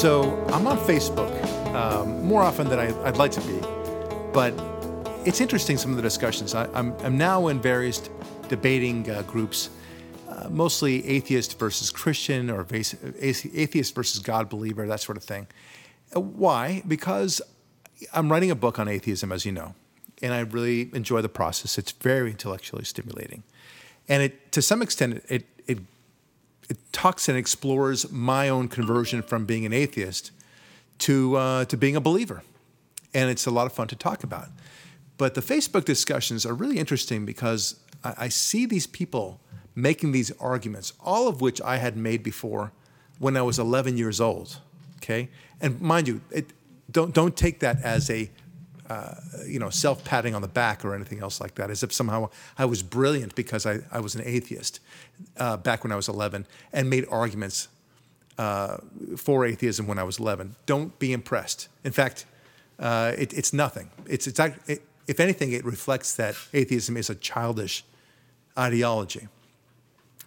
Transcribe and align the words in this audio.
So 0.00 0.42
I'm 0.46 0.66
on 0.66 0.78
Facebook 0.78 1.30
um, 1.74 2.24
more 2.24 2.40
often 2.40 2.70
than 2.70 2.78
I, 2.78 2.90
would 2.90 3.18
like 3.18 3.32
to 3.32 3.40
be, 3.42 3.60
but 4.32 4.54
it's 5.26 5.42
interesting 5.42 5.76
some 5.76 5.90
of 5.90 5.98
the 5.98 6.02
discussions. 6.02 6.54
I, 6.54 6.64
am 6.72 7.18
now 7.18 7.48
in 7.48 7.60
various 7.60 8.08
debating 8.48 9.10
uh, 9.10 9.20
groups, 9.20 9.68
uh, 10.26 10.48
mostly 10.48 11.06
atheist 11.06 11.58
versus 11.58 11.90
Christian 11.90 12.48
or 12.48 12.66
atheist 12.72 13.94
versus 13.94 14.20
God 14.20 14.48
believer, 14.48 14.86
that 14.86 15.00
sort 15.00 15.18
of 15.18 15.22
thing. 15.22 15.48
Uh, 16.16 16.20
why? 16.20 16.82
Because 16.88 17.42
I'm 18.14 18.32
writing 18.32 18.50
a 18.50 18.54
book 18.54 18.78
on 18.78 18.88
atheism, 18.88 19.30
as 19.30 19.44
you 19.44 19.52
know, 19.52 19.74
and 20.22 20.32
I 20.32 20.40
really 20.40 20.88
enjoy 20.94 21.20
the 21.20 21.28
process. 21.28 21.76
It's 21.76 21.92
very 21.92 22.30
intellectually 22.30 22.84
stimulating, 22.84 23.42
and 24.08 24.22
it 24.22 24.50
to 24.52 24.62
some 24.62 24.80
extent 24.80 25.22
it 25.28 25.46
it 26.70 26.78
talks 26.92 27.28
and 27.28 27.36
explores 27.36 28.10
my 28.10 28.48
own 28.48 28.68
conversion 28.68 29.22
from 29.22 29.44
being 29.44 29.66
an 29.66 29.72
atheist 29.72 30.30
to 30.98 31.36
uh, 31.36 31.64
to 31.66 31.76
being 31.76 31.96
a 31.96 32.00
believer, 32.00 32.42
and 33.12 33.28
it's 33.28 33.44
a 33.44 33.50
lot 33.50 33.66
of 33.66 33.72
fun 33.72 33.88
to 33.88 33.96
talk 33.96 34.22
about. 34.22 34.48
But 35.18 35.34
the 35.34 35.42
Facebook 35.42 35.84
discussions 35.84 36.46
are 36.46 36.54
really 36.54 36.78
interesting 36.78 37.26
because 37.26 37.80
I, 38.04 38.14
I 38.18 38.28
see 38.28 38.64
these 38.66 38.86
people 38.86 39.40
making 39.74 40.12
these 40.12 40.30
arguments, 40.40 40.92
all 41.00 41.26
of 41.26 41.40
which 41.40 41.60
I 41.60 41.76
had 41.76 41.96
made 41.96 42.22
before 42.22 42.72
when 43.18 43.36
I 43.36 43.42
was 43.42 43.58
11 43.58 43.98
years 43.98 44.20
old. 44.20 44.60
Okay, 44.98 45.28
and 45.60 45.80
mind 45.80 46.06
you, 46.06 46.20
it, 46.30 46.52
don't 46.90 47.12
don't 47.12 47.36
take 47.36 47.58
that 47.60 47.82
as 47.82 48.08
a 48.10 48.30
uh, 48.90 49.14
you 49.46 49.60
know, 49.60 49.70
self 49.70 50.02
patting 50.02 50.34
on 50.34 50.42
the 50.42 50.48
back 50.48 50.84
or 50.84 50.96
anything 50.96 51.20
else 51.20 51.40
like 51.40 51.54
that, 51.54 51.70
as 51.70 51.84
if 51.84 51.92
somehow 51.92 52.28
I 52.58 52.64
was 52.64 52.82
brilliant 52.82 53.36
because 53.36 53.64
I, 53.64 53.78
I 53.92 54.00
was 54.00 54.16
an 54.16 54.22
atheist 54.24 54.80
uh, 55.36 55.56
back 55.56 55.84
when 55.84 55.92
I 55.92 55.96
was 55.96 56.08
11 56.08 56.44
and 56.72 56.90
made 56.90 57.06
arguments 57.08 57.68
uh, 58.36 58.78
for 59.16 59.46
atheism 59.46 59.86
when 59.86 59.98
I 59.98 60.02
was 60.02 60.18
11. 60.18 60.56
Don't 60.66 60.98
be 60.98 61.12
impressed. 61.12 61.68
In 61.84 61.92
fact, 61.92 62.26
uh, 62.80 63.12
it, 63.16 63.32
it's 63.32 63.52
nothing. 63.52 63.90
It's, 64.08 64.26
it's 64.26 64.40
it, 64.40 64.82
if 65.06 65.20
anything, 65.20 65.52
it 65.52 65.64
reflects 65.64 66.16
that 66.16 66.34
atheism 66.52 66.96
is 66.96 67.08
a 67.08 67.14
childish 67.14 67.84
ideology 68.58 69.28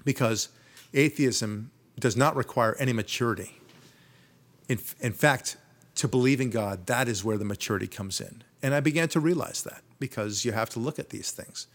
because 0.06 0.48
atheism 0.94 1.70
does 2.00 2.16
not 2.16 2.34
require 2.38 2.78
any 2.80 2.94
maturity. 2.94 3.60
In, 4.70 4.80
in 5.02 5.12
fact, 5.12 5.58
to 5.96 6.08
believe 6.08 6.40
in 6.40 6.50
God, 6.50 6.86
that 6.88 7.10
is 7.10 7.26
where 7.26 7.38
the 7.38 7.46
maturity 7.46 7.88
comes 7.88 8.22
in. 8.22 8.42
And 8.64 8.74
I 8.74 8.80
began 8.80 9.10
to 9.10 9.20
realize 9.20 9.62
that 9.64 9.82
because 10.00 10.46
you 10.46 10.54
have 10.54 10.70
to 10.72 10.80
look 10.80 10.98
at 10.98 11.10
these 11.10 11.32
things. 11.32 11.68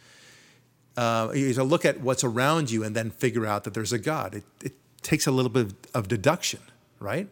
Uh, 0.96 1.30
you 1.34 1.46
have 1.46 1.56
to 1.56 1.64
look 1.64 1.84
at 1.84 2.00
what's 2.00 2.24
around 2.24 2.70
you 2.70 2.82
and 2.82 2.96
then 2.96 3.10
figure 3.10 3.46
out 3.46 3.64
that 3.64 3.74
there's 3.74 3.92
a 3.92 3.98
God. 3.98 4.34
It, 4.34 4.44
it 4.64 4.72
takes 5.02 5.26
a 5.26 5.30
little 5.30 5.50
bit 5.50 5.72
of 5.94 6.08
deduction, 6.08 6.60
right? 6.98 7.28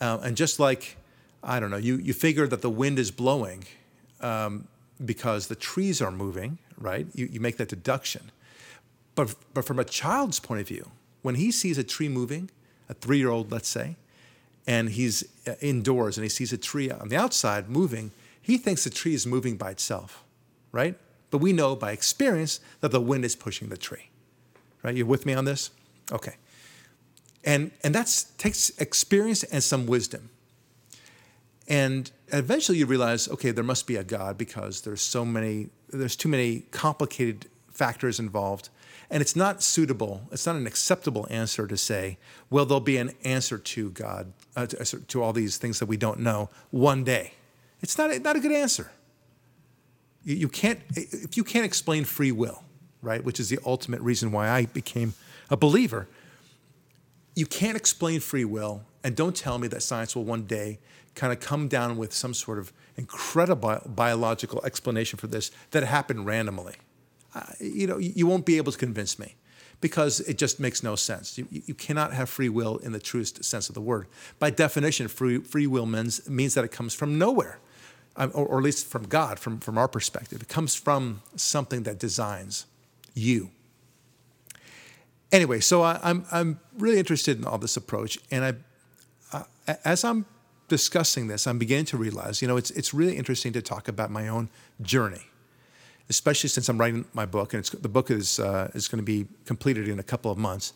Uh, 0.00 0.18
and 0.22 0.36
just 0.36 0.58
like, 0.60 0.96
I 1.42 1.60
don't 1.60 1.70
know, 1.70 1.76
you, 1.76 1.96
you 1.96 2.14
figure 2.14 2.46
that 2.46 2.62
the 2.62 2.70
wind 2.70 2.98
is 2.98 3.10
blowing 3.10 3.64
um, 4.20 4.68
because 5.04 5.48
the 5.48 5.56
trees 5.56 6.00
are 6.00 6.10
moving, 6.10 6.58
right? 6.78 7.06
You, 7.14 7.26
you 7.26 7.40
make 7.40 7.56
that 7.58 7.68
deduction. 7.68 8.30
But, 9.14 9.34
but 9.52 9.64
from 9.64 9.78
a 9.78 9.84
child's 9.84 10.40
point 10.40 10.60
of 10.60 10.68
view, 10.68 10.90
when 11.22 11.34
he 11.34 11.50
sees 11.50 11.76
a 11.76 11.84
tree 11.84 12.08
moving, 12.08 12.50
a 12.88 12.94
three 12.94 13.18
year 13.18 13.30
old, 13.30 13.50
let's 13.50 13.68
say, 13.68 13.96
and 14.66 14.90
he's 14.90 15.24
uh, 15.46 15.54
indoors 15.60 16.16
and 16.16 16.24
he 16.24 16.28
sees 16.28 16.52
a 16.52 16.58
tree 16.58 16.90
on 16.90 17.08
the 17.08 17.16
outside 17.16 17.68
moving, 17.68 18.10
he 18.46 18.58
thinks 18.58 18.84
the 18.84 18.90
tree 18.90 19.12
is 19.12 19.26
moving 19.26 19.56
by 19.56 19.72
itself, 19.72 20.22
right? 20.70 20.96
But 21.30 21.38
we 21.38 21.52
know 21.52 21.74
by 21.74 21.90
experience 21.90 22.60
that 22.78 22.92
the 22.92 23.00
wind 23.00 23.24
is 23.24 23.34
pushing 23.34 23.70
the 23.70 23.76
tree. 23.76 24.10
Right? 24.84 24.94
You're 24.94 25.04
with 25.04 25.26
me 25.26 25.34
on 25.34 25.46
this? 25.46 25.70
Okay. 26.12 26.34
And 27.42 27.72
and 27.82 27.92
that 27.96 28.24
takes 28.38 28.70
experience 28.78 29.42
and 29.42 29.64
some 29.64 29.86
wisdom. 29.86 30.30
And 31.66 32.08
eventually 32.28 32.78
you 32.78 32.86
realize, 32.86 33.28
okay, 33.28 33.50
there 33.50 33.64
must 33.64 33.88
be 33.88 33.96
a 33.96 34.04
God 34.04 34.38
because 34.38 34.82
there's 34.82 35.02
so 35.02 35.24
many, 35.24 35.70
there's 35.88 36.14
too 36.14 36.28
many 36.28 36.60
complicated 36.70 37.46
factors 37.68 38.20
involved. 38.20 38.68
And 39.10 39.20
it's 39.20 39.34
not 39.34 39.60
suitable, 39.60 40.28
it's 40.30 40.46
not 40.46 40.54
an 40.54 40.68
acceptable 40.68 41.26
answer 41.30 41.66
to 41.66 41.76
say, 41.76 42.18
well, 42.48 42.64
there'll 42.64 42.80
be 42.80 42.98
an 42.98 43.10
answer 43.24 43.58
to 43.58 43.90
God, 43.90 44.32
uh, 44.54 44.66
to, 44.66 45.00
to 45.00 45.20
all 45.20 45.32
these 45.32 45.56
things 45.56 45.80
that 45.80 45.86
we 45.86 45.96
don't 45.96 46.20
know 46.20 46.48
one 46.70 47.02
day. 47.02 47.32
It's 47.80 47.98
not 47.98 48.10
a, 48.10 48.18
not 48.18 48.36
a 48.36 48.40
good 48.40 48.52
answer. 48.52 48.90
You, 50.24 50.36
you 50.36 50.48
can't 50.48 50.80
if 50.94 51.36
you 51.36 51.44
can't 51.44 51.64
explain 51.64 52.04
free 52.04 52.32
will, 52.32 52.62
right, 53.02 53.24
which 53.24 53.40
is 53.40 53.48
the 53.48 53.58
ultimate 53.64 54.00
reason 54.00 54.32
why 54.32 54.48
I 54.48 54.66
became 54.66 55.14
a 55.50 55.56
believer. 55.56 56.08
You 57.34 57.46
can't 57.46 57.76
explain 57.76 58.20
free 58.20 58.44
will, 58.44 58.82
and 59.04 59.14
don't 59.14 59.36
tell 59.36 59.58
me 59.58 59.68
that 59.68 59.82
science 59.82 60.16
will 60.16 60.24
one 60.24 60.44
day 60.44 60.78
kind 61.14 61.32
of 61.32 61.40
come 61.40 61.68
down 61.68 61.96
with 61.96 62.12
some 62.12 62.34
sort 62.34 62.58
of 62.58 62.72
incredible 62.96 63.80
biological 63.86 64.64
explanation 64.64 65.18
for 65.18 65.26
this 65.26 65.50
that 65.70 65.82
happened 65.82 66.26
randomly. 66.26 66.76
Uh, 67.34 67.42
you 67.60 67.86
know, 67.86 67.98
you 67.98 68.26
won't 68.26 68.46
be 68.46 68.56
able 68.56 68.72
to 68.72 68.78
convince 68.78 69.18
me 69.18 69.34
because 69.80 70.20
it 70.20 70.38
just 70.38 70.58
makes 70.58 70.82
no 70.82 70.96
sense. 70.96 71.36
You, 71.36 71.46
you 71.50 71.74
cannot 71.74 72.12
have 72.14 72.30
free 72.30 72.48
will 72.48 72.78
in 72.78 72.92
the 72.92 72.98
truest 72.98 73.44
sense 73.44 73.68
of 73.68 73.74
the 73.74 73.80
word. 73.80 74.06
By 74.38 74.50
definition, 74.50 75.08
free, 75.08 75.38
free 75.40 75.66
will 75.66 75.86
means, 75.86 76.28
means 76.28 76.54
that 76.54 76.64
it 76.64 76.72
comes 76.72 76.94
from 76.94 77.18
nowhere 77.18 77.58
or, 78.16 78.46
or 78.46 78.58
at 78.58 78.64
least 78.64 78.86
from 78.86 79.04
God, 79.04 79.38
from, 79.38 79.60
from 79.60 79.78
our 79.78 79.88
perspective. 79.88 80.42
It 80.42 80.48
comes 80.48 80.74
from 80.74 81.22
something 81.36 81.82
that 81.84 81.98
designs 81.98 82.66
you. 83.14 83.50
Anyway, 85.32 85.60
so 85.60 85.82
I, 85.82 85.98
I'm, 86.02 86.24
I'm 86.30 86.60
really 86.78 86.98
interested 86.98 87.38
in 87.38 87.44
all 87.44 87.58
this 87.58 87.76
approach, 87.76 88.18
and 88.30 88.44
I, 88.44 88.54
uh, 89.36 89.74
as 89.84 90.04
I'm 90.04 90.24
discussing 90.68 91.26
this, 91.26 91.46
I'm 91.46 91.58
beginning 91.58 91.86
to 91.86 91.96
realize, 91.96 92.40
you 92.40 92.48
know, 92.48 92.56
it's 92.56 92.70
it's 92.70 92.94
really 92.94 93.16
interesting 93.16 93.52
to 93.52 93.62
talk 93.62 93.88
about 93.88 94.10
my 94.10 94.28
own 94.28 94.48
journey, 94.82 95.22
especially 96.08 96.48
since 96.48 96.68
I'm 96.68 96.78
writing 96.78 97.04
my 97.12 97.26
book, 97.26 97.54
and 97.54 97.64
the 97.64 97.88
book 97.88 98.10
is 98.10 98.38
uh, 98.38 98.70
is 98.72 98.86
going 98.88 98.98
to 98.98 99.04
be 99.04 99.26
completed 99.44 99.88
in 99.88 99.98
a 99.98 100.02
couple 100.02 100.30
of 100.30 100.38
months, 100.38 100.72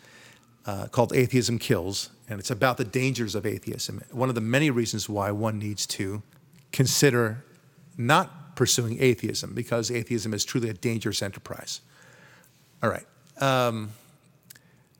uh, 0.66 0.88
called 0.88 1.14
"Atheism 1.14 1.58
Kills," 1.58 2.10
and 2.28 2.40
it's 2.40 2.50
about 2.50 2.76
the 2.76 2.84
dangers 2.84 3.36
of 3.36 3.46
atheism. 3.46 4.02
One 4.10 4.28
of 4.28 4.34
the 4.34 4.40
many 4.40 4.70
reasons 4.70 5.08
why 5.08 5.30
one 5.30 5.58
needs 5.60 5.86
to 5.86 6.22
consider 6.72 7.44
not 7.96 8.56
pursuing 8.56 9.02
atheism 9.02 9.54
because 9.54 9.90
atheism 9.90 10.34
is 10.34 10.44
truly 10.44 10.68
a 10.68 10.74
dangerous 10.74 11.22
enterprise. 11.22 11.80
All 12.82 12.90
right. 12.90 13.06
Um, 13.40 13.90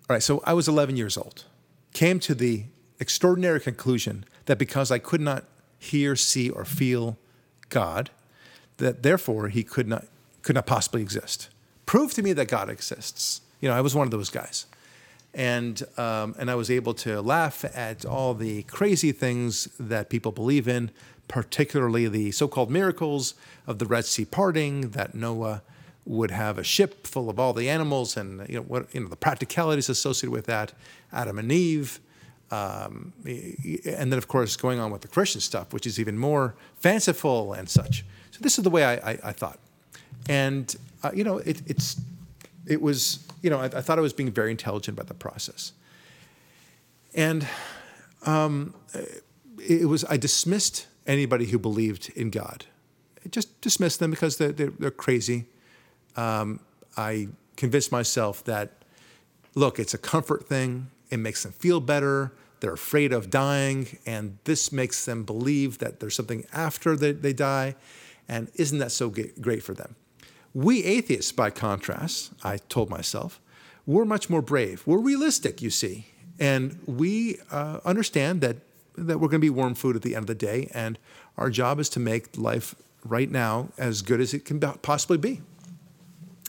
all 0.09 0.15
right. 0.15 0.23
So 0.23 0.43
I 0.47 0.55
was 0.55 0.69
11 0.69 0.97
years 0.97 1.17
old, 1.17 1.45
came 1.93 2.21
to 2.21 2.35
the 2.35 2.65
extraordinary 2.99 3.61
conclusion 3.61 4.25
that 4.47 4.59
because 4.59 4.91
I 4.91 4.99
could 4.99 5.21
not 5.21 5.45
hear, 5.79 6.15
see, 6.17 6.51
or 6.51 6.65
feel 6.65 7.19
God, 7.71 8.11
that 8.77 9.03
therefore 9.03 9.49
he 9.49 9.63
could 9.63 9.89
not 9.89 10.07
could 10.43 10.55
not 10.55 10.67
possibly 10.67 11.03
exist. 11.03 11.49
Prove 11.87 12.13
to 12.15 12.23
me 12.23 12.33
that 12.33 12.47
God 12.47 12.71
exists. 12.71 13.43
You 13.61 13.69
know, 13.69 13.75
I 13.75 13.81
was 13.81 13.95
one 13.95 14.07
of 14.07 14.11
those 14.11 14.31
guys, 14.31 14.67
and 15.35 15.83
um, 15.97 16.35
and 16.39 16.51
I 16.51 16.55
was 16.55 16.71
able 16.71 16.95
to 16.95 17.21
laugh 17.21 17.65
at 17.77 18.05
all 18.05 18.35
the 18.35 18.63
crazy 18.65 19.13
things 19.13 19.69
that 19.79 20.09
people 20.09 20.33
believe 20.33 20.67
in, 20.67 20.91
particularly 21.31 22.09
the 22.09 22.33
so 22.33 22.49
called 22.49 22.71
miracles 22.73 23.35
of 23.65 23.79
the 23.79 23.87
Red 23.87 24.05
Sea 24.05 24.25
parting, 24.25 24.91
that 24.91 25.15
Noah 25.15 25.63
would 26.05 26.33
have 26.33 26.59
a 26.59 26.65
ship 26.65 27.07
full 27.07 27.31
of 27.31 27.39
all 27.39 27.53
the 27.53 27.71
animals 27.71 28.17
and 28.17 28.49
you 28.49 28.57
know, 28.57 28.63
what, 28.63 28.93
you 28.93 29.01
know 29.01 29.09
the 29.09 29.15
practicalities 29.15 29.89
associated 29.89 30.33
with 30.33 30.47
that, 30.47 30.73
Adam 31.13 31.39
and 31.39 31.53
Eve. 31.53 32.01
Um, 32.51 33.13
and 33.25 34.11
then, 34.11 34.19
of 34.19 34.27
course, 34.27 34.57
going 34.57 34.81
on 34.81 34.91
with 34.91 35.03
the 35.03 35.09
Christian 35.09 35.41
stuff, 35.41 35.73
which 35.73 35.87
is 35.87 36.01
even 36.01 36.19
more 36.19 36.57
fanciful 36.75 37.53
and 37.53 37.69
such. 37.69 38.05
So 38.33 38.39
this 38.41 38.59
is 38.59 38.65
the 38.65 38.71
way 38.71 38.85
I, 38.85 39.13
I, 39.13 39.19
I 39.27 39.33
thought, 39.33 39.61
and 40.29 40.75
uh, 41.05 41.13
you 41.15 41.23
know, 41.23 41.39
it, 41.39 41.63
it's 41.69 42.01
it 42.67 42.83
was 42.83 43.25
you 43.41 43.51
know 43.51 43.61
I, 43.61 43.67
I, 43.67 43.81
thought 43.81 43.99
I 43.99 44.03
was 44.03 44.13
being 44.13 44.33
very 44.33 44.51
intelligent 44.51 44.97
about 44.99 45.07
the 45.07 45.15
process, 45.15 45.75
and 47.15 47.47
um, 48.27 48.75
it 49.59 49.89
was 49.89 50.05
I 50.07 50.17
dismissed 50.17 50.89
anybody 51.07 51.47
who 51.47 51.59
believed 51.59 52.13
in 52.17 52.31
God. 52.31 52.67
Just 53.31 53.61
dismissed 53.61 54.01
them 54.01 54.11
because 54.11 54.39
they're, 54.39 54.53
they're, 54.53 54.71
they're 54.79 54.91
crazy. 54.91 55.47
Um, 56.17 56.61
I 56.97 57.29
convinced 57.57 57.93
myself 57.93 58.43
that, 58.45 58.73
look, 59.55 59.79
it's 59.79 59.95
a 59.95 59.99
comfort 59.99 60.49
thing. 60.49 60.91
It 61.11 61.19
makes 61.19 61.43
them 61.43 61.53
feel 61.53 61.81
better. 61.81 62.33
They're 62.61 62.75
afraid 62.75 63.13
of 63.13 63.31
dying, 63.31 63.99
and 64.05 64.37
this 64.45 64.71
makes 64.71 65.05
them 65.07 65.25
believe 65.25 65.79
that 65.79 65.99
there's 66.01 66.15
something 66.15 66.45
after 66.53 66.95
they, 66.95 67.13
they 67.13 67.33
die. 67.33 67.75
And 68.29 68.51
isn't 68.55 68.79
that 68.79 68.93
so 68.93 69.11
great 69.41 69.63
for 69.63 69.75
them? 69.75 69.97
We 70.53 70.85
atheists, 70.85 71.33
by 71.33 71.51
contrast, 71.51 72.33
I 72.45 72.59
told 72.59 72.91
myself, 72.91 73.41
we're 73.87 74.05
much 74.05 74.29
more 74.29 74.43
brave. 74.43 74.83
We're 74.87 74.99
realistic, 74.99 75.63
you 75.63 75.71
see. 75.71 76.07
And 76.39 76.79
we 76.87 77.39
uh, 77.51 77.81
understand 77.85 78.41
that 78.43 78.57
that 78.97 79.19
we're 79.19 79.29
going 79.29 79.41
to 79.41 79.47
be 79.47 79.51
warm 79.51 79.75
food 79.75 79.97
at 79.97 80.03
the 80.03 80.15
end 80.15 80.25
of 80.25 80.27
the 80.27 80.35
day, 80.35 80.71
and 80.75 80.99
our 81.37 81.51
job 81.51 81.79
is 81.79 81.89
to 81.91 82.01
make 82.01 82.37
life 82.37 82.75
right 83.05 83.31
now 83.31 83.69
as 83.79 84.03
good 84.03 84.21
as 84.21 84.35
it 84.35 84.45
can 84.45 84.61
possibly 84.61 85.19
be, 85.19 85.41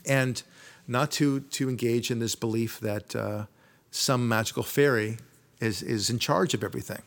and 0.05 0.43
not 0.87 1.11
to 1.11 1.41
to 1.41 1.69
engage 1.69 2.11
in 2.11 2.19
this 2.19 2.35
belief 2.35 2.79
that 2.79 3.15
uh, 3.15 3.45
some 3.91 4.27
magical 4.27 4.63
fairy 4.63 5.17
is 5.59 5.81
is 5.81 6.09
in 6.09 6.19
charge 6.19 6.53
of 6.53 6.63
everything. 6.63 7.01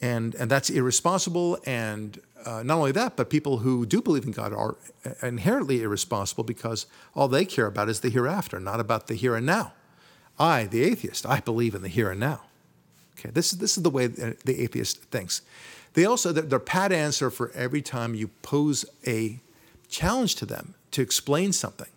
And, 0.00 0.34
and 0.34 0.50
that's 0.50 0.68
irresponsible. 0.70 1.58
And 1.64 2.20
uh, 2.44 2.62
not 2.62 2.78
only 2.78 2.92
that, 2.92 3.16
but 3.16 3.30
people 3.30 3.58
who 3.58 3.86
do 3.86 4.02
believe 4.02 4.24
in 4.24 4.32
God 4.32 4.52
are 4.52 4.76
inherently 5.22 5.82
irresponsible 5.82 6.44
because 6.44 6.86
all 7.14 7.28
they 7.28 7.44
care 7.44 7.66
about 7.66 7.88
is 7.88 8.00
the 8.00 8.10
hereafter, 8.10 8.60
not 8.60 8.78
about 8.78 9.06
the 9.06 9.14
here 9.14 9.34
and 9.34 9.46
now. 9.46 9.72
I, 10.38 10.64
the 10.64 10.82
atheist, 10.82 11.24
I 11.24 11.40
believe 11.40 11.74
in 11.74 11.82
the 11.82 11.88
here 11.88 12.10
and 12.10 12.20
now. 12.20 12.42
Okay, 13.18 13.30
this 13.30 13.52
is, 13.52 13.58
this 13.58 13.76
is 13.76 13.82
the 13.82 13.90
way 13.90 14.06
the 14.06 14.62
atheist 14.62 15.02
thinks. 15.04 15.42
They 15.94 16.04
also, 16.04 16.32
their 16.32 16.58
pat 16.58 16.92
answer 16.92 17.30
for 17.30 17.50
every 17.52 17.80
time 17.80 18.14
you 18.14 18.28
pose 18.42 18.84
a 19.06 19.40
challenge 19.88 20.34
to 20.36 20.46
them 20.46 20.74
to 20.90 21.00
explain 21.00 21.52
something. 21.52 21.88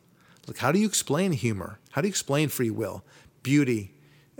Like, 0.48 0.60
how 0.60 0.72
do 0.72 0.80
you 0.80 0.88
explain 0.88 1.34
humor? 1.34 1.80
How 1.92 2.02
do 2.02 2.08
you 2.08 2.12
explain 2.12 2.48
free 2.48 2.70
will, 2.70 3.04
beauty, 3.44 3.92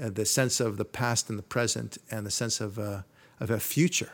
uh, 0.02 0.10
the 0.10 0.26
sense 0.26 0.60
of 0.60 0.78
the 0.78 0.86
past 0.86 1.30
and 1.30 1.38
the 1.38 1.44
present, 1.44 1.98
and 2.10 2.26
the 2.26 2.32
sense 2.32 2.62
of, 2.62 2.80
uh, 2.80 3.02
of 3.40 3.52
a 3.52 3.60
future? 3.60 4.14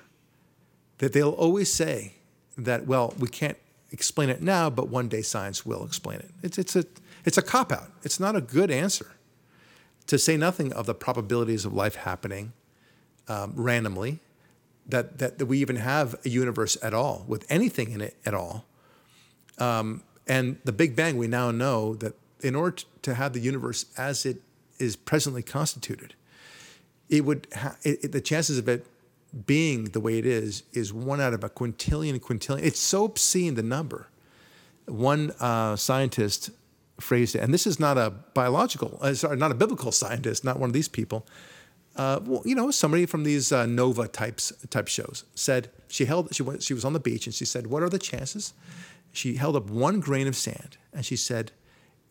That 0.98 1.14
they'll 1.14 1.30
always 1.30 1.72
say 1.72 2.16
that, 2.58 2.88
well, 2.88 3.14
we 3.20 3.28
can't 3.28 3.58
explain 3.92 4.30
it 4.30 4.42
now, 4.42 4.70
but 4.70 4.90
one 4.90 5.08
day 5.08 5.22
science 5.22 5.66
will 5.66 5.86
explain 5.86 6.20
it. 6.20 6.32
It's, 6.42 6.58
it's 6.58 6.76
a, 6.76 6.86
it's 7.24 7.38
a 7.38 7.42
cop 7.42 7.72
out. 7.72 7.92
It's 8.04 8.20
not 8.20 8.36
a 8.36 8.42
good 8.42 8.72
answer. 8.72 9.15
To 10.08 10.20
say 10.20 10.38
nothing 10.38 10.72
of 10.74 10.86
the 10.86 10.94
probabilities 10.94 11.66
of 11.66 11.74
life 11.74 11.96
happening 11.96 12.54
um, 13.28 13.54
randomly 13.56 14.20
that, 14.88 15.18
that, 15.18 15.40
that 15.40 15.46
we 15.48 15.58
even 15.60 15.78
have 15.78 16.16
a 16.26 16.30
universe 16.30 16.78
at 16.84 16.94
all, 16.94 17.26
with 17.28 17.46
anything 17.50 17.92
in 17.92 18.02
it 18.02 18.16
at 18.26 18.34
all. 18.34 18.66
Um, 19.58 20.04
and 20.28 20.58
the 20.64 20.72
Big 20.72 20.96
Bang, 20.96 21.18
we 21.18 21.28
now 21.28 21.52
know 21.52 21.96
that 21.96 22.14
in 22.42 22.56
order 22.56 22.84
to 23.02 23.14
have 23.16 23.34
the 23.34 23.40
universe 23.40 23.86
as 23.98 24.26
it 24.26 24.42
is 24.78 24.96
presently 24.96 25.42
constituted, 25.42 26.14
it 27.10 27.26
would 27.26 27.48
ha- 27.56 27.78
it, 27.84 28.04
it, 28.04 28.12
the 28.12 28.22
chances 28.22 28.58
of 28.58 28.68
it 28.68 28.86
being 29.46 29.86
the 29.86 30.00
way 30.00 30.18
it 30.18 30.26
is 30.26 30.64
is 30.74 30.94
one 30.94 31.20
out 31.20 31.34
of 31.34 31.44
a 31.44 31.50
quintillion 31.50 32.20
quintillion. 32.20 32.64
It's 32.64 32.80
so 32.80 33.06
obscene 33.06 33.56
the 33.56 33.64
number. 33.64 34.08
One 34.86 35.32
uh, 35.40 35.76
scientist 35.76 36.52
phrased 37.00 37.36
it, 37.36 37.40
and 37.40 37.54
this 37.54 37.68
is 37.68 37.80
not 37.80 37.98
a 37.98 38.10
biological, 38.34 38.98
uh, 39.02 39.14
sorry, 39.14 39.38
not 39.38 39.52
a 39.52 39.56
biblical 39.56 39.92
scientist, 39.92 40.44
not 40.44 40.60
one 40.60 40.70
of 40.70 40.74
these 40.74 40.88
people 40.88 41.26
uh, 41.96 42.20
well, 42.26 42.42
you 42.46 42.56
know, 42.56 42.72
somebody 42.72 43.06
from 43.06 43.24
these 43.24 43.52
uh, 43.52 43.66
Nova 43.66 44.08
types 44.08 44.52
type 44.70 44.88
shows 44.88 45.24
said 45.34 45.70
she 45.88 46.06
held 46.06 46.34
she 46.36 46.44
went 46.44 46.62
she 46.62 46.74
was 46.74 46.84
on 46.84 46.94
the 46.94 47.00
beach 47.00 47.26
and 47.26 47.34
she 47.34 47.46
said, 47.46 47.68
"What 47.68 47.84
are 47.84 47.90
the 47.90 48.00
chances?" 48.00 48.54
She 49.14 49.36
held 49.36 49.56
up 49.56 49.70
one 49.70 50.02
grain 50.02 50.28
of 50.28 50.36
sand 50.36 50.78
and 50.92 51.06
she 51.06 51.16
said, 51.16 51.54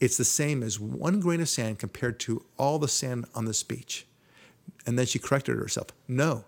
"It's 0.01 0.17
the 0.17 0.25
same 0.25 0.63
as 0.63 0.81
one 0.81 1.21
grain 1.21 1.41
of 1.41 1.51
sand 1.51 1.79
compared 1.79 2.19
to 2.21 2.45
all 2.57 2.79
the 2.79 2.89
sand 2.89 3.27
on 3.35 3.45
this 3.45 3.63
beach." 3.63 4.07
And 4.87 4.99
then 4.99 5.05
she 5.05 5.19
corrected 5.19 5.59
herself. 5.59 5.89
No, 6.09 6.45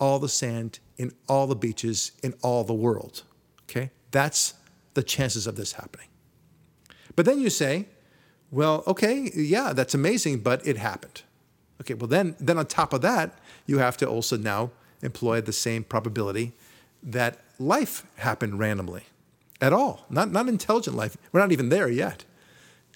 all 0.00 0.18
the 0.18 0.28
sand 0.28 0.80
in 0.96 1.12
all 1.28 1.46
the 1.46 1.56
beaches 1.56 2.10
in 2.24 2.34
all 2.42 2.64
the 2.64 2.74
world. 2.74 3.22
Okay, 3.70 3.92
that's 4.10 4.54
the 4.94 5.04
chances 5.04 5.46
of 5.46 5.54
this 5.54 5.72
happening. 5.72 6.08
But 7.16 7.26
then 7.26 7.40
you 7.40 7.50
say, 7.50 7.86
"Well, 8.50 8.82
okay, 8.86 9.30
yeah, 9.34 9.72
that's 9.72 9.94
amazing, 9.94 10.40
but 10.40 10.66
it 10.66 10.76
happened." 10.76 11.22
Okay, 11.80 11.94
well 11.94 12.08
then, 12.08 12.36
then 12.38 12.58
on 12.58 12.66
top 12.66 12.92
of 12.92 13.00
that, 13.02 13.38
you 13.66 13.78
have 13.78 13.96
to 13.98 14.06
also 14.06 14.36
now 14.36 14.70
employ 15.02 15.40
the 15.40 15.52
same 15.52 15.84
probability 15.84 16.52
that 17.02 17.38
life 17.58 18.06
happened 18.16 18.58
randomly 18.58 19.04
at 19.60 19.72
all, 19.72 20.06
not, 20.08 20.30
not 20.30 20.48
intelligent 20.48 20.96
life. 20.96 21.16
We're 21.32 21.40
not 21.40 21.52
even 21.52 21.68
there 21.68 21.88
yet. 21.88 22.24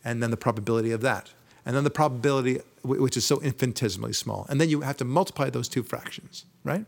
And 0.05 0.23
then 0.23 0.31
the 0.31 0.37
probability 0.37 0.93
of 0.93 1.01
that. 1.03 1.31
And 1.67 1.77
then 1.77 1.85
the 1.85 1.91
probability, 1.91 2.61
which 2.83 3.17
is 3.17 3.27
so 3.27 3.41
infinitesimally 3.41 4.15
small. 4.15 4.47
And 4.49 4.61
then 4.61 4.71
you 4.71 4.81
have 4.83 4.97
to 4.99 5.05
multiply 5.05 5.51
those 5.51 5.69
two 5.69 5.83
fractions, 5.83 6.47
right? 6.65 6.87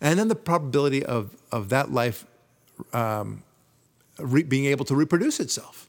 And 0.00 0.18
then 0.18 0.28
the 0.28 0.34
probability 0.34 1.04
of, 1.04 1.36
of 1.50 1.68
that 1.68 1.92
life 1.92 2.24
um, 2.92 3.42
re- 4.18 4.42
being 4.42 4.66
able 4.66 4.84
to 4.86 4.94
reproduce 4.94 5.38
itself. 5.38 5.88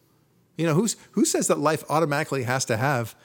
You 0.58 0.68
know, 0.68 0.74
who's, 0.74 0.96
who 1.12 1.26
says 1.26 1.48
that 1.48 1.60
life 1.60 1.84
automatically 1.90 2.44
has 2.44 2.66
to 2.66 2.78
have 2.78 3.16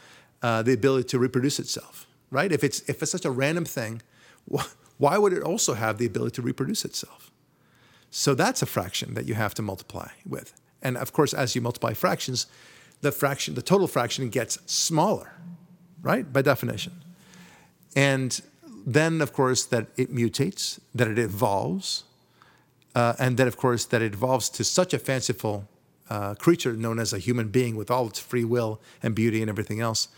uh, 0.43 0.63
the 0.63 0.73
ability 0.73 1.09
to 1.09 1.19
reproduce 1.19 1.59
itself, 1.59 2.07
right? 2.31 2.51
If 2.53 2.65
it's 2.65 2.81
if 2.89 3.03
it's 3.03 3.11
such 3.11 3.25
a 3.25 3.31
random 3.31 3.65
thing, 3.65 4.03
why 4.99 5.19
would 5.19 5.33
it 5.33 5.43
also 5.43 5.75
have 5.75 5.99
the 5.99 6.07
ability 6.07 6.37
to 6.37 6.43
reproduce 6.43 6.85
itself? 6.85 7.31
So 8.11 8.35
that's 8.35 8.63
a 8.63 8.67
fraction 8.67 9.15
that 9.15 9.27
you 9.27 9.35
have 9.35 9.55
to 9.55 9.63
multiply 9.63 10.09
with. 10.27 10.55
And 10.83 10.97
of 10.97 11.13
course, 11.13 11.35
as 11.35 11.55
you 11.55 11.61
multiply 11.61 11.93
fractions, 11.93 12.47
the 13.01 13.13
fraction, 13.13 13.55
the 13.55 13.63
total 13.63 13.87
fraction 13.87 14.29
gets 14.31 14.59
smaller, 14.67 15.33
right? 16.03 16.33
By 16.33 16.43
definition. 16.43 16.93
And 17.95 18.41
then, 18.87 19.21
of 19.21 19.33
course, 19.33 19.65
that 19.67 19.89
it 19.97 20.15
mutates, 20.15 20.79
that 20.95 21.09
it 21.09 21.19
evolves, 21.19 22.05
uh, 22.95 23.15
and 23.19 23.37
then, 23.37 23.47
of 23.47 23.57
course, 23.57 23.85
that 23.87 24.03
it 24.03 24.15
evolves 24.15 24.49
to 24.51 24.65
such 24.65 24.95
a 24.95 24.99
fanciful 24.99 25.69
uh, 26.11 26.35
creature 26.35 26.75
known 26.75 26.99
as 26.99 27.13
a 27.13 27.19
human 27.19 27.49
being 27.49 27.77
with 27.77 27.91
all 27.91 28.07
its 28.07 28.19
free 28.19 28.45
will 28.45 28.81
and 29.03 29.15
beauty 29.15 29.41
and 29.41 29.49
everything 29.49 29.81
else. 29.81 30.09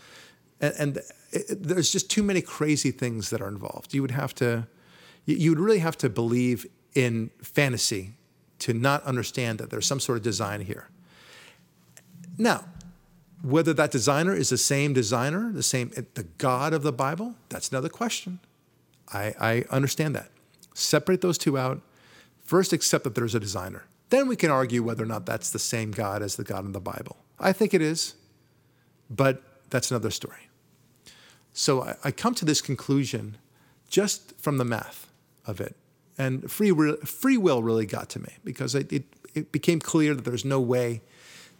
And, 0.59 0.73
and 0.77 0.97
it, 1.31 1.63
there's 1.63 1.91
just 1.91 2.09
too 2.09 2.23
many 2.23 2.41
crazy 2.41 2.91
things 2.91 3.29
that 3.29 3.41
are 3.41 3.47
involved. 3.47 3.93
You 3.93 4.01
would 4.01 4.11
have 4.11 4.33
to, 4.35 4.67
you 5.25 5.51
would 5.51 5.59
really 5.59 5.79
have 5.79 5.97
to 5.99 6.09
believe 6.09 6.65
in 6.93 7.31
fantasy 7.41 8.13
to 8.59 8.73
not 8.73 9.03
understand 9.03 9.59
that 9.59 9.69
there's 9.69 9.87
some 9.87 9.99
sort 9.99 10.17
of 10.17 10.23
design 10.23 10.61
here. 10.61 10.89
Now, 12.37 12.65
whether 13.41 13.73
that 13.73 13.91
designer 13.91 14.35
is 14.35 14.49
the 14.49 14.57
same 14.57 14.93
designer, 14.93 15.51
the 15.51 15.63
same, 15.63 15.89
the 15.89 16.27
God 16.37 16.73
of 16.73 16.83
the 16.83 16.91
Bible, 16.91 17.35
that's 17.49 17.69
another 17.69 17.89
question. 17.89 18.39
I, 19.11 19.33
I 19.39 19.65
understand 19.71 20.15
that. 20.15 20.29
Separate 20.73 21.21
those 21.21 21.37
two 21.37 21.57
out. 21.57 21.81
First, 22.43 22.71
accept 22.71 23.03
that 23.03 23.15
there's 23.15 23.35
a 23.35 23.39
designer. 23.39 23.85
Then 24.11 24.27
we 24.27 24.35
can 24.35 24.51
argue 24.51 24.83
whether 24.83 25.03
or 25.03 25.07
not 25.07 25.25
that's 25.25 25.49
the 25.51 25.59
same 25.59 25.91
God 25.91 26.21
as 26.21 26.35
the 26.35 26.43
God 26.43 26.65
in 26.65 26.73
the 26.73 26.81
Bible. 26.81 27.15
I 27.39 27.53
think 27.53 27.73
it 27.73 27.81
is, 27.81 28.15
but 29.09 29.41
that's 29.69 29.89
another 29.89 30.11
story. 30.11 30.49
So 31.53 31.83
I, 31.83 31.95
I 32.03 32.11
come 32.11 32.35
to 32.35 32.45
this 32.45 32.61
conclusion 32.61 33.37
just 33.89 34.37
from 34.37 34.57
the 34.57 34.65
math 34.65 35.09
of 35.45 35.61
it. 35.61 35.77
And 36.17 36.51
free, 36.51 36.71
free 37.05 37.37
will 37.37 37.63
really 37.63 37.85
got 37.85 38.09
to 38.09 38.19
me 38.19 38.33
because 38.43 38.75
it, 38.75 38.91
it, 38.91 39.05
it 39.33 39.51
became 39.53 39.79
clear 39.79 40.13
that 40.13 40.25
there's 40.25 40.45
no 40.45 40.59
way 40.59 41.01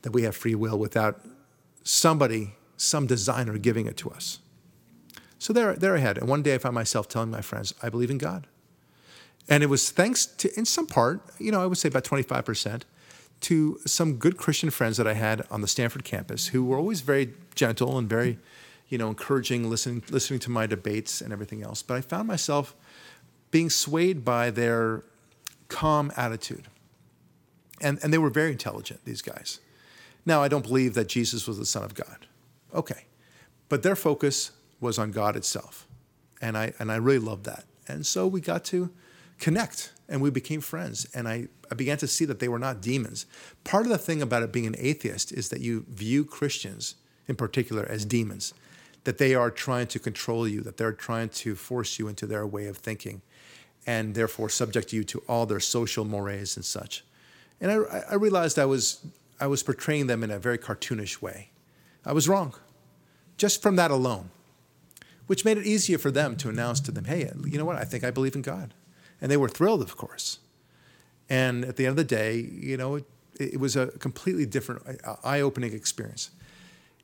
that 0.01 0.11
we 0.11 0.23
have 0.23 0.35
free 0.35 0.55
will 0.55 0.77
without 0.77 1.21
somebody, 1.83 2.55
some 2.75 3.07
designer 3.07 3.57
giving 3.57 3.87
it 3.87 3.95
to 3.97 4.09
us. 4.09 4.39
So 5.39 5.53
there, 5.53 5.73
there 5.73 5.95
I 5.95 5.99
had. 5.99 6.17
And 6.17 6.27
one 6.27 6.43
day 6.43 6.55
I 6.55 6.57
found 6.57 6.75
myself 6.75 7.07
telling 7.07 7.31
my 7.31 7.41
friends, 7.41 7.73
I 7.81 7.87
believe 7.87 8.11
in 8.11 8.17
God. 8.17 8.45
And 9.49 9.63
it 9.63 9.67
was 9.67 9.89
thanks 9.89 10.25
to, 10.25 10.57
in 10.57 10.65
some 10.65 10.87
part, 10.87 11.21
you 11.39 11.51
know, 11.51 11.61
I 11.61 11.65
would 11.65 11.77
say 11.77 11.89
about 11.89 12.03
25%, 12.03 12.83
to 13.41 13.79
some 13.85 14.17
good 14.17 14.37
Christian 14.37 14.69
friends 14.69 14.97
that 14.97 15.07
I 15.07 15.13
had 15.13 15.45
on 15.49 15.61
the 15.61 15.67
Stanford 15.67 16.03
campus 16.03 16.47
who 16.47 16.63
were 16.63 16.77
always 16.77 17.01
very 17.01 17.33
gentle 17.55 17.97
and 17.97 18.07
very, 18.07 18.37
you 18.87 18.97
know, 18.97 19.07
encouraging, 19.07 19.69
listening, 19.69 20.03
listening 20.09 20.39
to 20.41 20.51
my 20.51 20.67
debates 20.67 21.21
and 21.21 21.33
everything 21.33 21.63
else. 21.63 21.81
But 21.81 21.97
I 21.97 22.01
found 22.01 22.27
myself 22.27 22.75
being 23.49 23.69
swayed 23.69 24.23
by 24.23 24.51
their 24.51 25.03
calm 25.67 26.11
attitude. 26.15 26.67
And, 27.81 27.99
and 28.03 28.13
they 28.13 28.19
were 28.19 28.29
very 28.29 28.51
intelligent, 28.51 29.01
these 29.05 29.23
guys. 29.23 29.59
Now, 30.25 30.43
I 30.43 30.47
don't 30.47 30.63
believe 30.63 30.93
that 30.93 31.07
Jesus 31.07 31.47
was 31.47 31.57
the 31.57 31.65
Son 31.65 31.83
of 31.83 31.95
God. 31.95 32.27
Okay. 32.75 33.05
But 33.69 33.81
their 33.81 33.95
focus 33.95 34.51
was 34.79 34.99
on 34.99 35.11
God 35.11 35.35
itself. 35.35 35.87
And 36.41 36.57
I, 36.57 36.73
and 36.77 36.91
I 36.91 36.97
really 36.97 37.19
loved 37.19 37.45
that. 37.45 37.65
And 37.87 38.05
so 38.05 38.27
we 38.27 38.39
got 38.39 38.63
to 38.65 38.91
connect 39.41 39.91
and 40.07 40.21
we 40.21 40.29
became 40.29 40.61
friends. 40.61 41.05
And 41.13 41.27
I, 41.27 41.47
I 41.69 41.75
began 41.75 41.97
to 41.97 42.07
see 42.07 42.25
that 42.25 42.39
they 42.39 42.47
were 42.47 42.59
not 42.59 42.81
demons. 42.81 43.25
Part 43.63 43.85
of 43.85 43.91
the 43.91 43.97
thing 43.97 44.21
about 44.21 44.43
it 44.43 44.53
being 44.53 44.67
an 44.67 44.75
atheist 44.77 45.33
is 45.33 45.49
that 45.49 45.59
you 45.59 45.85
view 45.89 46.23
Christians 46.23 46.95
in 47.27 47.35
particular 47.35 47.85
as 47.89 48.05
demons, 48.05 48.53
that 49.03 49.17
they 49.17 49.33
are 49.33 49.49
trying 49.49 49.87
to 49.87 49.99
control 49.99 50.47
you, 50.47 50.61
that 50.61 50.77
they're 50.77 50.93
trying 50.93 51.29
to 51.29 51.55
force 51.55 51.97
you 51.97 52.07
into 52.07 52.27
their 52.27 52.45
way 52.45 52.67
of 52.67 52.77
thinking, 52.77 53.21
and 53.87 54.15
therefore 54.15 54.49
subject 54.49 54.93
you 54.93 55.03
to 55.03 55.23
all 55.27 55.45
their 55.45 55.59
social 55.59 56.05
mores 56.05 56.55
and 56.55 56.65
such. 56.65 57.03
And 57.59 57.71
I, 57.71 58.03
I 58.11 58.15
realized 58.15 58.59
I 58.59 58.65
was, 58.65 59.05
I 59.39 59.47
was 59.47 59.63
portraying 59.63 60.07
them 60.07 60.23
in 60.23 60.31
a 60.31 60.39
very 60.39 60.57
cartoonish 60.57 61.21
way. 61.21 61.51
I 62.05 62.13
was 62.13 62.27
wrong, 62.27 62.53
just 63.37 63.61
from 63.61 63.75
that 63.77 63.91
alone, 63.91 64.29
which 65.27 65.45
made 65.45 65.57
it 65.57 65.65
easier 65.65 65.97
for 65.97 66.11
them 66.11 66.35
to 66.37 66.49
announce 66.49 66.79
to 66.81 66.91
them, 66.91 67.05
hey, 67.05 67.31
you 67.45 67.57
know 67.57 67.65
what? 67.65 67.77
I 67.77 67.85
think 67.85 68.03
I 68.03 68.11
believe 68.11 68.35
in 68.35 68.41
God. 68.41 68.73
And 69.21 69.31
they 69.31 69.37
were 69.37 69.49
thrilled, 69.49 69.81
of 69.81 69.95
course. 69.95 70.39
And 71.29 71.63
at 71.63 71.77
the 71.77 71.85
end 71.85 71.91
of 71.91 71.97
the 71.97 72.03
day, 72.03 72.37
you 72.37 72.75
know, 72.75 72.95
it, 72.95 73.05
it 73.39 73.59
was 73.59 73.75
a 73.75 73.87
completely 73.87 74.45
different, 74.45 74.99
uh, 75.05 75.15
eye-opening 75.23 75.73
experience. 75.73 76.31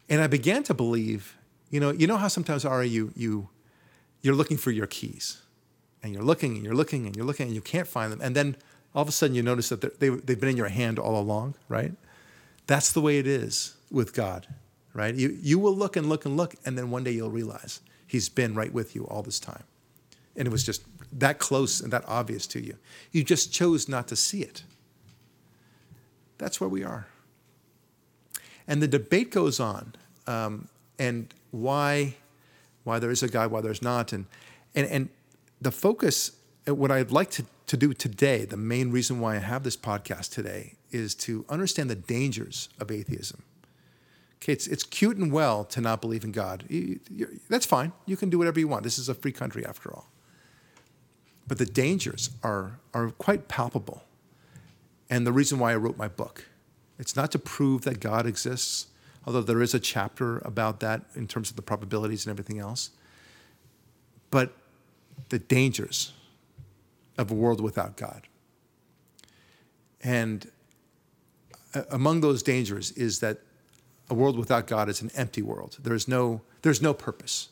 And 0.09 0.21
I 0.21 0.27
began 0.27 0.63
to 0.63 0.73
believe, 0.73 1.37
you 1.69 1.79
know, 1.79 1.91
you 1.91 2.07
know 2.07 2.17
how 2.17 2.27
sometimes 2.27 2.65
Ari, 2.65 2.89
you 2.89 3.11
you 3.15 3.49
you're 4.21 4.35
looking 4.35 4.57
for 4.57 4.71
your 4.71 4.87
keys, 4.87 5.41
and 6.01 6.13
you're 6.13 6.23
looking 6.23 6.55
and 6.55 6.63
you're 6.63 6.75
looking 6.75 7.05
and 7.05 7.15
you're 7.15 7.25
looking 7.25 7.47
and 7.47 7.55
you 7.55 7.61
can't 7.61 7.87
find 7.87 8.11
them, 8.11 8.21
and 8.21 8.35
then 8.35 8.55
all 8.95 9.01
of 9.01 9.09
a 9.09 9.11
sudden 9.11 9.35
you 9.35 9.43
notice 9.43 9.69
that 9.69 9.99
they 9.99 10.09
they've 10.09 10.39
been 10.39 10.49
in 10.49 10.57
your 10.57 10.69
hand 10.69 10.97
all 10.97 11.19
along, 11.19 11.55
right? 11.67 11.91
That's 12.67 12.91
the 12.91 13.01
way 13.01 13.19
it 13.19 13.27
is 13.27 13.75
with 13.91 14.13
God, 14.13 14.47
right? 14.93 15.13
You 15.13 15.37
you 15.41 15.59
will 15.59 15.75
look 15.75 15.95
and 15.95 16.07
look 16.07 16.25
and 16.25 16.37
look, 16.37 16.55
and 16.65 16.77
then 16.77 16.89
one 16.89 17.03
day 17.03 17.11
you'll 17.11 17.31
realize 17.31 17.81
He's 18.05 18.29
been 18.29 18.55
right 18.55 18.73
with 18.73 18.95
you 18.95 19.05
all 19.07 19.23
this 19.23 19.39
time, 19.39 19.63
and 20.37 20.47
it 20.47 20.51
was 20.51 20.63
just 20.63 20.83
that 21.11 21.39
close 21.39 21.79
and 21.81 21.91
that 21.93 22.03
obvious 22.07 22.47
to 22.47 22.63
you. 22.63 22.77
You 23.11 23.23
just 23.23 23.53
chose 23.53 23.87
not 23.87 24.07
to 24.09 24.15
see 24.15 24.41
it. 24.41 24.63
That's 26.37 26.61
where 26.61 26.69
we 26.69 26.83
are. 26.83 27.07
And 28.67 28.81
the 28.81 28.87
debate 28.87 29.31
goes 29.31 29.59
on, 29.59 29.95
um, 30.27 30.67
and 30.99 31.33
why, 31.51 32.15
why 32.83 32.99
there 32.99 33.11
is 33.11 33.23
a 33.23 33.27
God, 33.27 33.49
why 33.49 33.61
there's 33.61 33.81
not, 33.81 34.11
and 34.11 34.25
and 34.75 34.87
and 34.87 35.09
the 35.61 35.71
focus. 35.71 36.31
Uh, 36.67 36.75
what 36.75 36.91
I'd 36.91 37.11
like 37.11 37.31
to, 37.31 37.45
to 37.67 37.77
do 37.77 37.93
today, 37.93 38.43
the 38.43 38.57
main 38.57 38.91
reason 38.91 39.21
why 39.21 39.35
I 39.35 39.39
have 39.39 39.63
this 39.63 39.77
podcast 39.77 40.33
today, 40.33 40.75
is 40.91 41.15
to 41.15 41.45
understand 41.47 41.89
the 41.89 41.95
dangers 41.95 42.67
of 42.77 42.91
atheism. 42.91 43.43
Okay, 44.37 44.53
it's, 44.53 44.67
it's 44.67 44.83
cute 44.83 45.17
and 45.17 45.31
well 45.31 45.63
to 45.65 45.81
not 45.81 46.01
believe 46.01 46.23
in 46.23 46.31
God. 46.31 46.65
You, 46.69 46.99
that's 47.49 47.65
fine. 47.65 47.93
You 48.05 48.17
can 48.17 48.29
do 48.29 48.37
whatever 48.37 48.59
you 48.59 48.67
want. 48.67 48.83
This 48.83 48.99
is 48.99 49.09
a 49.09 49.15
free 49.15 49.31
country 49.31 49.65
after 49.65 49.93
all. 49.93 50.09
But 51.47 51.57
the 51.57 51.65
dangers 51.65 52.31
are, 52.43 52.79
are 52.93 53.11
quite 53.11 53.47
palpable. 53.47 54.03
And 55.09 55.25
the 55.25 55.31
reason 55.31 55.59
why 55.59 55.71
I 55.71 55.75
wrote 55.75 55.97
my 55.97 56.07
book. 56.07 56.45
It's 56.99 57.15
not 57.15 57.31
to 57.31 57.39
prove 57.39 57.83
that 57.83 57.99
God 57.99 58.25
exists, 58.25 58.87
although 59.25 59.41
there 59.41 59.61
is 59.61 59.73
a 59.73 59.79
chapter 59.79 60.39
about 60.39 60.79
that 60.81 61.01
in 61.15 61.27
terms 61.27 61.49
of 61.49 61.55
the 61.55 61.61
probabilities 61.61 62.25
and 62.25 62.31
everything 62.31 62.59
else. 62.59 62.89
But 64.31 64.53
the 65.29 65.39
dangers 65.39 66.13
of 67.17 67.31
a 67.31 67.33
world 67.33 67.61
without 67.61 67.97
God. 67.97 68.23
And 70.03 70.49
uh, 71.73 71.83
among 71.89 72.21
those 72.21 72.43
dangers 72.43 72.91
is 72.91 73.19
that 73.19 73.39
a 74.09 74.13
world 74.13 74.37
without 74.37 74.67
God 74.67 74.89
is 74.89 75.01
an 75.01 75.11
empty 75.15 75.41
world. 75.41 75.77
There's 75.81 76.07
no, 76.07 76.41
there's 76.61 76.81
no 76.81 76.93
purpose. 76.93 77.49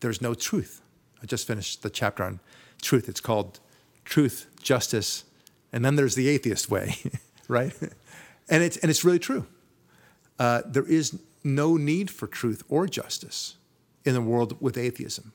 There's 0.00 0.20
no 0.20 0.34
truth. 0.34 0.82
I 1.22 1.26
just 1.26 1.46
finished 1.46 1.82
the 1.82 1.90
chapter 1.90 2.24
on 2.24 2.40
truth. 2.80 3.08
It's 3.08 3.20
called 3.20 3.60
Truth, 4.04 4.46
Justice, 4.62 5.24
and 5.72 5.84
then 5.84 5.96
there's 5.96 6.14
the 6.14 6.28
atheist 6.28 6.70
way, 6.70 6.96
right? 7.48 7.72
And 8.48 8.62
it's, 8.62 8.76
and 8.78 8.90
it's 8.90 9.04
really 9.04 9.18
true. 9.18 9.46
Uh, 10.38 10.62
there 10.66 10.86
is 10.86 11.18
no 11.44 11.76
need 11.76 12.10
for 12.10 12.26
truth 12.26 12.62
or 12.68 12.86
justice 12.86 13.56
in 14.04 14.16
a 14.16 14.20
world 14.20 14.56
with 14.60 14.76
atheism. 14.76 15.32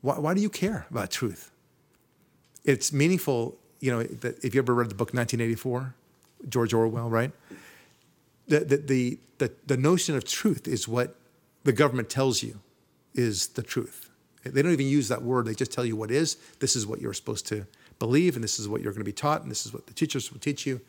Why, 0.00 0.18
why 0.18 0.34
do 0.34 0.40
you 0.40 0.50
care 0.50 0.86
about 0.90 1.10
truth? 1.10 1.50
It's 2.64 2.92
meaningful, 2.92 3.56
you 3.80 3.90
know, 3.92 4.00
if 4.00 4.54
you 4.54 4.60
ever 4.60 4.74
read 4.74 4.90
the 4.90 4.94
book 4.94 5.14
1984, 5.14 5.94
George 6.48 6.74
Orwell, 6.74 7.08
right? 7.08 7.32
The, 8.48 8.60
the, 8.60 8.76
the, 8.76 9.18
the, 9.38 9.52
the 9.66 9.76
notion 9.76 10.16
of 10.16 10.24
truth 10.24 10.66
is 10.66 10.88
what 10.88 11.16
the 11.64 11.72
government 11.72 12.10
tells 12.10 12.42
you 12.42 12.60
is 13.14 13.48
the 13.48 13.62
truth. 13.62 14.10
They 14.44 14.62
don't 14.62 14.72
even 14.72 14.86
use 14.86 15.08
that 15.08 15.22
word, 15.22 15.46
they 15.46 15.54
just 15.54 15.72
tell 15.72 15.84
you 15.84 15.96
what 15.96 16.10
is. 16.10 16.36
This 16.60 16.76
is 16.76 16.86
what 16.86 17.00
you're 17.00 17.14
supposed 17.14 17.46
to 17.48 17.66
believe, 17.98 18.34
and 18.34 18.44
this 18.44 18.58
is 18.58 18.68
what 18.68 18.82
you're 18.82 18.92
going 18.92 19.00
to 19.00 19.04
be 19.04 19.12
taught, 19.12 19.42
and 19.42 19.50
this 19.50 19.64
is 19.66 19.72
what 19.72 19.86
the 19.86 19.94
teachers 19.94 20.32
will 20.32 20.40
teach 20.40 20.66
you 20.66 20.80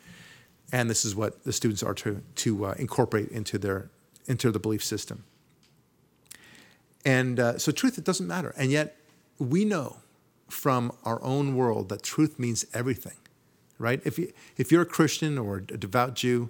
and 0.71 0.89
this 0.89 1.05
is 1.05 1.15
what 1.15 1.43
the 1.43 1.53
students 1.53 1.83
are 1.83 1.93
to, 1.93 2.21
to 2.35 2.65
uh, 2.65 2.75
incorporate 2.77 3.29
into 3.29 3.57
their 3.57 3.89
into 4.27 4.51
the 4.51 4.59
belief 4.59 4.83
system. 4.83 5.23
And 7.05 7.39
uh, 7.39 7.57
so, 7.59 7.71
truth 7.71 7.97
it 7.97 8.03
doesn't 8.03 8.27
matter, 8.27 8.53
and 8.57 8.71
yet 8.71 8.97
we 9.37 9.65
know 9.65 9.97
from 10.49 10.91
our 11.03 11.21
own 11.23 11.55
world 11.55 11.89
that 11.89 12.01
truth 12.01 12.39
means 12.39 12.65
everything, 12.73 13.17
right? 13.77 14.01
If 14.03 14.17
you 14.17 14.33
if 14.57 14.71
you're 14.71 14.81
a 14.81 14.87
Christian 14.87 15.37
or 15.37 15.57
a 15.57 15.77
devout 15.77 16.15
Jew, 16.15 16.49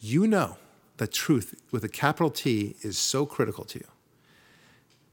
you 0.00 0.26
know 0.26 0.56
that 0.98 1.12
truth 1.12 1.60
with 1.72 1.82
a 1.84 1.88
capital 1.88 2.30
T 2.30 2.76
is 2.82 2.96
so 2.98 3.26
critical 3.26 3.64
to 3.64 3.78
you. 3.78 3.86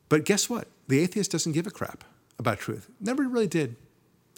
But 0.09 0.25
guess 0.25 0.49
what? 0.49 0.67
The 0.87 0.99
atheist 0.99 1.31
doesn't 1.31 1.53
give 1.53 1.67
a 1.67 1.71
crap 1.71 2.03
about 2.37 2.59
truth. 2.59 2.89
Never 2.99 3.23
really 3.27 3.47
did. 3.47 3.75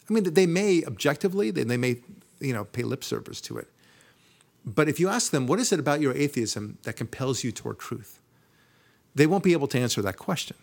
I 0.10 0.13
mean, 0.13 0.24
they 0.24 0.46
may 0.46 0.84
objectively, 0.86 1.51
they, 1.51 1.63
they 1.63 1.77
may, 1.77 1.98
you 2.39 2.54
know, 2.54 2.63
pay 2.63 2.84
lip 2.84 3.04
service 3.04 3.42
to 3.42 3.58
it. 3.58 3.68
But 4.66 4.89
if 4.89 5.00
you 5.00 5.10
ask 5.10 5.32
them, 5.32 5.48
what 5.48 5.60
is 5.60 5.72
it 5.72 5.80
about 5.80 6.01
your 6.01 6.13
atheism 6.13 6.77
that 6.84 6.94
compels 6.94 7.44
you 7.44 7.51
toward 7.51 7.80
truth? 7.80 8.20
They 9.16 9.25
won't 9.25 9.44
be 9.44 9.54
able 9.54 9.68
to 9.70 9.80
answer 9.80 10.01
that 10.01 10.18
question. 10.18 10.58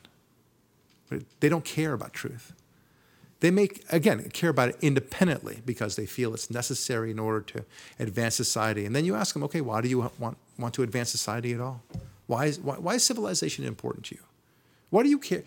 They 1.41 1.49
don't 1.49 1.65
care 1.65 1.93
about 1.93 2.13
truth. 2.13 2.53
They 3.41 3.51
make, 3.51 3.85
again, 3.91 4.27
care 4.31 4.49
about 4.51 4.71
it 4.71 4.77
independently 4.81 5.61
because 5.67 5.97
they 5.97 6.07
feel 6.07 6.33
it's 6.33 6.51
necessary 6.51 7.11
in 7.11 7.19
order 7.19 7.41
to 7.43 7.65
advance 7.99 8.35
society. 8.35 8.87
And 8.87 8.97
then 8.97 9.05
you 9.05 9.15
ask 9.15 9.35
them, 9.35 9.43
okay, 9.45 9.61
why 9.61 9.81
do 9.81 9.89
you 9.89 10.11
want, 10.19 10.39
want 10.59 10.75
to 10.75 10.83
advance 10.83 11.11
society 11.11 11.53
at 11.53 11.61
all? 11.61 11.83
Why 12.27 12.47
is, 12.47 12.59
why, 12.59 12.77
why 12.77 12.95
is 12.95 13.05
civilization 13.05 13.65
important 13.67 14.07
to 14.07 14.15
you? 14.15 14.23
Why 14.91 15.03
do 15.03 15.09
you 15.11 15.19
care? 15.19 15.43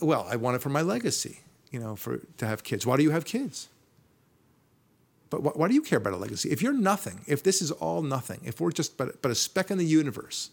Well, 0.00 0.26
I 0.30 0.36
want 0.36 0.56
it 0.56 0.62
for 0.62 0.68
my 0.68 0.82
legacy, 0.82 1.40
you 1.70 1.80
know, 1.80 1.96
for, 1.96 2.18
to 2.36 2.46
have 2.46 2.62
kids. 2.62 2.86
Why 2.86 2.96
do 2.96 3.02
you 3.02 3.10
have 3.10 3.24
kids? 3.24 3.68
But 5.30 5.42
why, 5.42 5.52
why 5.54 5.68
do 5.68 5.74
you 5.74 5.82
care 5.82 5.98
about 5.98 6.12
a 6.12 6.16
legacy? 6.16 6.50
If 6.50 6.62
you're 6.62 6.72
nothing, 6.72 7.20
if 7.26 7.42
this 7.42 7.60
is 7.60 7.70
all 7.70 8.02
nothing, 8.02 8.40
if 8.44 8.60
we're 8.60 8.72
just 8.72 8.96
but, 8.96 9.20
but 9.22 9.30
a 9.30 9.34
speck 9.34 9.70
in 9.70 9.78
the 9.78 9.84
universe, 9.84 10.50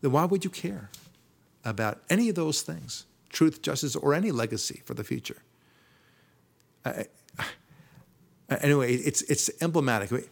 then 0.00 0.12
why 0.12 0.24
would 0.24 0.44
you 0.44 0.50
care 0.50 0.90
about 1.64 1.98
any 2.08 2.28
of 2.28 2.34
those 2.34 2.62
things? 2.62 3.06
Truth, 3.28 3.62
justice, 3.62 3.94
or 3.96 4.14
any 4.14 4.30
legacy 4.30 4.82
for 4.84 4.94
the 4.94 5.04
future? 5.04 5.42
I, 6.84 7.06
anyway, 8.62 8.94
it's, 8.94 9.22
it's 9.22 9.50
emblematic. 9.60 10.28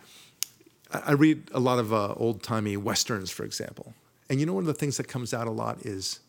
I, 0.92 0.98
I 0.98 1.12
read 1.12 1.50
a 1.52 1.60
lot 1.60 1.78
of 1.78 1.92
uh, 1.92 2.14
old 2.14 2.42
timey 2.42 2.76
westerns, 2.76 3.30
for 3.30 3.44
example. 3.44 3.94
And 4.30 4.40
you 4.40 4.46
know, 4.46 4.54
one 4.54 4.62
of 4.62 4.66
the 4.66 4.74
things 4.74 4.96
that 4.96 5.08
comes 5.08 5.32
out 5.32 5.46
a 5.46 5.50
lot 5.50 5.82
is 5.82 6.20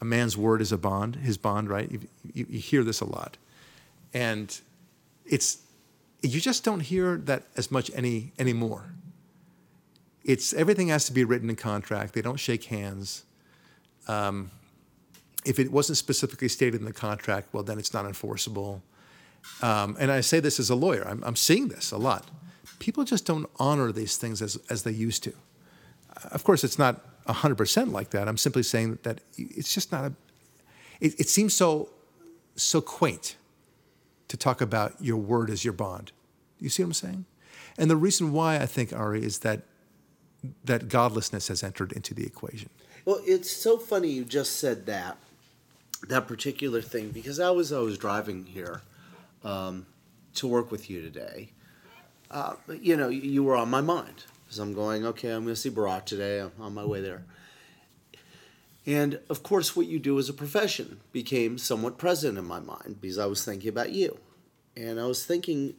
a 0.00 0.04
man's 0.04 0.36
word 0.36 0.60
is 0.60 0.72
a 0.72 0.78
bond, 0.78 1.16
his 1.16 1.36
bond, 1.36 1.68
right? 1.68 1.90
You, 1.90 2.00
you, 2.32 2.46
you 2.48 2.58
hear 2.58 2.84
this 2.84 3.00
a 3.00 3.04
lot. 3.04 3.36
And 4.14 4.58
it's 5.26 5.58
you 6.22 6.40
just 6.40 6.64
don't 6.64 6.80
hear 6.80 7.16
that 7.16 7.44
as 7.56 7.70
much 7.70 7.90
any 7.94 8.32
anymore. 8.38 8.92
It's 10.24 10.52
everything 10.52 10.88
has 10.88 11.04
to 11.06 11.12
be 11.12 11.24
written 11.24 11.48
in 11.48 11.56
contract. 11.56 12.12
They 12.12 12.22
don't 12.22 12.38
shake 12.40 12.64
hands. 12.64 13.24
Um, 14.08 14.50
if 15.44 15.58
it 15.58 15.70
wasn't 15.70 15.98
specifically 15.98 16.48
stated 16.48 16.80
in 16.80 16.84
the 16.84 16.92
contract, 16.92 17.48
well, 17.52 17.62
then 17.62 17.78
it's 17.78 17.94
not 17.94 18.04
enforceable. 18.04 18.82
Um, 19.62 19.96
and 19.98 20.10
I 20.10 20.20
say 20.20 20.40
this 20.40 20.58
as 20.58 20.70
a 20.70 20.74
lawyer. 20.74 21.06
I'm, 21.06 21.22
I'm, 21.24 21.36
seeing 21.36 21.68
this 21.68 21.92
a 21.92 21.96
lot. 21.96 22.28
People 22.80 23.04
just 23.04 23.24
don't 23.24 23.48
honor 23.58 23.92
these 23.92 24.16
things 24.16 24.42
as, 24.42 24.58
as 24.68 24.82
they 24.82 24.90
used 24.90 25.22
to. 25.24 25.32
Of 26.32 26.44
course, 26.44 26.64
it's 26.64 26.78
not 26.78 27.00
100% 27.28 27.92
like 27.92 28.10
that. 28.10 28.28
I'm 28.28 28.38
simply 28.38 28.62
saying 28.62 28.98
that 29.02 29.20
it's 29.36 29.72
just 29.72 29.92
not 29.92 30.04
a. 30.04 30.12
It, 31.00 31.20
it 31.20 31.28
seems 31.28 31.54
so 31.54 31.90
so 32.56 32.80
quaint 32.80 33.36
to 34.26 34.36
talk 34.36 34.60
about 34.60 34.94
your 35.00 35.16
word 35.16 35.50
as 35.50 35.64
your 35.64 35.72
bond. 35.72 36.12
You 36.58 36.68
see 36.68 36.82
what 36.82 36.88
I'm 36.88 36.94
saying? 36.94 37.24
And 37.78 37.90
the 37.90 37.96
reason 37.96 38.32
why 38.32 38.56
I 38.56 38.66
think 38.66 38.92
Ari 38.92 39.22
is 39.22 39.40
that 39.40 39.62
that 40.64 40.88
godlessness 40.88 41.48
has 41.48 41.62
entered 41.62 41.92
into 41.92 42.14
the 42.14 42.24
equation. 42.24 42.70
Well, 43.04 43.20
it's 43.24 43.50
so 43.50 43.76
funny 43.76 44.08
you 44.08 44.24
just 44.24 44.56
said 44.56 44.86
that 44.86 45.18
that 46.08 46.28
particular 46.28 46.80
thing 46.80 47.10
because 47.10 47.40
I 47.40 47.50
was 47.50 47.72
I 47.72 47.80
was 47.80 47.98
driving 47.98 48.46
here 48.46 48.82
um, 49.44 49.86
to 50.34 50.46
work 50.46 50.70
with 50.70 50.88
you 50.88 51.02
today. 51.02 51.50
Uh, 52.30 52.54
you 52.80 52.96
know, 52.96 53.08
you 53.08 53.42
were 53.42 53.56
on 53.56 53.70
my 53.70 53.80
mind 53.80 54.24
because 54.48 54.58
I'm 54.58 54.72
going. 54.72 55.04
Okay, 55.04 55.28
I'm 55.28 55.42
going 55.42 55.54
to 55.54 55.60
see 55.60 55.68
Barak 55.68 56.06
today. 56.06 56.40
I'm 56.40 56.52
on 56.58 56.72
my 56.72 56.84
way 56.84 57.02
there. 57.02 57.26
And 58.86 59.20
of 59.28 59.42
course, 59.42 59.76
what 59.76 59.86
you 59.86 59.98
do 59.98 60.18
as 60.18 60.30
a 60.30 60.32
profession 60.32 61.00
became 61.12 61.58
somewhat 61.58 61.98
present 61.98 62.38
in 62.38 62.46
my 62.46 62.58
mind 62.58 62.96
because 63.02 63.18
I 63.18 63.26
was 63.26 63.44
thinking 63.44 63.68
about 63.68 63.92
you. 63.92 64.18
And 64.74 64.98
I 64.98 65.04
was 65.04 65.26
thinking 65.26 65.74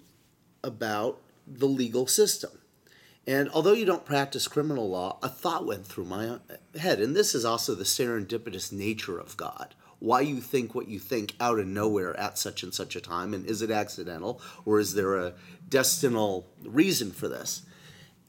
about 0.64 1.20
the 1.48 1.66
legal 1.66 2.06
system. 2.06 2.52
And 3.26 3.50
although 3.50 3.74
you 3.74 3.86
don't 3.86 4.06
practice 4.06 4.48
criminal 4.48 4.88
law, 4.88 5.18
a 5.24 5.30
thought 5.30 5.66
went 5.66 5.88
through 5.88 6.06
my 6.06 6.38
head. 6.80 7.00
And 7.00 7.16
this 7.16 7.34
is 7.34 7.46
also 7.46 7.74
the 7.74 7.86
serendipitous 7.86 8.72
nature 8.72 9.18
of 9.18 9.36
God. 9.36 9.74
Why 9.98 10.22
you 10.22 10.42
think 10.42 10.76
what 10.76 10.88
you 10.88 11.00
think 11.00 11.34
out 11.40 11.58
of 11.58 11.66
nowhere 11.66 12.16
at 12.20 12.38
such 12.38 12.62
and 12.62 12.74
such 12.74 12.96
a 12.96 13.02
time. 13.02 13.34
And 13.34 13.48
is 13.48 13.64
it 13.64 13.72
accidental 13.72 14.40
or 14.64 14.80
is 14.80 14.94
there 14.94 15.16
a 15.16 15.34
destinal 15.68 16.46
reason 16.64 17.12
for 17.12 17.28
this? 17.28 17.64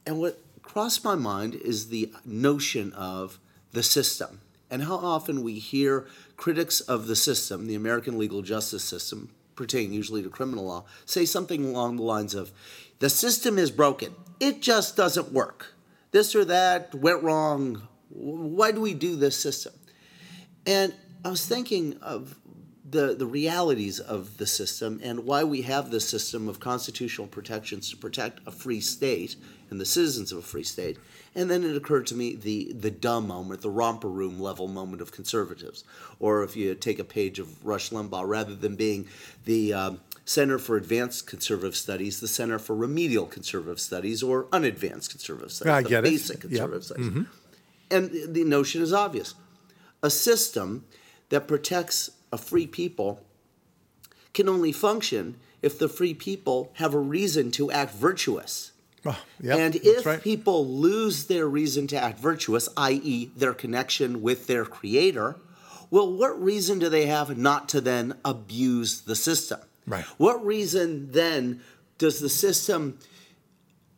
And 0.07 0.19
what 0.19 0.41
crossed 0.63 1.05
my 1.05 1.15
mind 1.15 1.55
is 1.55 1.89
the 1.89 2.13
notion 2.25 2.93
of 2.93 3.39
the 3.73 3.83
system 3.83 4.41
and 4.71 4.85
how 4.85 4.97
often 4.97 5.43
we 5.43 5.59
hear 5.59 6.07
critics 6.37 6.81
of 6.81 7.07
the 7.07 7.17
system, 7.17 7.67
the 7.67 7.75
American 7.75 8.19
legal 8.19 8.41
justice 8.43 8.85
system, 8.85 9.31
pertaining 9.57 9.93
usually 9.93 10.23
to 10.23 10.31
criminal 10.31 10.67
law, 10.67 10.85
say 11.05 11.25
something 11.25 11.65
along 11.65 11.97
the 11.97 12.03
lines 12.03 12.35
of 12.35 12.53
the 13.01 13.11
system 13.11 13.59
is 13.59 13.71
broken, 13.71 14.15
it 14.39 14.63
just 14.63 14.97
doesn't 14.97 15.33
work. 15.33 15.75
This 16.13 16.35
or 16.35 16.45
that 16.47 16.95
went 16.95 17.23
wrong. 17.23 17.89
Why 18.09 18.73
do 18.73 18.81
we 18.81 18.95
do 18.95 19.17
this 19.17 19.37
system? 19.37 19.73
And 20.67 20.95
I 21.25 21.31
was 21.31 21.47
thinking 21.47 21.99
of 22.01 22.37
the, 22.91 23.15
the 23.15 23.27
realities 23.27 24.01
of 24.01 24.37
the 24.39 24.47
system 24.47 25.01
and 25.03 25.25
why 25.25 25.45
we 25.45 25.63
have 25.63 25.91
this 25.91 26.09
system 26.09 26.49
of 26.49 26.59
constitutional 26.61 27.27
protections 27.27 27.91
to 27.91 27.97
protect 27.97 28.41
a 28.47 28.51
free 28.51 28.81
state 28.81 29.37
and 29.71 29.81
the 29.81 29.85
citizens 29.87 30.33
of 30.33 30.39
a 30.39 30.43
free 30.43 30.65
state. 30.65 30.99
And 31.35 31.49
then 31.49 31.63
it 31.63 31.77
occurred 31.77 32.07
to 32.09 32.17
me 32.17 32.35
the, 32.35 32.73
the 32.73 32.91
dumb 32.91 33.29
moment, 33.29 33.61
the 33.61 33.71
romper 33.71 34.09
room 34.09 34.41
level 34.41 34.67
moment 34.67 35.01
of 35.01 35.13
conservatives. 35.13 35.85
Or 36.19 36.43
if 36.43 36.57
you 36.57 36.75
take 36.75 36.99
a 36.99 37.05
page 37.05 37.39
of 37.39 37.65
Rush 37.65 37.91
Limbaugh, 37.91 38.27
rather 38.27 38.57
than 38.57 38.75
being 38.75 39.07
the 39.45 39.73
um, 39.73 40.01
Center 40.25 40.59
for 40.59 40.77
Advanced 40.77 41.29
Conservative 41.29 41.77
Studies, 41.77 42.19
the 42.19 42.27
Center 42.29 42.59
for 42.59 42.75
Remedial 42.75 43.27
Conservative 43.27 43.79
Studies, 43.79 44.23
or 44.25 44.49
Unadvanced 44.53 45.11
Conservative 45.11 45.53
Studies, 45.53 45.71
I 45.73 45.83
the 45.83 45.89
get 45.89 46.05
it. 46.05 46.11
basic 46.11 46.37
Yep. 46.43 46.51
conservative 46.51 46.85
studies. 46.85 47.27
And 47.93 48.11
the- 48.11 48.27
the 48.27 48.45
notion 48.45 48.83
is 48.83 48.93
obvious. 48.93 49.35
A 50.03 50.11
system 50.11 50.85
that 51.29 51.47
protects 51.47 52.11
a 52.33 52.39
free 52.39 52.67
people 52.67 53.25
can 54.33 54.49
only 54.49 54.73
function 54.73 55.37
if 55.63 55.79
the 55.79 55.89
free 55.89 56.15
people 56.15 56.71
have 56.75 56.95
a 56.95 56.99
reason 56.99 57.51
to 57.53 57.71
act 57.71 57.93
virtuous. 57.93 58.73
Oh, 59.05 59.19
yep, 59.41 59.59
and 59.59 59.77
if 59.77 60.05
right. 60.05 60.23
people 60.23 60.67
lose 60.67 61.27
their 61.27 61.49
reason 61.49 61.87
to 61.89 61.97
act 61.97 62.19
virtuous, 62.19 62.69
i.e., 62.77 63.31
their 63.35 63.55
connection 63.55 64.21
with 64.21 64.47
their 64.47 64.65
creator, 64.65 65.37
well, 65.91 66.13
what 66.13 66.41
reason 66.41 66.79
do 66.79 66.89
they 66.89 67.07
have 67.07 67.37
not 67.37 67.69
to 67.71 67.81
then 67.81 68.15
abuse 68.25 69.03
the 69.03 69.17
system? 69.17 69.61
Right. 69.87 70.05
What 70.19 70.45
reason 70.45 71.13
then 71.13 71.63
does 71.99 72.21
the 72.21 72.29
system, 72.29 72.99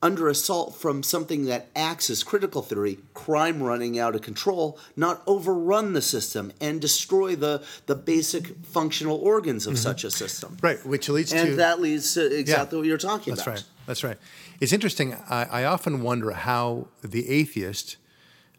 under 0.03 0.29
assault 0.29 0.75
from 0.75 1.03
something 1.03 1.47
that 1.47 1.69
acts 1.77 2.11
as 2.11 2.25
critical 2.25 2.61
theory, 2.61 2.99
crime 3.15 3.63
running 3.63 3.99
out 3.99 4.15
of 4.15 4.23
control, 4.23 4.79
not 4.97 5.23
overrun 5.27 5.93
the 5.93 6.03
system 6.03 6.53
and 6.61 6.81
destroy 6.81 7.37
the, 7.37 7.63
the 7.87 7.95
basic 7.95 8.65
functional 8.65 9.17
organs 9.19 9.67
of 9.67 9.79
such 9.79 10.03
a 10.03 10.11
system? 10.11 10.57
Right, 10.61 10.85
which 10.85 11.09
leads 11.09 11.33
And 11.33 11.51
to 11.51 11.57
that 11.57 11.81
leads 11.81 12.15
to 12.15 12.37
exactly 12.37 12.79
what 12.79 12.87
you're 12.87 12.99
talking 12.99 13.35
That's 13.35 13.47
about. 13.47 13.55
That's 13.55 13.65
right. 13.65 13.87
That's 13.87 14.05
right. 14.05 14.19
It's 14.61 14.73
interesting. 14.73 15.15
I, 15.31 15.45
I 15.45 15.65
often 15.65 16.03
wonder 16.03 16.33
how 16.33 16.89
the 17.03 17.29
atheist 17.29 17.97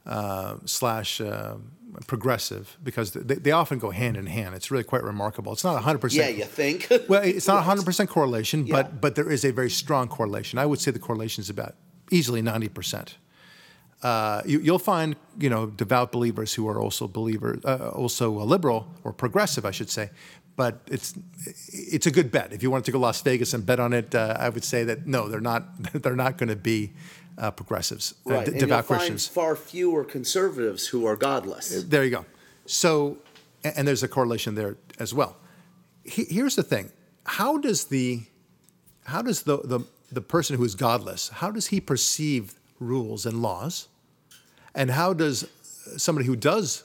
uh, 0.05 0.55
slash 0.65 1.21
uh, 1.21 1.55
progressive, 2.07 2.77
because 2.83 3.11
they, 3.13 3.35
they 3.35 3.51
often 3.51 3.79
go 3.79 3.91
hand 3.91 4.17
in 4.17 4.25
hand. 4.27 4.55
It's 4.55 4.71
really 4.71 4.83
quite 4.83 5.03
remarkable. 5.03 5.51
It's 5.53 5.63
not 5.63 5.81
hundred 5.83 5.97
Yeah, 6.13 6.25
percent. 6.27 6.37
you 6.37 6.45
think? 6.45 6.87
Well, 7.09 7.23
it's 7.23 7.47
not 7.47 7.63
hundred 7.63 7.85
percent 7.85 8.09
correlation, 8.09 8.65
Yeah. 8.67 8.75
but 8.75 9.01
but 9.01 9.15
there 9.15 9.29
is 9.31 9.43
a 9.45 9.51
very 9.51 9.69
strong 9.69 10.07
correlation. 10.07 10.59
I 10.59 10.65
would 10.65 10.79
say 10.79 10.91
the 10.91 10.99
correlation 10.99 11.41
is 11.41 11.49
about 11.49 11.75
easily 12.11 12.41
ninety 12.41 12.69
percent. 12.69 13.17
Uh, 14.01 14.41
you, 14.45 14.59
you'll 14.59 14.79
find, 14.79 15.15
you 15.39 15.49
know, 15.49 15.67
devout 15.67 16.11
believers 16.11 16.53
who 16.53 16.67
are 16.67 16.77
also 16.77 17.07
believers, 17.07 17.63
uh, 17.63 17.89
also 17.95 18.37
a 18.41 18.43
liberal 18.43 18.85
or 19.05 19.13
progressive, 19.13 19.65
I 19.65 19.71
should 19.71 19.89
say. 19.89 20.09
But 20.55 20.81
it's 20.87 21.13
it's 21.67 22.05
a 22.05 22.11
good 22.11 22.31
bet. 22.31 22.53
If 22.53 22.61
you 22.61 22.69
wanted 22.69 22.85
to 22.85 22.91
go 22.91 22.99
Las 22.99 23.21
Vegas 23.21 23.53
and 23.53 23.65
bet 23.65 23.79
on 23.79 23.91
it, 23.93 24.13
uh, 24.13 24.35
I 24.39 24.49
would 24.49 24.63
say 24.63 24.83
that 24.83 25.07
no, 25.07 25.27
they're 25.27 25.41
not. 25.41 25.63
They're 25.93 26.15
not 26.15 26.37
going 26.37 26.49
to 26.49 26.55
be 26.55 26.91
uh, 27.39 27.49
progressives, 27.51 28.13
uh, 28.29 28.33
Right. 28.33 28.45
d- 28.45 28.51
and 28.51 28.59
devout 28.59 28.77
you'll 28.77 28.83
find 28.83 28.99
Christians. 28.99 29.27
far 29.27 29.55
fewer 29.55 30.03
conservatives 30.03 30.87
who 30.87 31.07
are 31.07 31.15
godless. 31.15 31.83
There 31.83 32.03
you 32.03 32.11
go. 32.11 32.25
So, 32.67 33.17
a- 33.63 33.75
and 33.77 33.87
there's 33.87 34.03
a 34.03 34.07
correlation 34.07 34.53
there 34.53 34.77
as 34.99 35.11
well. 35.13 35.37
He- 36.03 36.25
Here's 36.29 36.55
the 36.55 36.61
thing: 36.63 36.91
how 37.25 37.57
does 37.57 37.85
the 37.85 38.21
how 39.05 39.23
does 39.23 39.41
the, 39.43 39.57
the 39.63 39.79
the 40.11 40.21
person 40.21 40.55
who 40.57 40.63
is 40.63 40.75
godless 40.75 41.29
how 41.29 41.49
does 41.49 41.67
he 41.67 41.81
perceive 41.81 42.53
rules 42.79 43.25
and 43.25 43.41
laws, 43.41 43.87
and 44.75 44.91
how 44.91 45.13
does 45.13 45.47
somebody 45.97 46.27
who 46.27 46.35
does 46.35 46.83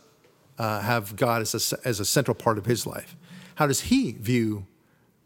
uh, 0.59 0.81
have 0.81 1.15
God 1.17 1.43
as 1.43 1.55
a, 1.73 1.87
as 1.89 2.01
a 2.01 2.05
central 2.07 2.35
part 2.35 2.57
of 2.59 2.65
his 2.67 2.87
life, 2.87 3.15
how 3.59 3.67
does 3.67 3.83
he 3.83 4.13
view 4.13 4.67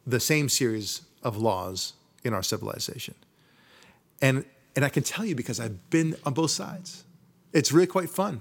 the 0.06 0.18
same 0.18 0.48
series 0.48 1.02
of 1.22 1.36
laws 1.36 1.92
in 2.24 2.32
our 2.32 2.42
civilization? 2.42 3.14
And 4.20 4.44
and 4.74 4.86
I 4.86 4.88
can 4.88 5.02
tell 5.02 5.26
you 5.26 5.34
because 5.34 5.60
I've 5.60 5.90
been 5.90 6.16
on 6.24 6.32
both 6.32 6.50
sides. 6.50 7.04
It's 7.52 7.72
really 7.72 7.86
quite 7.86 8.08
fun 8.08 8.40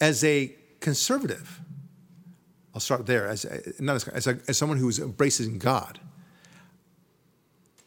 as 0.00 0.24
a 0.24 0.54
conservative, 0.80 1.60
I'll 2.74 2.80
start 2.80 3.06
there. 3.06 3.26
As 3.26 3.44
a, 3.44 3.60
not 3.80 3.96
as, 3.96 4.08
as, 4.08 4.26
a, 4.26 4.38
as 4.48 4.56
someone 4.56 4.78
who's 4.78 4.98
embracing 4.98 5.58
God. 5.58 6.00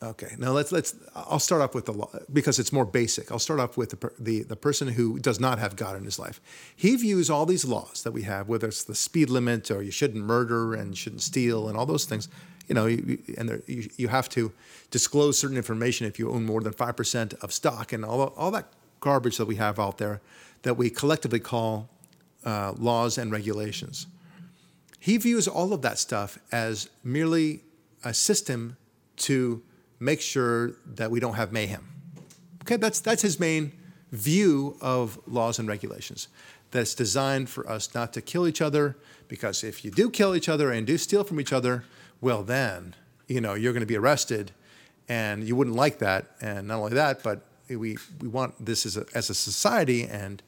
Okay, 0.04 0.36
now 0.40 0.52
let's 0.52 0.72
let's. 0.72 0.96
I'll 1.16 1.38
start 1.38 1.62
off 1.62 1.76
with 1.76 1.86
the 1.86 1.94
law 1.94 2.10
because 2.34 2.58
it's 2.58 2.74
more 2.74 2.86
basic. 2.86 3.32
I'll 3.32 3.38
start 3.38 3.60
off 3.60 3.78
with 3.78 3.92
the, 3.92 4.12
the 4.18 4.42
the 4.42 4.56
person 4.56 4.88
who 4.88 5.20
does 5.20 5.40
not 5.40 5.60
have 5.60 5.76
God 5.76 5.96
in 5.96 6.06
his 6.06 6.18
life. 6.18 6.42
He 6.76 6.96
views 6.96 7.30
all 7.30 7.46
these 7.46 7.66
laws 7.66 8.02
that 8.02 8.12
we 8.12 8.24
have, 8.24 8.48
whether 8.48 8.68
it's 8.68 8.84
the 8.84 8.96
speed 8.96 9.30
limit 9.30 9.70
or 9.70 9.84
you 9.84 9.92
shouldn't 9.92 10.24
murder 10.24 10.74
and 10.74 10.98
shouldn't 10.98 11.22
steal 11.22 11.68
and 11.68 11.78
all 11.78 11.86
those 11.86 12.06
things. 12.06 12.30
You 12.68 12.74
know, 12.74 12.88
you, 12.88 13.20
and 13.38 13.48
there, 13.48 13.62
you, 13.68 13.92
you 13.96 14.08
have 14.08 14.28
to 14.30 14.52
disclose 14.90 15.38
certain 15.38 15.58
information 15.58 16.08
if 16.08 16.18
you 16.18 16.32
own 16.32 16.46
more 16.46 16.62
than 16.62 16.74
five 16.74 16.96
percent 16.96 17.36
of 17.44 17.54
stock 17.54 17.94
and 17.94 18.04
all 18.04 18.34
all 18.36 18.50
that 18.52 18.70
garbage 19.02 19.38
that 19.38 19.46
we 19.46 19.58
have 19.58 19.80
out 19.80 20.00
there 20.00 20.20
that 20.64 20.78
we 20.78 20.90
collectively 20.90 21.40
call 21.40 21.90
uh, 22.44 22.74
laws 22.76 23.20
and 23.20 23.32
regulations. 23.32 24.08
He 25.00 25.18
views 25.18 25.48
all 25.48 25.74
of 25.74 25.84
that 25.84 26.00
stuff 26.00 26.40
as 26.52 26.90
merely 27.04 27.62
a 28.04 28.16
system 28.16 28.78
to 29.18 29.62
make 30.02 30.20
sure 30.20 30.72
that 30.86 31.12
we 31.12 31.20
don't 31.20 31.36
have 31.36 31.54
mayhem. 31.54 31.88
Okay, 32.64 32.76
that's, 32.76 33.00
that's 33.00 33.22
his 33.22 33.40
main 33.40 33.72
view 34.12 34.76
of 34.82 35.20
laws 35.28 35.60
and 35.60 35.68
regulations. 35.68 36.28
That's 36.72 36.96
designed 36.96 37.50
for 37.50 37.70
us 37.70 37.94
not 37.94 38.12
to 38.14 38.22
kill 38.22 38.48
each 38.48 38.62
other, 38.62 38.98
because 39.28 39.64
if 39.64 39.86
you 39.86 39.92
do 39.92 40.10
kill 40.10 40.36
each 40.36 40.50
other 40.50 40.72
and 40.72 40.88
do 40.88 40.98
steal 40.98 41.24
from 41.24 41.40
each 41.40 41.54
other, 41.54 41.86
well, 42.20 42.44
then, 42.44 42.96
you 43.28 43.42
know, 43.42 43.54
you're 43.54 43.74
going 43.74 43.82
to 43.82 43.88
be 43.88 43.98
arrested, 43.98 44.52
and 45.08 45.44
you 45.44 45.56
wouldn't 45.56 45.76
like 45.76 46.00
that. 46.00 46.32
And 46.42 46.68
not 46.68 46.80
only 46.80 46.94
that, 46.94 47.24
but 47.24 47.46
we, 47.70 47.98
we 48.20 48.28
want 48.28 48.54
this 48.64 48.86
as 48.86 48.98
a, 48.98 49.06
as 49.14 49.30
a 49.30 49.34
society, 49.34 50.04
and 50.04 50.42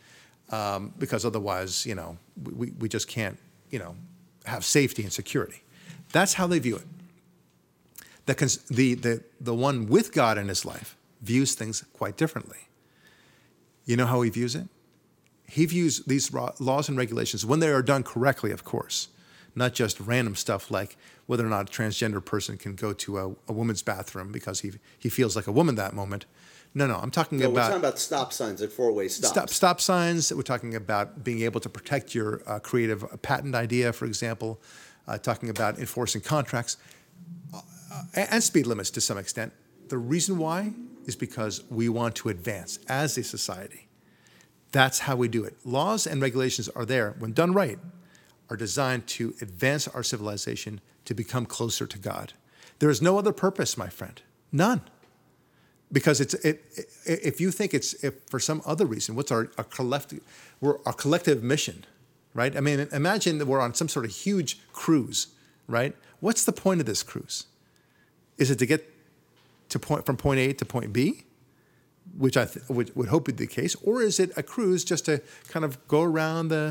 um, 0.49 0.93
because 0.97 1.25
otherwise, 1.25 1.85
you 1.85 1.95
know, 1.95 2.17
we, 2.43 2.71
we 2.71 2.89
just 2.89 3.07
can't, 3.07 3.37
you 3.69 3.79
know, 3.79 3.95
have 4.45 4.65
safety 4.65 5.03
and 5.03 5.13
security. 5.13 5.61
That's 6.11 6.33
how 6.33 6.47
they 6.47 6.59
view 6.59 6.75
it. 6.75 6.85
The, 8.25 8.35
the, 8.69 8.95
the, 8.95 9.23
the 9.41 9.53
one 9.53 9.87
with 9.87 10.13
God 10.13 10.37
in 10.37 10.47
his 10.47 10.65
life 10.65 10.95
views 11.21 11.55
things 11.55 11.83
quite 11.93 12.17
differently. 12.17 12.69
You 13.85 13.97
know 13.97 14.05
how 14.05 14.21
he 14.21 14.29
views 14.29 14.55
it? 14.55 14.67
He 15.47 15.65
views 15.65 16.03
these 16.05 16.33
laws 16.33 16.89
and 16.89 16.97
regulations, 16.97 17.45
when 17.45 17.59
they 17.59 17.69
are 17.69 17.81
done 17.81 18.03
correctly, 18.03 18.51
of 18.51 18.63
course, 18.63 19.09
not 19.55 19.73
just 19.73 19.99
random 19.99 20.35
stuff 20.35 20.71
like 20.71 20.95
whether 21.25 21.45
or 21.45 21.49
not 21.49 21.69
a 21.69 21.71
transgender 21.71 22.23
person 22.23 22.57
can 22.57 22.75
go 22.75 22.93
to 22.93 23.17
a, 23.17 23.35
a 23.47 23.53
woman's 23.53 23.81
bathroom 23.81 24.31
because 24.31 24.61
he, 24.61 24.71
he 24.97 25.09
feels 25.09 25.35
like 25.35 25.47
a 25.47 25.51
woman 25.51 25.75
that 25.75 25.93
moment. 25.93 26.25
No, 26.73 26.87
no, 26.87 26.95
I'm 26.95 27.11
talking 27.11 27.37
No, 27.37 27.49
we're 27.49 27.53
about 27.53 27.67
talking 27.67 27.79
about 27.79 27.99
stop 27.99 28.33
signs 28.33 28.61
at 28.61 28.71
four-way 28.71 29.07
stops. 29.07 29.31
stop 29.31 29.49
stop 29.49 29.81
signs. 29.81 30.33
We're 30.33 30.41
talking 30.41 30.75
about 30.75 31.23
being 31.23 31.41
able 31.43 31.59
to 31.59 31.69
protect 31.69 32.15
your 32.15 32.41
uh, 32.47 32.59
creative 32.59 33.05
patent 33.21 33.53
idea, 33.53 33.93
for 33.93 34.05
example. 34.05 34.59
Uh, 35.07 35.17
talking 35.17 35.49
about 35.49 35.77
enforcing 35.77 36.21
contracts 36.21 36.77
uh, 37.93 38.03
and 38.15 38.43
speed 38.43 38.65
limits 38.65 38.89
to 38.91 39.01
some 39.01 39.17
extent. 39.17 39.53
The 39.89 39.97
reason 39.97 40.37
why 40.37 40.73
is 41.05 41.15
because 41.15 41.63
we 41.69 41.89
want 41.89 42.15
to 42.15 42.29
advance 42.29 42.79
as 42.87 43.17
a 43.17 43.23
society. 43.23 43.87
That's 44.71 44.99
how 44.99 45.15
we 45.15 45.27
do 45.27 45.43
it. 45.43 45.55
Laws 45.65 46.07
and 46.07 46.21
regulations 46.21 46.69
are 46.69 46.85
there 46.85 47.15
when 47.19 47.33
done 47.33 47.53
right, 47.53 47.77
are 48.49 48.57
designed 48.57 49.07
to 49.07 49.35
advance 49.41 49.87
our 49.87 50.03
civilization 50.03 50.81
to 51.05 51.13
become 51.13 51.45
closer 51.45 51.85
to 51.85 51.99
God. 51.99 52.33
There 52.79 52.89
is 52.89 53.01
no 53.01 53.17
other 53.17 53.33
purpose, 53.33 53.77
my 53.77 53.89
friend. 53.89 54.21
None 54.51 54.81
because 55.93 56.19
it's 56.19 56.33
it, 56.33 56.65
it, 57.05 57.19
if 57.23 57.39
you 57.39 57.51
think 57.51 57.73
it's 57.73 57.95
for 58.29 58.39
some 58.39 58.61
other 58.65 58.85
reason 58.85 59.15
what's 59.15 59.31
our, 59.31 59.49
our 59.57 59.63
collective 59.63 60.19
we're 60.59 60.79
our 60.85 60.91
collective 60.91 61.43
mission 61.43 61.85
right 62.33 62.57
i 62.57 62.59
mean 62.59 62.85
imagine 62.91 63.37
that 63.37 63.45
we're 63.45 63.61
on 63.61 63.73
some 63.73 63.87
sort 63.87 64.03
of 64.03 64.11
huge 64.11 64.59
cruise 64.73 65.27
right 65.67 65.95
what's 66.19 66.43
the 66.43 66.51
point 66.51 66.81
of 66.81 66.85
this 66.85 67.03
cruise 67.03 67.45
is 68.43 68.49
it 68.53 68.59
to 68.63 68.67
get 68.73 68.81
to 69.73 69.77
point 69.87 70.05
from 70.05 70.15
point 70.25 70.39
a 70.45 70.53
to 70.61 70.65
point 70.65 70.89
b 70.97 71.23
which 72.23 72.35
i 72.37 72.45
th- 72.45 72.63
would, 72.75 72.87
would 72.97 73.09
hope 73.13 73.23
would 73.27 73.37
be 73.37 73.45
the 73.45 73.53
case 73.59 73.73
or 73.83 74.01
is 74.09 74.19
it 74.23 74.29
a 74.37 74.43
cruise 74.43 74.83
just 74.91 75.03
to 75.05 75.13
kind 75.53 75.63
of 75.67 75.71
go 75.87 76.01
around 76.11 76.49
the 76.49 76.65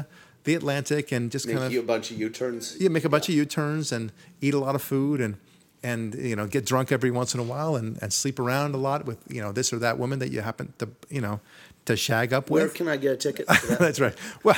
the 0.44 0.54
atlantic 0.61 1.12
and 1.14 1.30
just 1.30 1.46
Make 1.46 1.56
kind 1.56 1.66
of 1.66 1.72
you 1.72 1.80
a 1.80 1.90
bunch 1.94 2.11
of 2.12 2.18
U-turns. 2.18 2.76
yeah, 2.80 2.88
make 2.96 3.04
a 3.04 3.08
bunch 3.08 3.28
of 3.28 3.35
U-turns 3.35 3.92
and 3.92 4.12
eat 4.40 4.54
a 4.54 4.58
lot 4.66 4.74
of 4.74 4.82
food 4.82 5.20
and 5.20 5.37
and 5.82 6.14
you 6.14 6.37
know 6.37 6.46
get 6.46 6.62
drunk 6.72 6.92
every 6.92 7.11
once 7.11 7.30
in 7.35 7.40
a 7.40 7.48
while 7.52 7.72
and, 7.76 7.98
and 8.02 8.12
sleep 8.12 8.38
around 8.38 8.74
a 8.74 8.78
lot 8.88 9.00
with 9.06 9.18
you 9.28 9.40
know 9.42 9.52
this 9.52 9.72
or 9.72 9.78
that 9.78 9.98
woman 9.98 10.18
that 10.18 10.30
you 10.35 10.40
happen 10.40 10.72
to 10.78 10.88
you 11.11 11.20
know 11.20 11.40
to 11.85 11.97
shag 11.97 12.33
up 12.33 12.49
Where 12.49 12.68
can 12.68 12.87
I 12.87 12.97
get 12.97 13.12
a 13.12 13.16
ticket 13.16 13.47
for 13.49 13.66
that? 13.71 13.79
That's 13.81 13.99
right. 14.01 14.14
Well, 14.45 14.57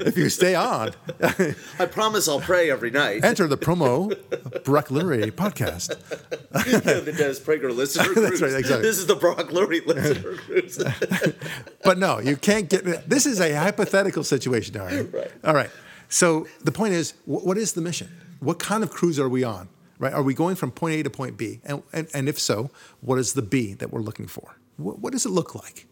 if 0.00 0.16
you 0.16 0.28
stay 0.30 0.54
on, 0.54 0.92
I 1.78 1.86
promise 1.86 2.26
I'll 2.28 2.40
pray 2.40 2.70
every 2.70 2.90
night. 2.90 3.22
enter 3.24 3.46
the 3.46 3.58
promo 3.58 4.08
Barak 4.64 4.88
Lurie 4.88 5.30
podcast. 5.30 5.90
yeah, 6.66 7.00
the 7.00 7.12
Dennis 7.12 7.38
Prager 7.40 7.70
listener 7.74 8.04
cruise. 8.12 8.40
right, 8.40 8.52
exactly. 8.54 8.82
This 8.82 8.98
is 8.98 9.06
the 9.06 9.16
Barak 9.16 9.48
Lurie 9.48 9.84
listener 9.86 10.36
cruise. 10.36 10.78
But 11.84 11.98
no, 11.98 12.18
you 12.18 12.36
can't 12.36 12.68
get. 12.68 13.08
This 13.08 13.24
is 13.26 13.40
a 13.40 13.54
hypothetical 13.54 14.24
situation, 14.24 14.78
all 14.78 14.86
right? 14.86 15.12
Right. 15.12 15.30
All 15.44 15.54
right. 15.54 15.70
So 16.08 16.46
the 16.62 16.72
point 16.72 16.94
is, 16.94 17.12
wh- 17.24 17.44
what 17.44 17.56
is 17.58 17.72
the 17.74 17.80
mission? 17.80 18.08
What 18.40 18.58
kind 18.58 18.82
of 18.82 18.90
cruise 18.90 19.18
are 19.18 19.28
we 19.28 19.44
on? 19.44 19.68
Right? 19.98 20.12
Are 20.12 20.22
we 20.22 20.34
going 20.34 20.54
from 20.56 20.70
point 20.70 20.94
A 20.96 21.02
to 21.04 21.10
point 21.10 21.36
B? 21.36 21.60
And, 21.64 21.82
and, 21.92 22.08
and 22.14 22.28
if 22.28 22.38
so, 22.38 22.70
what 23.00 23.18
is 23.18 23.32
the 23.32 23.42
B 23.42 23.74
that 23.74 23.90
we're 23.92 24.00
looking 24.02 24.26
for? 24.26 24.56
What, 24.76 24.98
what 25.00 25.12
does 25.12 25.24
it 25.26 25.30
look 25.30 25.54
like? 25.54 25.86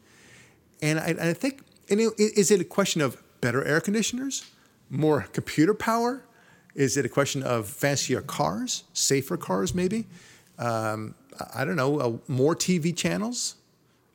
And 0.82 0.98
I, 0.98 1.30
I 1.30 1.32
think, 1.32 1.62
and 1.88 2.00
it, 2.00 2.12
is 2.18 2.50
it 2.50 2.60
a 2.60 2.64
question 2.64 3.00
of 3.00 3.22
better 3.40 3.64
air 3.64 3.80
conditioners, 3.80 4.44
more 4.90 5.26
computer 5.32 5.74
power? 5.74 6.22
Is 6.74 6.96
it 6.96 7.06
a 7.06 7.08
question 7.08 7.42
of 7.42 7.68
fancier 7.68 8.20
cars, 8.20 8.84
safer 8.92 9.36
cars, 9.36 9.74
maybe? 9.74 10.06
Um, 10.58 11.14
I 11.54 11.64
don't 11.64 11.76
know, 11.76 12.00
uh, 12.00 12.12
more 12.28 12.54
TV 12.54 12.96
channels, 12.96 13.56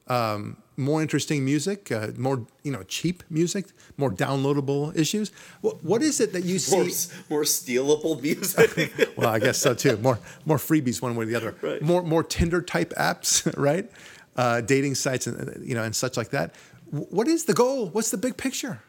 um, 0.08 0.58
more 0.78 1.02
interesting 1.02 1.46
music, 1.46 1.92
uh, 1.92 2.08
more 2.18 2.46
you 2.64 2.72
know 2.72 2.84
cheap 2.84 3.24
music, 3.30 3.68
more 3.98 4.12
downloadable 4.12 4.96
issues. 4.96 5.32
What, 5.62 5.84
what 5.84 6.02
is 6.02 6.20
it 6.20 6.34
that 6.34 6.44
you 6.44 6.60
see? 6.60 6.78
More, 6.78 6.86
more 7.30 7.44
stealable 7.44 8.22
music. 8.22 9.12
well, 9.18 9.30
I 9.30 9.40
guess 9.40 9.58
so 9.58 9.74
too. 9.74 9.98
More 9.98 10.20
more 10.46 10.58
freebies 10.58 11.02
one 11.02 11.16
way 11.16 11.24
or 11.24 11.28
the 11.28 11.36
other. 11.36 11.56
Right. 11.62 11.82
More 11.82 12.02
more 12.04 12.24
Tinder 12.24 12.62
type 12.62 12.94
apps, 12.98 13.52
right? 13.58 13.90
Uh, 14.38 14.62
dating 14.62 14.96
sites 14.96 15.28
and 15.28 15.68
you 15.68 15.76
know 15.76 15.84
and 15.84 15.96
such 15.96 16.16
like 16.16 16.30
that. 16.30 16.56
What 16.90 17.28
is 17.28 17.44
the 17.46 17.54
goal? 17.54 17.90
What's 17.90 18.12
the 18.12 18.18
big 18.18 18.38
picture? 18.38 18.82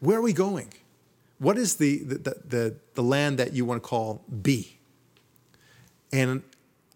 Where 0.00 0.18
are 0.18 0.22
we 0.22 0.34
going? 0.34 0.74
What 1.38 1.56
is 1.56 1.76
the 1.76 1.98
the 2.04 2.18
the, 2.18 2.34
the, 2.48 2.74
the 2.94 3.02
land 3.02 3.38
that 3.38 3.54
you 3.54 3.64
want 3.64 3.82
to 3.82 3.88
call 3.88 4.22
B? 4.42 4.76
And 6.12 6.42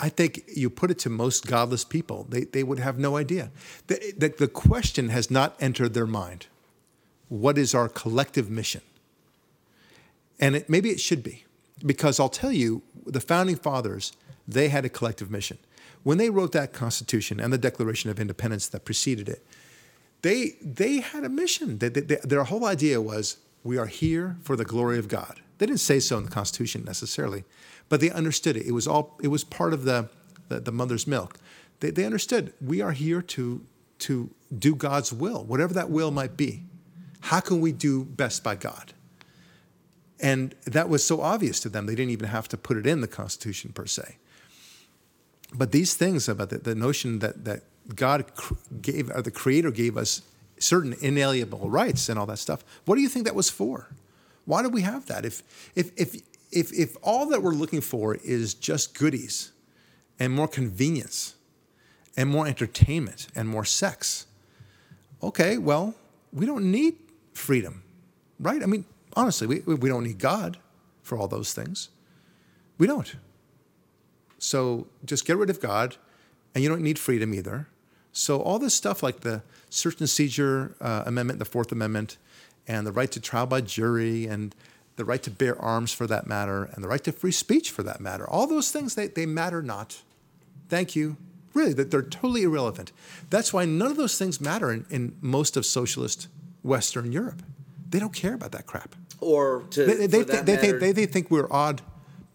I 0.01 0.09
think 0.09 0.43
you 0.55 0.71
put 0.71 0.91
it 0.91 0.99
to 1.01 1.11
most 1.11 1.47
godless 1.47 1.85
people, 1.85 2.27
they, 2.29 2.45
they 2.45 2.63
would 2.63 2.79
have 2.79 2.99
no 2.99 3.17
idea. 3.17 3.51
The, 3.87 4.15
the, 4.17 4.29
the 4.29 4.49
question 4.49 5.11
has 5.11 5.31
not 5.31 5.57
entered 5.61 5.95
their 5.95 6.07
mind. 6.07 6.47
What 7.29 7.59
is 7.59 7.75
our 7.75 7.89
collective 7.89 8.51
mission? 8.51 8.81
And 10.39 10.57
it, 10.57 10.71
maybe 10.71 10.89
it 10.91 11.01
should 11.01 11.23
be, 11.23 11.45
because 11.85 12.19
I'll 12.19 12.31
tell 12.31 12.53
you, 12.53 12.83
the 13.07 13.21
founding 13.21 13.57
fathers, 13.57 14.13
they 14.49 14.69
had 14.69 14.85
a 14.85 14.89
collective 14.89 15.31
mission. 15.31 15.59
When 16.03 16.19
they 16.19 16.31
wrote 16.31 16.53
that 16.53 16.73
Constitution 16.73 17.41
and 17.41 17.53
the 17.53 17.59
Declaration 17.59 18.11
of 18.11 18.19
Independence 18.19 18.69
that 18.69 18.85
preceded 18.85 19.29
it, 19.29 19.45
they, 20.23 20.57
they 20.61 21.01
had 21.01 21.25
a 21.25 21.29
mission. 21.29 21.79
They, 21.79 21.89
they, 21.89 22.17
their 22.23 22.45
whole 22.45 22.65
idea 22.65 23.01
was 23.01 23.39
we 23.65 23.79
are 23.79 23.87
here 23.87 24.37
for 24.43 24.57
the 24.57 24.65
glory 24.65 24.99
of 24.99 25.09
God. 25.09 25.41
They 25.59 25.67
didn't 25.67 25.81
say 25.81 26.01
so 26.01 26.17
in 26.17 26.25
the 26.25 26.31
Constitution 26.31 26.85
necessarily, 26.85 27.45
but 27.89 28.01
they 28.01 28.11
understood 28.11 28.57
it. 28.57 28.67
It 28.67 28.73
was 28.73 28.87
all 28.87 29.19
it 29.23 29.29
was 29.29 29.45
part 29.45 29.75
of 29.75 29.85
the 29.85 30.09
the, 30.49 30.61
the 30.61 30.73
mother's 30.73 31.07
milk. 31.07 31.37
They, 31.81 31.91
they 31.91 32.05
understood 32.05 32.55
we 32.61 32.81
are 32.81 32.93
here 32.93 33.21
to 33.23 33.65
to 34.01 34.31
do 34.57 34.75
God's 34.75 35.13
will, 35.13 35.45
whatever 35.45 35.75
that 35.75 35.91
will 35.91 36.11
might 36.11 36.37
be. 36.37 36.65
How 37.21 37.41
can 37.41 37.61
we 37.61 37.73
do 37.73 38.05
best 38.05 38.43
by 38.43 38.57
God? 38.57 38.95
And 40.19 40.55
that 40.65 40.89
was 40.89 41.05
so 41.05 41.21
obvious 41.21 41.61
to 41.61 41.69
them, 41.69 41.87
they 41.87 41.95
didn't 41.95 42.13
even 42.13 42.29
have 42.29 42.49
to 42.49 42.57
put 42.57 42.77
it 42.77 42.87
in 42.87 43.01
the 43.01 43.09
Constitution 43.09 43.73
per 43.73 43.87
se. 43.87 44.17
But 45.55 45.73
these 45.73 45.95
things 45.95 46.29
about 46.29 46.51
the, 46.51 46.59
the 46.59 46.75
notion 46.75 47.19
that, 47.21 47.45
that 47.45 47.63
God 47.95 48.25
gave, 48.81 49.11
or 49.11 49.23
the 49.23 49.31
Creator 49.31 49.73
gave 49.73 49.97
us 49.97 50.23
certain 50.59 50.95
inalienable 51.01 51.71
rights 51.71 52.09
and 52.09 52.19
all 52.19 52.27
that 52.27 52.39
stuff, 52.39 52.65
what 52.85 52.97
do 52.97 53.01
you 53.01 53.09
think 53.09 53.25
that 53.25 53.35
was 53.35 53.51
for? 53.51 53.89
Why 54.45 54.63
do 54.63 54.69
we 54.69 54.83
have 54.83 55.07
that? 55.07 55.25
If, 55.25 55.43
if, 55.75 55.91
if, 55.97 56.15
if, 56.53 56.73
if 56.73 56.97
all 57.03 57.27
that 57.27 57.43
we're 57.43 57.53
looking 57.53 57.81
for 57.81 58.15
is 58.17 58.55
just 58.55 58.99
goodies 58.99 59.53
and 60.19 60.33
more 60.33 60.49
convenience 60.49 61.35
and 62.17 62.29
more 62.29 62.47
entertainment 62.47 63.29
and 63.35 63.49
more 63.49 63.65
sex, 63.65 64.27
okay, 65.23 65.59
well, 65.59 65.95
we 66.33 66.47
don't 66.47 66.71
need 66.71 66.97
freedom, 67.33 67.83
right? 68.39 68.63
I 68.63 68.67
mean, 68.67 68.85
honestly, 69.15 69.47
we, 69.47 69.61
we 69.61 69.89
don't 69.89 70.05
need 70.05 70.19
God 70.19 70.59
for 71.03 71.19
all 71.19 71.29
those 71.29 71.53
things. 71.53 71.89
We 72.79 72.87
don't. 72.87 73.15
So 74.41 74.87
just 75.05 75.27
get 75.27 75.37
rid 75.37 75.51
of 75.51 75.61
God, 75.61 75.97
and 76.55 76.65
you 76.65 76.71
don't 76.71 76.83
need 76.83 76.99
freedom 76.99 77.33
either. 77.35 77.69
So 78.11 78.41
all 78.41 78.59
this 78.59 78.75
stuff 78.75 79.03
like 79.03 79.21
the 79.21 79.43
Search 79.69 80.01
and 80.01 80.09
Seizure 80.11 80.75
uh, 80.81 81.05
Amendment, 81.07 81.39
the 81.39 81.45
Fourth 81.45 81.71
Amendment, 81.71 82.17
and 82.67 82.87
the 82.87 82.91
right 82.91 83.13
to 83.13 83.21
trial 83.21 83.47
by 83.47 83.61
jury, 83.61 84.27
and 84.27 84.55
the 84.97 85.05
right 85.05 85.23
to 85.23 85.31
bear 85.31 85.61
arms 85.61 85.93
for 85.93 86.07
that 86.07 86.27
matter, 86.27 86.65
and 86.73 86.83
the 86.83 86.89
right 86.89 87.05
to 87.05 87.13
free 87.13 87.33
speech 87.33 87.71
for 87.71 87.83
that 87.83 88.01
matter. 88.01 88.29
All 88.29 88.47
those 88.47 88.73
things, 88.73 88.95
they, 88.95 89.09
they 89.09 89.27
matter 89.27 89.63
not. 89.63 90.03
Thank 90.69 90.97
you. 90.97 91.17
Really, 91.53 91.75
that 91.75 91.91
they're 91.91 92.03
totally 92.03 92.43
irrelevant. 92.43 92.93
That's 93.29 93.53
why 93.53 93.67
none 93.67 93.91
of 93.91 93.97
those 93.97 94.17
things 94.17 94.41
matter 94.41 94.73
in, 94.73 94.87
in 94.89 95.17
most 95.21 95.57
of 95.57 95.67
socialist 95.67 96.29
Western 96.63 97.13
Europe. 97.13 97.43
They 97.91 97.99
don't 97.99 98.15
care 98.15 98.35
about 98.35 98.53
that 98.53 98.67
crap. 98.67 98.95
Or 99.21 99.65
to 99.71 99.85
They, 99.85 100.07
they, 100.07 100.23
they, 100.23 100.43
matter, 100.57 100.79
they, 100.79 100.93
they 100.93 101.07
think 101.07 101.31
we're 101.31 101.49
odd 101.51 101.83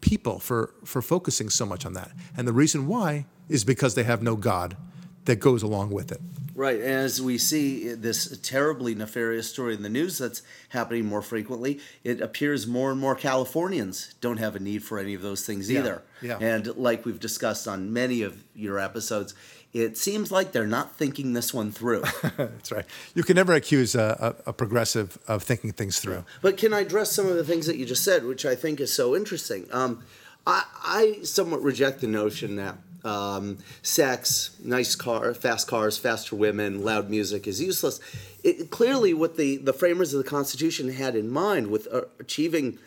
people 0.01 0.39
for, 0.39 0.73
for 0.83 1.01
focusing 1.01 1.49
so 1.49 1.65
much 1.65 1.85
on 1.85 1.93
that. 1.93 2.11
And 2.37 2.47
the 2.47 2.53
reason 2.53 2.87
why 2.87 3.25
is 3.49 3.63
because 3.63 3.95
they 3.95 4.03
have 4.03 4.21
no 4.21 4.35
God 4.35 4.77
that 5.25 5.37
goes 5.37 5.63
along 5.63 5.89
with 5.91 6.11
it. 6.11 6.21
Right, 6.53 6.79
and 6.79 6.89
as 6.89 7.21
we 7.21 7.37
see 7.37 7.91
uh, 7.91 7.95
this 7.97 8.37
terribly 8.39 8.95
nefarious 8.95 9.49
story 9.49 9.73
in 9.73 9.81
the 9.83 9.89
news 9.89 10.17
that's 10.19 10.41
happening 10.69 11.05
more 11.05 11.21
frequently, 11.21 11.79
it 12.03 12.21
appears 12.21 12.65
more 12.65 12.91
and 12.91 12.99
more 12.99 13.13
Californians 13.15 14.13
don't 14.21 14.37
have 14.37 14.55
a 14.55 14.59
need 14.59 14.81
for 14.83 14.97
any 14.97 15.13
of 15.15 15.21
those 15.21 15.45
things 15.45 15.69
Yeah, 15.69 15.79
either. 15.79 16.03
yeah. 16.21 16.37
And 16.39 16.67
like 16.77 17.05
we've 17.05 17.19
discussed 17.19 17.67
on 17.67 17.91
many 17.91 18.21
of 18.21 18.41
your 18.53 18.79
episodes, 18.79 19.33
it 19.75 19.97
seems 19.97 20.31
like 20.31 20.53
they're 20.53 20.65
not 20.65 20.95
thinking 20.95 21.33
this 21.33 21.53
one 21.53 21.69
through. 21.69 22.03
That's 22.37 22.71
right. 22.71 22.85
You 23.13 23.23
can 23.23 23.35
never 23.35 23.53
accuse 23.53 23.93
a, 23.93 24.35
a, 24.45 24.49
a 24.49 24.53
progressive 24.53 25.17
of 25.27 25.43
thinking 25.43 25.73
things 25.73 25.99
through. 25.99 26.23
But 26.41 26.55
can 26.55 26.73
I 26.73 26.79
address 26.79 27.11
some 27.11 27.27
of 27.27 27.35
the 27.35 27.43
things 27.43 27.67
that 27.67 27.75
you 27.75 27.85
just 27.85 28.03
said, 28.03 28.23
which 28.23 28.45
I 28.45 28.55
think 28.55 28.79
is 28.79 28.93
so 28.93 29.17
interesting? 29.17 29.67
Um, 29.71 30.03
I, 30.47 30.63
I 30.81 31.19
somewhat 31.23 31.61
reject 31.61 31.99
the 31.99 32.07
notion 32.07 32.55
that 32.55 32.77
um, 33.03 33.57
sex, 33.81 34.55
nice 34.63 34.95
car, 34.95 35.33
fast 35.33 35.67
cars, 35.67 35.97
faster 35.97 36.37
women, 36.37 36.81
loud 36.81 37.09
music 37.09 37.45
is 37.45 37.61
useless. 37.61 37.99
It, 38.45 38.69
clearly, 38.71 39.13
what 39.13 39.35
the, 39.35 39.57
the 39.57 39.73
framers 39.73 40.13
of 40.13 40.23
the 40.23 40.29
Constitution 40.29 40.89
had 40.89 41.17
in 41.17 41.29
mind 41.29 41.67
with 41.67 41.89
uh, 41.91 42.03
achieving 42.17 42.79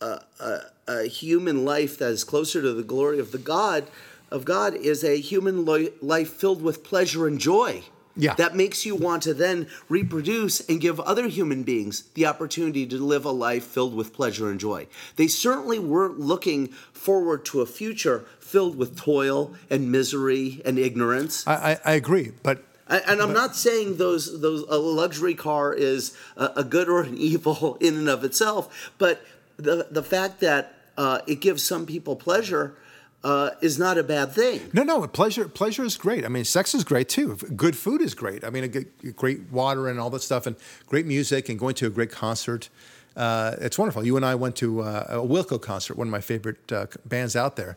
a, 0.00 0.20
a, 0.40 0.60
a 0.88 1.02
human 1.08 1.66
life 1.66 1.98
that 1.98 2.10
is 2.10 2.24
closer 2.24 2.62
to 2.62 2.72
the 2.72 2.82
glory 2.82 3.18
of 3.18 3.32
the 3.32 3.38
God 3.38 3.86
of 4.32 4.44
God 4.44 4.74
is 4.74 5.04
a 5.04 5.20
human 5.20 5.64
lo- 5.64 5.88
life 6.00 6.30
filled 6.30 6.62
with 6.62 6.82
pleasure 6.82 7.26
and 7.26 7.38
joy. 7.38 7.82
Yeah. 8.14 8.34
That 8.34 8.54
makes 8.54 8.84
you 8.84 8.94
want 8.94 9.22
to 9.22 9.32
then 9.32 9.68
reproduce 9.88 10.60
and 10.68 10.80
give 10.80 11.00
other 11.00 11.28
human 11.28 11.62
beings 11.62 12.02
the 12.14 12.26
opportunity 12.26 12.86
to 12.86 12.98
live 12.98 13.24
a 13.24 13.30
life 13.30 13.64
filled 13.64 13.94
with 13.94 14.12
pleasure 14.12 14.50
and 14.50 14.60
joy. 14.60 14.86
They 15.16 15.28
certainly 15.28 15.78
weren't 15.78 16.20
looking 16.20 16.68
forward 16.92 17.44
to 17.46 17.62
a 17.62 17.66
future 17.66 18.26
filled 18.38 18.76
with 18.76 18.98
toil 18.98 19.54
and 19.70 19.90
misery 19.90 20.60
and 20.64 20.78
ignorance. 20.78 21.46
I, 21.46 21.54
I, 21.54 21.80
I 21.84 21.92
agree, 21.92 22.32
but 22.42 22.62
And 22.86 23.02
and 23.06 23.22
I'm 23.22 23.32
not 23.32 23.56
saying 23.56 23.96
those 23.96 24.42
those 24.42 24.62
a 24.68 24.76
luxury 24.76 25.34
car 25.34 25.72
is 25.72 26.14
a, 26.36 26.50
a 26.56 26.64
good 26.64 26.88
or 26.90 27.02
an 27.02 27.16
evil 27.30 27.78
in 27.80 27.96
and 27.96 28.08
of 28.08 28.24
itself, 28.24 28.92
but 28.98 29.22
the 29.56 29.86
the 29.90 30.02
fact 30.02 30.40
that 30.40 30.74
uh, 30.98 31.20
it 31.26 31.40
gives 31.40 31.62
some 31.64 31.86
people 31.86 32.16
pleasure 32.16 32.76
uh, 33.24 33.50
is 33.60 33.78
not 33.78 33.98
a 33.98 34.02
bad 34.02 34.32
thing. 34.32 34.60
no, 34.72 34.82
no. 34.82 35.06
Pleasure, 35.06 35.46
pleasure 35.48 35.84
is 35.84 35.96
great. 35.96 36.24
I 36.24 36.28
mean, 36.28 36.44
sex 36.44 36.74
is 36.74 36.84
great 36.84 37.08
too. 37.08 37.36
Good 37.54 37.76
food 37.76 38.00
is 38.00 38.14
great. 38.14 38.44
I 38.44 38.50
mean, 38.50 38.66
good- 38.68 39.16
great 39.16 39.50
water 39.50 39.88
and 39.88 40.00
all 40.00 40.10
that 40.10 40.22
stuff, 40.22 40.46
and 40.46 40.56
great 40.86 41.06
music, 41.06 41.48
and 41.48 41.58
going 41.58 41.74
to 41.76 41.86
a 41.86 41.90
great 41.90 42.10
concert. 42.10 42.68
Uh, 43.16 43.54
it's 43.60 43.78
wonderful. 43.78 44.04
You 44.04 44.16
and 44.16 44.24
I 44.24 44.34
went 44.34 44.56
to 44.56 44.82
uh, 44.82 45.06
a 45.08 45.16
Wilco 45.16 45.60
concert, 45.60 45.96
one 45.96 46.08
of 46.08 46.12
my 46.12 46.20
favorite 46.20 46.72
uh, 46.72 46.86
bands 47.04 47.36
out 47.36 47.56
there, 47.56 47.76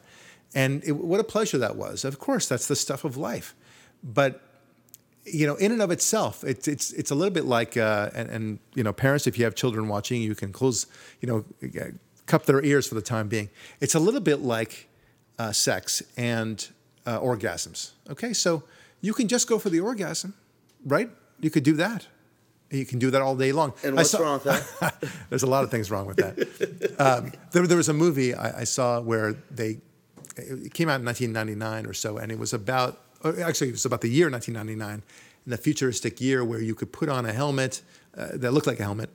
and 0.53 0.83
it, 0.83 0.93
what 0.93 1.19
a 1.19 1.25
pleasure 1.25 1.57
that 1.57 1.75
was. 1.75 2.05
Of 2.05 2.19
course, 2.19 2.47
that's 2.47 2.67
the 2.67 2.75
stuff 2.75 3.03
of 3.03 3.17
life, 3.17 3.53
but 4.03 4.41
you 5.25 5.47
know, 5.47 5.55
in 5.55 5.71
and 5.71 5.81
of 5.81 5.91
itself, 5.91 6.43
it's 6.43 6.67
it's 6.67 6.91
it's 6.93 7.11
a 7.11 7.15
little 7.15 7.33
bit 7.33 7.45
like, 7.45 7.75
uh, 7.75 8.11
and, 8.13 8.29
and 8.29 8.59
you 8.75 8.83
know, 8.83 8.93
parents, 8.93 9.27
if 9.27 9.37
you 9.37 9.43
have 9.43 9.55
children 9.55 9.87
watching, 9.87 10.21
you 10.21 10.35
can 10.35 10.51
close, 10.53 10.85
you 11.19 11.27
know, 11.27 11.43
cup 12.27 12.45
their 12.45 12.63
ears 12.63 12.87
for 12.87 12.95
the 12.95 13.01
time 13.01 13.27
being. 13.27 13.49
It's 13.79 13.95
a 13.95 13.99
little 13.99 14.21
bit 14.21 14.41
like 14.41 14.87
uh, 15.37 15.51
sex 15.51 16.01
and 16.17 16.69
uh, 17.05 17.19
orgasms. 17.19 17.91
Okay, 18.09 18.33
so 18.33 18.63
you 19.01 19.13
can 19.13 19.27
just 19.27 19.47
go 19.47 19.59
for 19.59 19.69
the 19.69 19.79
orgasm, 19.79 20.33
right? 20.85 21.09
You 21.39 21.49
could 21.49 21.63
do 21.63 21.73
that. 21.73 22.07
You 22.71 22.85
can 22.85 22.99
do 22.99 23.11
that 23.11 23.21
all 23.21 23.35
day 23.35 23.51
long. 23.51 23.73
And 23.83 23.95
what's 23.95 24.09
saw- 24.09 24.21
wrong 24.21 24.41
with 24.43 24.79
that? 24.79 25.03
There's 25.29 25.43
a 25.43 25.47
lot 25.47 25.63
of 25.63 25.71
things 25.71 25.91
wrong 25.91 26.07
with 26.07 26.17
that. 26.17 26.99
Um, 26.99 27.31
there, 27.51 27.67
there 27.67 27.77
was 27.77 27.89
a 27.89 27.93
movie 27.93 28.33
I, 28.33 28.61
I 28.61 28.63
saw 28.63 28.99
where 28.99 29.33
they 29.51 29.79
it 30.37 30.73
came 30.73 30.89
out 30.89 30.99
in 30.99 31.05
1999 31.05 31.85
or 31.85 31.93
so, 31.93 32.17
and 32.17 32.31
it 32.31 32.39
was 32.39 32.53
about 32.53 32.99
actually 33.23 33.69
it 33.69 33.73
was 33.73 33.85
about 33.85 34.01
the 34.01 34.09
year 34.09 34.29
1999, 34.29 35.03
in 35.45 35.49
the 35.49 35.57
futuristic 35.57 36.19
year 36.19 36.43
where 36.43 36.61
you 36.61 36.75
could 36.75 36.91
put 36.91 37.07
on 37.09 37.25
a 37.25 37.33
helmet 37.33 37.81
uh, 38.17 38.29
that 38.33 38.51
looked 38.51 38.67
like 38.67 38.79
a 38.79 38.83
helmet, 38.83 39.09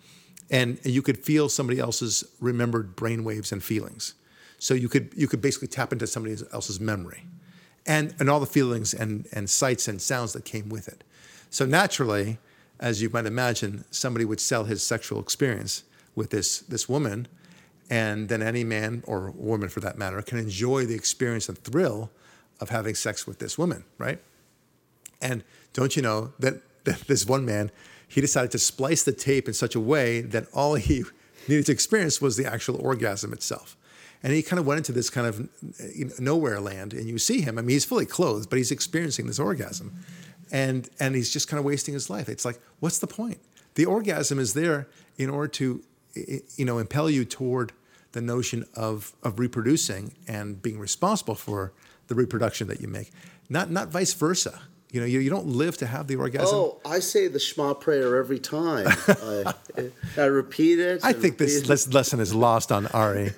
and 0.50 0.78
you 0.84 1.02
could 1.02 1.18
feel 1.18 1.48
somebody 1.48 1.78
else's 1.78 2.24
remembered 2.40 2.96
brainwaves 2.96 3.52
and 3.52 3.62
feelings. 3.62 4.14
So 4.60 4.74
you 4.74 4.88
could 4.88 5.12
you 5.16 5.26
could 5.26 5.40
basically 5.40 5.68
tap 5.68 5.92
into 5.92 6.06
somebody 6.06 6.36
else's 6.52 6.78
memory, 6.78 7.24
and 7.86 8.14
and 8.20 8.30
all 8.30 8.38
the 8.38 8.46
feelings 8.46 8.94
and 8.94 9.26
and 9.32 9.50
sights 9.50 9.88
and 9.88 10.00
sounds 10.00 10.34
that 10.34 10.44
came 10.44 10.68
with 10.68 10.86
it. 10.86 11.02
So 11.48 11.66
naturally, 11.66 12.38
as 12.78 13.02
you 13.02 13.10
might 13.10 13.26
imagine, 13.26 13.84
somebody 13.90 14.24
would 14.24 14.38
sell 14.38 14.64
his 14.64 14.82
sexual 14.82 15.18
experience 15.18 15.82
with 16.14 16.30
this 16.30 16.58
this 16.58 16.88
woman, 16.88 17.26
and 17.88 18.28
then 18.28 18.42
any 18.42 18.62
man 18.62 19.02
or 19.06 19.32
woman 19.32 19.70
for 19.70 19.80
that 19.80 19.98
matter 19.98 20.20
can 20.20 20.38
enjoy 20.38 20.84
the 20.84 20.94
experience 20.94 21.48
and 21.48 21.58
thrill 21.58 22.10
of 22.60 22.68
having 22.68 22.94
sex 22.94 23.26
with 23.26 23.38
this 23.38 23.56
woman, 23.56 23.84
right? 23.96 24.20
And 25.22 25.42
don't 25.72 25.96
you 25.96 26.02
know 26.02 26.32
that, 26.38 26.62
that 26.84 27.00
this 27.08 27.26
one 27.26 27.44
man, 27.46 27.70
he 28.06 28.20
decided 28.20 28.50
to 28.52 28.58
splice 28.58 29.02
the 29.02 29.12
tape 29.12 29.48
in 29.48 29.54
such 29.54 29.74
a 29.74 29.80
way 29.80 30.20
that 30.20 30.46
all 30.52 30.74
he 30.74 31.04
needed 31.48 31.66
to 31.66 31.72
experience 31.72 32.20
was 32.20 32.36
the 32.36 32.44
actual 32.44 32.76
orgasm 32.76 33.32
itself. 33.32 33.76
And 34.22 34.32
he 34.32 34.42
kind 34.42 34.60
of 34.60 34.66
went 34.66 34.78
into 34.78 34.92
this 34.92 35.08
kind 35.08 35.26
of 35.26 36.20
nowhere 36.20 36.60
land, 36.60 36.92
and 36.92 37.08
you 37.08 37.18
see 37.18 37.40
him. 37.40 37.58
I 37.58 37.62
mean, 37.62 37.70
he's 37.70 37.86
fully 37.86 38.04
clothed, 38.06 38.50
but 38.50 38.56
he's 38.58 38.70
experiencing 38.70 39.26
this 39.26 39.38
orgasm, 39.38 39.94
and 40.52 40.88
and 41.00 41.14
he's 41.14 41.32
just 41.32 41.48
kind 41.48 41.58
of 41.58 41.64
wasting 41.64 41.94
his 41.94 42.10
life. 42.10 42.28
It's 42.28 42.44
like, 42.44 42.60
what's 42.80 42.98
the 42.98 43.06
point? 43.06 43.38
The 43.76 43.86
orgasm 43.86 44.38
is 44.38 44.52
there 44.52 44.88
in 45.16 45.30
order 45.30 45.48
to, 45.48 45.82
you 46.56 46.64
know, 46.64 46.78
impel 46.78 47.08
you 47.08 47.24
toward 47.24 47.72
the 48.12 48.20
notion 48.20 48.66
of 48.74 49.14
of 49.22 49.38
reproducing 49.38 50.12
and 50.28 50.60
being 50.60 50.78
responsible 50.78 51.34
for 51.34 51.72
the 52.08 52.14
reproduction 52.14 52.66
that 52.68 52.80
you 52.80 52.88
make, 52.88 53.10
not 53.48 53.70
not 53.70 53.88
vice 53.88 54.12
versa. 54.12 54.60
You 54.92 54.98
know, 55.00 55.06
you, 55.06 55.20
you 55.20 55.30
don't 55.30 55.46
live 55.46 55.76
to 55.78 55.86
have 55.86 56.08
the 56.08 56.16
orgasm. 56.16 56.48
Oh, 56.50 56.80
I 56.84 56.98
say 56.98 57.28
the 57.28 57.38
Shema 57.38 57.74
prayer 57.74 58.16
every 58.16 58.40
time. 58.40 58.88
I, 59.08 59.54
I 60.16 60.24
repeat 60.24 60.80
it. 60.80 61.04
I 61.04 61.12
think 61.12 61.38
this 61.38 61.68
les- 61.68 61.86
lesson 61.94 62.18
is 62.18 62.34
lost 62.34 62.72
on 62.72 62.88
Ari. 62.88 63.32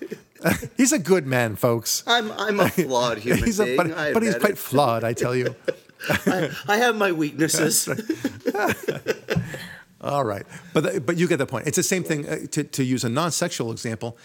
he's 0.77 0.93
a 0.93 0.99
good 0.99 1.27
man, 1.27 1.57
folks. 1.57 2.03
I'm 2.07 2.31
I'm 2.33 2.61
a 2.61 2.69
flawed 2.69 3.19
human 3.25 3.45
he's 3.45 3.59
being. 3.59 3.79
a, 3.81 3.83
but, 3.83 4.15
but 4.15 4.23
he's 4.23 4.37
quite 4.37 4.53
it. 4.53 4.59
flawed, 4.59 5.05
I 5.05 5.13
tell 5.13 5.35
you. 5.35 5.55
I, 6.27 6.51
I 6.69 6.77
have 6.79 6.97
my 6.97 7.13
weaknesses. 7.13 7.89
All 10.01 10.25
right, 10.25 10.45
but 10.75 10.83
the, 10.83 11.01
but 11.01 11.17
you 11.17 11.29
get 11.29 11.37
the 11.37 11.47
point. 11.47 11.69
It's 11.69 11.77
the 11.77 11.83
same 11.85 12.03
thing. 12.03 12.29
Uh, 12.29 12.39
to 12.51 12.65
to 12.65 12.83
use 12.83 13.05
a 13.05 13.09
non-sexual 13.09 13.71
example, 13.71 14.17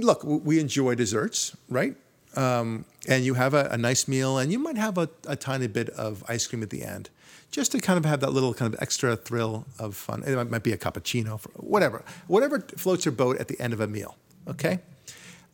look, 0.00 0.24
we 0.24 0.58
enjoy 0.58 0.94
desserts, 0.94 1.54
right? 1.68 1.94
Um, 2.34 2.86
and 3.06 3.22
you 3.22 3.34
have 3.34 3.52
a, 3.52 3.68
a 3.70 3.76
nice 3.76 4.08
meal, 4.08 4.38
and 4.38 4.50
you 4.50 4.58
might 4.58 4.78
have 4.78 4.96
a, 4.96 5.10
a 5.26 5.36
tiny 5.36 5.66
bit 5.66 5.90
of 5.90 6.24
ice 6.28 6.46
cream 6.46 6.62
at 6.62 6.70
the 6.70 6.82
end, 6.82 7.10
just 7.50 7.72
to 7.72 7.78
kind 7.78 7.98
of 7.98 8.06
have 8.06 8.20
that 8.20 8.32
little 8.32 8.54
kind 8.54 8.72
of 8.72 8.80
extra 8.80 9.14
thrill 9.16 9.66
of 9.78 9.94
fun. 9.96 10.22
It 10.26 10.34
might- 10.34 10.50
might 10.50 10.62
be 10.62 10.72
a 10.72 10.78
cappuccino, 10.78 11.38
for, 11.38 11.50
whatever, 11.56 12.02
whatever 12.26 12.60
floats 12.78 13.04
your 13.04 13.12
boat 13.12 13.36
at 13.38 13.48
the 13.48 13.60
end 13.60 13.74
of 13.74 13.80
a 13.80 13.86
meal. 13.86 14.16
Okay, 14.48 14.78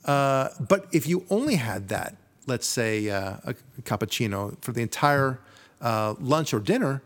uh, 0.08 0.48
but 0.68 0.86
if 0.92 1.06
you 1.06 1.24
only 1.30 1.56
had 1.56 1.88
that, 1.88 2.16
let's 2.46 2.66
say 2.66 3.08
uh, 3.10 3.36
a 3.44 3.54
cappuccino 3.82 4.56
for 4.62 4.72
the 4.72 4.80
entire 4.82 5.38
uh, 5.80 6.14
lunch 6.18 6.52
or 6.54 6.60
dinner, 6.60 7.02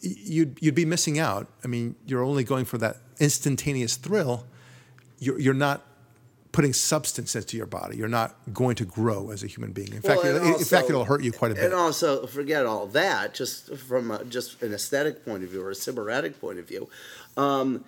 you'd 0.00 0.56
you'd 0.60 0.74
be 0.74 0.84
missing 0.84 1.18
out. 1.18 1.46
I 1.64 1.66
mean, 1.68 1.96
you're 2.06 2.22
only 2.22 2.44
going 2.44 2.64
for 2.64 2.78
that 2.78 2.96
instantaneous 3.20 3.96
thrill. 3.96 4.46
You're 5.18 5.38
you're 5.38 5.52
not 5.54 5.82
putting 6.52 6.72
substance 6.72 7.34
into 7.34 7.56
your 7.56 7.66
body. 7.66 7.96
You're 7.96 8.06
not 8.08 8.36
going 8.52 8.76
to 8.76 8.84
grow 8.84 9.30
as 9.32 9.42
a 9.42 9.48
human 9.48 9.72
being. 9.72 9.92
In 9.92 10.00
fact, 10.02 10.22
Well, 10.22 10.36
and 10.36 10.46
it- 10.46 10.58
in 10.60 10.64
fact, 10.64 10.84
also- 10.84 10.88
it'll 10.90 11.04
hurt 11.04 11.24
you 11.24 11.32
quite 11.32 11.50
a 11.50 11.54
bit. 11.56 11.64
And 11.64 11.74
also, 11.74 12.26
forget 12.28 12.64
all 12.64 12.86
that. 12.86 13.34
Just 13.34 13.74
from 13.76 14.12
a, 14.12 14.24
just 14.24 14.62
an 14.62 14.72
aesthetic 14.72 15.24
point 15.24 15.42
of 15.42 15.50
view 15.50 15.62
or 15.62 15.70
a 15.72 15.74
sybaritic 15.74 16.38
point 16.40 16.60
of 16.60 16.68
view, 16.68 16.88
um, 17.36 17.84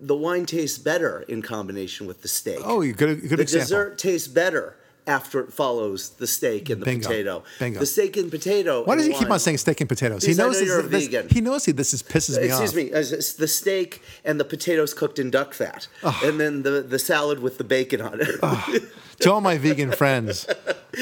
the 0.00 0.16
wine 0.16 0.46
tastes 0.46 0.78
better 0.78 1.22
in 1.22 1.42
combination 1.42 2.06
with 2.06 2.22
the 2.22 2.28
steak. 2.28 2.60
Oh, 2.62 2.80
you 2.80 2.92
good 2.92 3.20
good 3.22 3.38
the 3.38 3.42
example. 3.42 3.64
dessert 3.64 3.98
tastes 3.98 4.28
better 4.28 4.76
after 5.06 5.40
it 5.40 5.52
follows 5.52 6.10
the 6.10 6.26
steak 6.26 6.68
and 6.70 6.80
the 6.80 6.84
Bingo. 6.84 7.06
potato. 7.08 7.44
Bingo. 7.58 7.80
The 7.80 7.86
steak 7.86 8.16
and 8.16 8.30
potato. 8.30 8.84
Why 8.84 8.96
does 8.96 9.06
he 9.06 9.12
keep 9.14 9.30
on 9.30 9.38
saying 9.38 9.58
steak 9.58 9.80
and 9.80 9.88
potatoes? 9.88 10.22
Because 10.22 10.36
he 10.36 10.42
knows 10.42 10.60
know 10.60 10.82
this, 10.88 11.06
a 11.06 11.08
this- 11.18 11.32
He 11.32 11.40
knows 11.40 11.64
he, 11.64 11.72
this 11.72 11.94
is 11.94 12.02
pisses 12.02 12.36
me 12.38 12.46
Excuse 12.46 12.52
off. 12.52 12.62
Excuse 12.62 12.90
me, 12.90 12.92
uh, 12.92 12.96
as 12.98 13.12
it's 13.12 13.32
the 13.34 13.48
steak 13.48 14.02
and 14.24 14.40
the 14.40 14.44
potatoes 14.44 14.94
cooked 14.94 15.18
in 15.18 15.30
duck 15.30 15.54
fat, 15.54 15.88
and 16.24 16.40
then 16.40 16.62
the, 16.62 16.82
the 16.82 16.98
salad 16.98 17.38
with 17.40 17.58
the 17.58 17.64
bacon 17.64 18.00
on 18.00 18.18
it. 18.20 18.82
To 19.20 19.32
all 19.32 19.40
my 19.40 19.56
vegan 19.56 19.92
friends, 19.92 20.46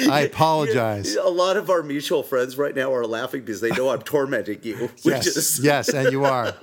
I 0.09 0.21
apologize. 0.33 1.17
A 1.17 1.29
lot 1.29 1.57
of 1.57 1.69
our 1.69 1.83
mutual 1.83 2.23
friends 2.23 2.57
right 2.57 2.75
now 2.77 2.93
are 2.95 3.07
laughing 3.07 3.41
because 3.41 3.61
they 3.61 3.71
know 3.71 3.89
I'm 3.91 4.03
tormenting 4.15 4.61
you. 4.63 4.91
Yes, 5.03 5.27
is 5.37 5.59
yes, 5.61 5.89
and 5.89 6.13
you 6.13 6.25
are. 6.25 6.55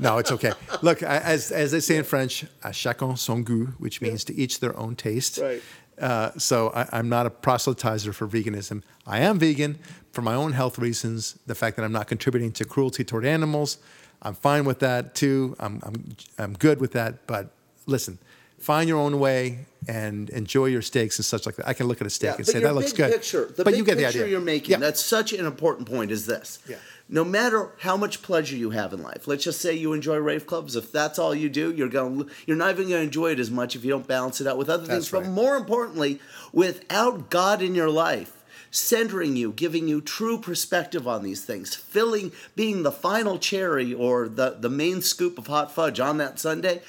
No, 0.00 0.18
it's 0.18 0.30
okay. 0.30 0.52
Look, 0.80 1.02
as 1.02 1.50
as 1.50 1.72
they 1.72 1.80
say 1.80 1.96
in 1.96 2.04
French, 2.04 2.44
à 2.62 2.70
chacun 2.72 3.18
son 3.18 3.42
goût, 3.44 3.72
which 3.80 4.00
means 4.00 4.22
to 4.24 4.34
each 4.34 4.60
their 4.60 4.76
own 4.78 4.94
taste. 4.94 5.38
Right. 5.38 5.60
Uh, 6.00 6.30
so 6.38 6.70
I, 6.74 6.88
I'm 6.92 7.08
not 7.08 7.26
a 7.26 7.30
proselytizer 7.30 8.14
for 8.14 8.26
veganism. 8.26 8.82
I 9.06 9.20
am 9.20 9.38
vegan 9.38 9.78
for 10.12 10.22
my 10.22 10.34
own 10.34 10.52
health 10.52 10.78
reasons. 10.78 11.38
The 11.46 11.54
fact 11.54 11.76
that 11.76 11.84
I'm 11.84 11.92
not 11.92 12.06
contributing 12.08 12.52
to 12.52 12.64
cruelty 12.64 13.04
toward 13.04 13.24
animals, 13.26 13.78
I'm 14.22 14.34
fine 14.34 14.64
with 14.64 14.78
that 14.80 15.14
too. 15.14 15.56
I'm 15.58 15.80
I'm 15.84 16.16
I'm 16.38 16.52
good 16.54 16.80
with 16.80 16.92
that. 16.92 17.26
But 17.26 17.50
listen. 17.86 18.18
Find 18.60 18.88
your 18.88 18.98
own 18.98 19.20
way 19.20 19.66
and 19.86 20.28
enjoy 20.30 20.64
your 20.66 20.82
steaks 20.82 21.16
and 21.16 21.24
such 21.24 21.46
like 21.46 21.54
that. 21.54 21.68
I 21.68 21.74
can 21.74 21.86
look 21.86 22.00
at 22.00 22.08
a 22.08 22.10
steak 22.10 22.30
Yeah, 22.30 22.36
and 22.38 22.46
say 22.46 22.58
that 22.58 22.74
looks 22.74 22.92
good. 22.92 23.12
Picture, 23.12 23.48
but 23.56 23.76
you 23.76 23.84
get 23.84 23.98
the 23.98 24.02
picture 24.02 24.18
idea. 24.22 24.32
you're 24.32 24.40
making, 24.40 24.72
Yeah. 24.72 24.78
that's 24.78 25.00
such 25.00 25.32
an 25.32 25.46
important 25.46 25.88
point 25.88 26.10
is 26.10 26.26
this. 26.26 26.58
Yeah. 26.68 26.74
No 27.10 27.24
matter 27.24 27.70
how 27.78 27.96
much 27.96 28.20
pleasure 28.20 28.54
you 28.54 28.70
have 28.70 28.92
in 28.92 29.02
life, 29.02 29.26
let's 29.26 29.42
just 29.44 29.60
say 29.62 29.72
you 29.72 29.94
enjoy 29.94 30.16
rave 30.18 30.46
clubs. 30.46 30.76
If 30.76 30.92
that's 30.92 31.18
all 31.18 31.34
you 31.34 31.48
do, 31.48 31.72
you're 31.72 31.88
going 31.88 32.28
you're 32.46 32.56
not 32.56 32.70
even 32.70 32.88
going 32.88 33.00
to 33.00 33.04
enjoy 33.04 33.32
it 33.32 33.40
as 33.40 33.50
much 33.50 33.74
if 33.74 33.82
you 33.84 33.90
don't 33.90 34.06
balance 34.06 34.40
it 34.42 34.46
out 34.46 34.58
with 34.58 34.68
other 34.68 34.86
things. 34.86 35.10
That's 35.10 35.26
But 35.26 35.30
more 35.32 35.56
importantly, 35.56 36.20
without 36.52 37.30
God 37.30 37.62
in 37.62 37.74
your 37.74 37.88
life, 37.88 38.44
centering 38.70 39.36
you, 39.36 39.52
giving 39.52 39.88
you 39.88 40.02
true 40.02 40.38
perspective 40.38 41.08
on 41.08 41.22
these 41.22 41.42
things, 41.44 41.74
filling 41.74 42.30
being 42.54 42.82
the 42.82 42.92
final 42.92 43.38
cherry 43.38 43.94
or 43.94 44.28
the 44.28 44.56
the 44.60 44.68
main 44.68 45.00
scoop 45.00 45.38
of 45.38 45.46
hot 45.46 45.72
fudge 45.74 45.98
on 46.00 46.18
that 46.18 46.38
sundae, 46.38 46.82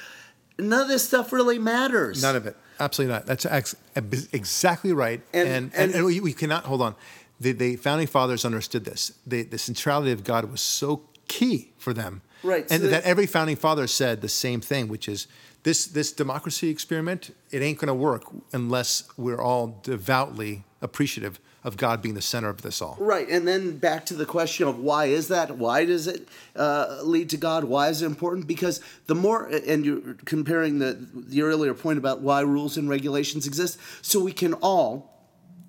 none 0.58 0.82
of 0.82 0.88
this 0.90 1.06
stuff 1.08 1.32
really 1.32 1.58
matters. 1.60 2.22
None 2.22 2.36
of 2.36 2.46
it. 2.46 2.58
Absolutely 2.82 3.14
not. 3.14 3.26
That's 3.26 3.46
ex- 3.46 3.76
exactly 4.32 4.94
right. 4.94 5.22
And- 5.34 5.48
And 5.50 5.72
and, 5.76 5.96
and- 5.96 6.06
we 6.24 6.34
cannot 6.34 6.66
hold 6.66 6.82
on. 6.82 6.96
The, 7.40 7.54
the 7.54 7.76
founding 7.78 8.08
fathers 8.08 8.44
understood 8.44 8.86
this. 8.86 9.14
The, 9.26 9.44
the 9.44 9.58
centrality 9.58 10.12
of 10.12 10.24
God 10.24 10.52
was 10.52 10.62
so 10.62 11.04
key 11.28 11.72
for 11.78 11.94
them. 11.94 12.22
Right, 12.44 12.66
And 12.70 12.84
so 12.84 12.88
that 12.90 13.04
every 13.04 13.26
founding 13.26 13.56
father 13.56 13.88
said 13.88 14.22
the 14.22 14.30
same 14.30 14.62
thing, 14.62 14.88
which 14.88 15.08
is 15.08 15.28
this 15.64 15.86
this 15.88 16.12
democracy 16.12 16.70
experiment. 16.70 17.36
It 17.52 17.62
ain't 17.62 17.80
going 17.80 17.88
to 17.88 17.94
work 17.94 18.24
unless 18.54 19.04
we're 19.18 19.42
all 19.42 19.80
devoutly 19.84 20.64
appreciative 20.82 21.40
of 21.64 21.76
God 21.76 22.02
being 22.02 22.16
the 22.16 22.22
center 22.22 22.48
of 22.48 22.62
this 22.62 22.82
all. 22.82 22.96
Right, 23.00 23.28
and 23.28 23.46
then 23.46 23.78
back 23.78 24.06
to 24.08 24.14
the 24.14 24.26
question 24.26 24.68
of 24.68 24.80
why 24.80 25.06
is 25.06 25.28
that? 25.28 25.58
Why 25.58 25.84
does 25.84 26.08
it 26.08 26.30
uh, 26.56 27.00
lead 27.04 27.30
to 27.32 27.38
God? 27.38 27.66
Why 27.66 27.90
is 27.90 28.02
it 28.02 28.06
important? 28.06 28.48
Because 28.48 28.80
the 29.08 29.16
more, 29.16 29.48
and 29.48 29.86
you're 29.86 30.14
comparing 30.26 30.80
the 30.80 30.98
the 31.14 31.42
earlier 31.42 31.74
point 31.74 31.98
about 31.98 32.22
why 32.22 32.40
rules 32.42 32.78
and 32.78 32.90
regulations 32.90 33.46
exist, 33.46 33.78
so 34.02 34.22
we 34.22 34.32
can 34.32 34.54
all, 34.56 35.28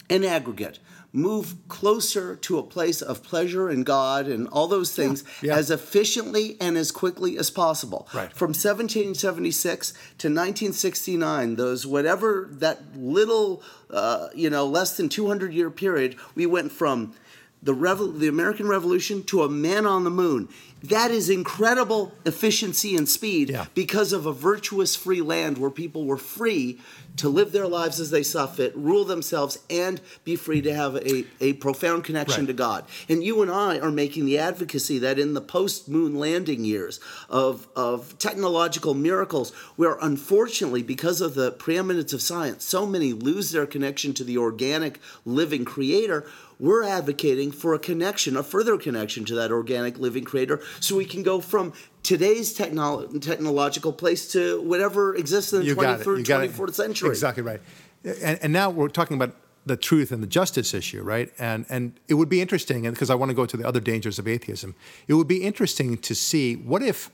in 0.09 0.25
aggregate, 0.25 0.79
move 1.13 1.57
closer 1.69 2.37
to 2.37 2.59
a 2.59 2.63
place 2.63 3.03
of 3.03 3.23
pleasure 3.23 3.69
in 3.69 3.83
God 3.83 4.27
and 4.27 4.47
all 4.49 4.69
those 4.69 4.95
things 4.95 5.25
yeah. 5.43 5.57
as 5.57 5.71
efficiently 5.71 6.57
and 6.61 6.77
as 6.77 6.93
quickly 6.93 7.37
as 7.37 7.51
possible. 7.51 8.07
Right. 8.15 8.33
From 8.33 8.51
1776 8.51 9.91
to 9.91 10.29
1969, 10.29 11.57
those 11.57 11.87
whatever 11.87 12.49
that 12.53 12.97
little, 12.97 13.63
uh, 13.91 14.29
you 14.35 14.51
know, 14.51 14.67
less 14.67 14.97
than 14.97 15.09
200 15.09 15.53
year 15.53 15.71
period, 15.71 16.17
we 16.35 16.47
went 16.47 16.71
from 16.73 17.15
the 17.63 17.75
Revo- 17.75 18.19
the 18.19 18.29
American 18.29 18.69
Revolution 18.69 19.23
to 19.25 19.43
a 19.43 19.49
man 19.49 19.87
on 19.87 20.05
the 20.05 20.11
moon. 20.11 20.49
That 20.83 21.11
is 21.11 21.29
incredible 21.29 22.13
efficiency 22.25 22.97
and 22.97 23.07
speed 23.07 23.51
Yeah. 23.51 23.67
because 23.75 24.13
of 24.15 24.25
a 24.25 24.33
virtuous 24.33 24.97
free 24.97 25.21
land 25.21 25.59
where 25.59 25.71
people 25.71 26.07
were 26.07 26.17
free 26.17 26.79
to 27.17 27.29
live 27.29 27.53
their 27.53 27.67
lives 27.67 28.01
as 28.01 28.11
they 28.11 28.23
saw 28.23 28.47
fit, 28.47 28.75
rule 28.77 29.05
themselves, 29.05 29.59
and 29.69 30.01
be 30.25 30.37
free 30.37 30.63
to 30.63 30.73
have 30.75 30.97
a, 30.97 31.25
a 31.41 31.53
profound 31.55 32.05
connection 32.05 32.43
Right. 32.43 32.49
to 32.49 32.53
God. 32.55 32.85
And 33.09 33.23
you 33.23 33.43
and 33.43 33.51
I 33.51 33.79
are 33.79 33.91
making 33.91 34.25
the 34.27 34.39
advocacy 34.39 34.99
that 35.01 35.19
in 35.19 35.35
the 35.35 35.41
post 35.41 35.89
moon 35.89 36.15
landing 36.15 36.65
years 36.65 37.01
of, 37.29 37.69
of 37.77 38.19
technological 38.19 38.95
miracles, 38.95 39.51
where 39.77 39.99
unfortunately, 40.01 40.83
because 40.83 41.21
of 41.21 41.35
the 41.35 41.51
preeminence 41.53 42.13
of 42.13 42.23
science, 42.23 42.65
so 42.65 42.87
many 42.87 43.13
lose 43.13 43.51
their 43.51 43.67
connection 43.67 44.15
to 44.15 44.25
the 44.25 44.39
organic 44.39 45.01
living 45.25 45.65
creator. 45.65 46.25
We're 46.59 46.85
advocating 46.85 47.53
for 47.53 47.73
a 47.73 47.79
connection, 47.79 48.37
a 48.37 48.43
further 48.43 48.77
connection 48.77 49.25
to 49.27 49.35
that 49.37 49.51
organic 49.51 49.99
living 49.99 50.25
creator, 50.25 50.61
so 50.79 50.97
we 50.97 51.07
can 51.07 51.23
go 51.23 51.41
from 51.41 51.73
today's 52.11 52.53
technolo- 52.59 53.21
technological 53.21 53.93
place 53.93 54.33
to 54.33 54.61
whatever 54.63 55.15
exists 55.15 55.53
in 55.53 55.61
the 55.61 55.67
You 55.67 55.77
got 55.77 56.01
it. 56.01 56.05
23rd, 56.05 56.19
You 56.19 56.25
got 56.25 56.43
it. 56.45 56.51
24th 56.53 56.75
century. 56.75 57.09
Exactly 57.11 57.45
right. 57.45 57.61
And, 58.05 58.37
and 58.43 58.53
now 58.53 58.69
we're 58.69 58.89
talking 58.89 59.17
about 59.17 59.33
the 59.65 59.77
truth 59.77 60.11
and 60.11 60.21
the 60.21 60.27
justice 60.27 60.75
issue, 60.75 61.03
right? 61.03 61.33
And 61.39 61.67
and 61.69 61.93
it 62.09 62.15
would 62.15 62.29
be 62.29 62.41
interesting, 62.41 62.85
and 62.87 62.95
because 62.97 63.11
I 63.11 63.15
want 63.15 63.29
to 63.31 63.35
go 63.41 63.47
to 63.47 63.57
the 63.57 63.65
other 63.71 63.79
dangers 63.79 64.19
of 64.19 64.27
atheism, 64.27 64.75
it 65.07 65.15
would 65.15 65.29
be 65.29 65.43
interesting 65.51 65.99
to 65.99 66.15
see 66.15 66.57
what 66.57 66.83
if 66.83 67.11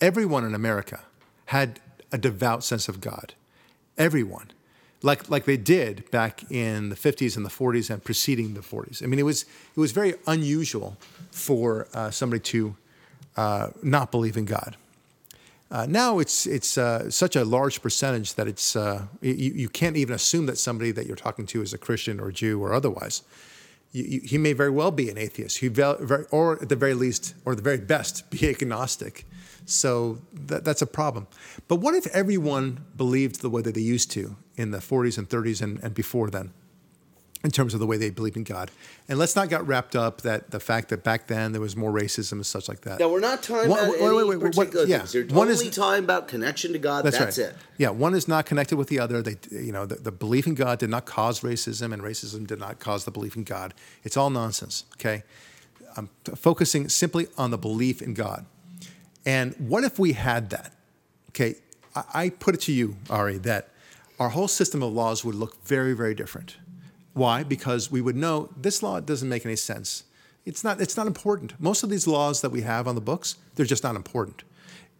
everyone 0.00 0.44
in 0.44 0.54
America 0.54 0.98
had 1.46 1.78
a 2.10 2.18
devout 2.18 2.64
sense 2.64 2.88
of 2.88 3.00
God, 3.00 3.34
everyone, 3.96 4.48
like 5.02 5.28
like 5.30 5.44
they 5.44 5.58
did 5.58 6.10
back 6.10 6.50
in 6.50 6.88
the 6.88 6.96
50s 6.96 7.36
and 7.36 7.44
the 7.46 7.50
40s 7.50 7.90
and 7.90 8.02
preceding 8.02 8.54
the 8.54 8.60
40s. 8.60 9.02
I 9.02 9.06
mean, 9.06 9.20
it 9.20 9.26
was 9.32 9.42
it 9.76 9.80
was 9.80 9.92
very 9.92 10.14
unusual 10.26 10.96
for 11.30 11.86
uh, 11.94 12.10
somebody 12.10 12.40
to 12.54 12.74
uh, 13.36 13.68
not 13.82 14.10
believe 14.10 14.36
in 14.36 14.44
God. 14.44 14.76
Uh, 15.70 15.86
now 15.88 16.18
it's 16.18 16.46
it's 16.46 16.76
uh, 16.76 17.10
such 17.10 17.34
a 17.34 17.44
large 17.44 17.80
percentage 17.80 18.34
that 18.34 18.46
it's 18.46 18.76
uh, 18.76 19.06
you, 19.22 19.32
you 19.32 19.68
can't 19.70 19.96
even 19.96 20.14
assume 20.14 20.44
that 20.44 20.58
somebody 20.58 20.90
that 20.90 21.06
you're 21.06 21.16
talking 21.16 21.46
to 21.46 21.62
is 21.62 21.72
a 21.72 21.78
Christian 21.78 22.20
or 22.20 22.30
Jew 22.30 22.62
or 22.62 22.74
otherwise. 22.74 23.22
You, 23.92 24.04
you, 24.04 24.20
he 24.20 24.38
may 24.38 24.52
very 24.52 24.70
well 24.70 24.90
be 24.90 25.08
an 25.08 25.16
atheist, 25.16 25.58
he 25.58 25.68
very, 25.68 26.26
or 26.30 26.60
at 26.60 26.68
the 26.68 26.76
very 26.76 26.92
least, 26.92 27.34
or 27.46 27.54
the 27.54 27.62
very 27.62 27.78
best, 27.78 28.30
be 28.30 28.48
agnostic. 28.50 29.24
So 29.64 30.18
that, 30.32 30.64
that's 30.64 30.82
a 30.82 30.86
problem. 30.86 31.26
But 31.68 31.76
what 31.76 31.94
if 31.94 32.06
everyone 32.08 32.84
believed 32.96 33.40
the 33.40 33.48
way 33.50 33.62
that 33.62 33.74
they 33.74 33.80
used 33.80 34.10
to 34.12 34.36
in 34.56 34.72
the 34.72 34.78
40s 34.78 35.16
and 35.18 35.28
30s 35.28 35.62
and, 35.62 35.82
and 35.82 35.94
before 35.94 36.28
then? 36.30 36.52
In 37.44 37.50
terms 37.50 37.74
of 37.74 37.80
the 37.80 37.86
way 37.86 37.96
they 37.96 38.10
believe 38.10 38.36
in 38.36 38.44
God. 38.44 38.70
And 39.08 39.18
let's 39.18 39.34
not 39.34 39.48
get 39.48 39.66
wrapped 39.66 39.96
up 39.96 40.20
that 40.22 40.50
the 40.50 40.60
fact 40.60 40.90
that 40.90 41.02
back 41.02 41.26
then 41.26 41.52
there 41.52 41.60
was 41.60 41.76
more 41.76 41.92
racism 41.92 42.32
and 42.32 42.46
such 42.46 42.68
like 42.68 42.82
that. 42.82 43.00
Now 43.00 43.08
we're 43.08 43.20
not 43.20 43.42
talking 43.42 43.70
about 43.70 43.90
wait, 43.90 44.00
any 44.00 44.14
wait, 44.14 44.26
wait, 44.26 44.40
particular 44.40 44.82
what, 44.82 44.88
yeah. 44.88 44.98
things. 44.98 45.14
You're 45.14 45.26
one 45.26 45.48
only 45.48 45.66
is, 45.66 45.74
talking 45.74 46.04
about 46.04 46.28
connection 46.28 46.72
to 46.72 46.78
God. 46.78 47.04
That's, 47.04 47.18
that's 47.18 47.38
right. 47.38 47.48
it. 47.48 47.56
Yeah, 47.78 47.90
one 47.90 48.14
is 48.14 48.28
not 48.28 48.46
connected 48.46 48.76
with 48.76 48.88
the 48.88 49.00
other. 49.00 49.22
They, 49.22 49.36
you 49.50 49.72
know, 49.72 49.86
the, 49.86 49.96
the, 49.96 50.12
belief 50.12 50.46
in 50.46 50.54
God 50.54 50.78
did 50.78 50.90
not 50.90 51.04
cause 51.04 51.40
racism, 51.40 51.92
and 51.92 52.02
racism 52.02 52.46
did 52.46 52.60
not 52.60 52.78
cause 52.78 53.04
the 53.04 53.10
belief 53.10 53.34
in 53.34 53.42
God. 53.42 53.74
It's 54.04 54.16
all 54.16 54.30
nonsense. 54.30 54.84
Okay, 54.96 55.24
I'm 55.96 56.10
focusing 56.36 56.88
simply 56.88 57.26
on 57.36 57.50
the 57.50 57.58
belief 57.58 58.02
in 58.02 58.14
God. 58.14 58.46
And 59.26 59.54
what 59.58 59.82
if 59.82 59.98
we 59.98 60.12
had 60.12 60.50
that? 60.50 60.72
Okay, 61.30 61.56
I, 61.96 62.04
I 62.14 62.28
put 62.28 62.54
it 62.54 62.60
to 62.62 62.72
you, 62.72 62.96
Ari, 63.10 63.38
that 63.38 63.70
our 64.20 64.28
whole 64.28 64.48
system 64.48 64.82
of 64.82 64.92
laws 64.92 65.24
would 65.24 65.34
look 65.34 65.64
very, 65.64 65.94
very 65.94 66.14
different 66.14 66.56
why? 67.14 67.42
Because 67.42 67.90
we 67.90 68.00
would 68.00 68.16
know 68.16 68.50
this 68.56 68.82
law 68.82 69.00
doesn't 69.00 69.28
make 69.28 69.44
any 69.44 69.56
sense. 69.56 70.04
It's 70.44 70.64
not, 70.64 70.80
it's 70.80 70.96
not 70.96 71.06
important. 71.06 71.60
Most 71.60 71.82
of 71.82 71.90
these 71.90 72.06
laws 72.06 72.40
that 72.40 72.50
we 72.50 72.62
have 72.62 72.88
on 72.88 72.94
the 72.94 73.00
books, 73.00 73.36
they're 73.54 73.66
just 73.66 73.84
not 73.84 73.96
important. 73.96 74.42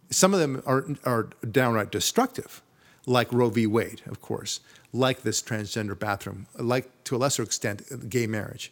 Some 0.09 0.33
of 0.33 0.39
them 0.39 0.61
are, 0.65 0.85
are 1.05 1.29
downright 1.49 1.91
destructive, 1.91 2.61
like 3.05 3.33
Roe 3.33 3.49
v. 3.49 3.65
Wade, 3.67 4.01
of 4.05 4.21
course, 4.21 4.59
like 4.93 5.23
this 5.23 5.41
transgender 5.41 5.97
bathroom, 5.97 6.45
like 6.55 7.03
to 7.05 7.15
a 7.15 7.17
lesser 7.17 7.43
extent, 7.43 8.09
gay 8.09 8.27
marriage. 8.27 8.71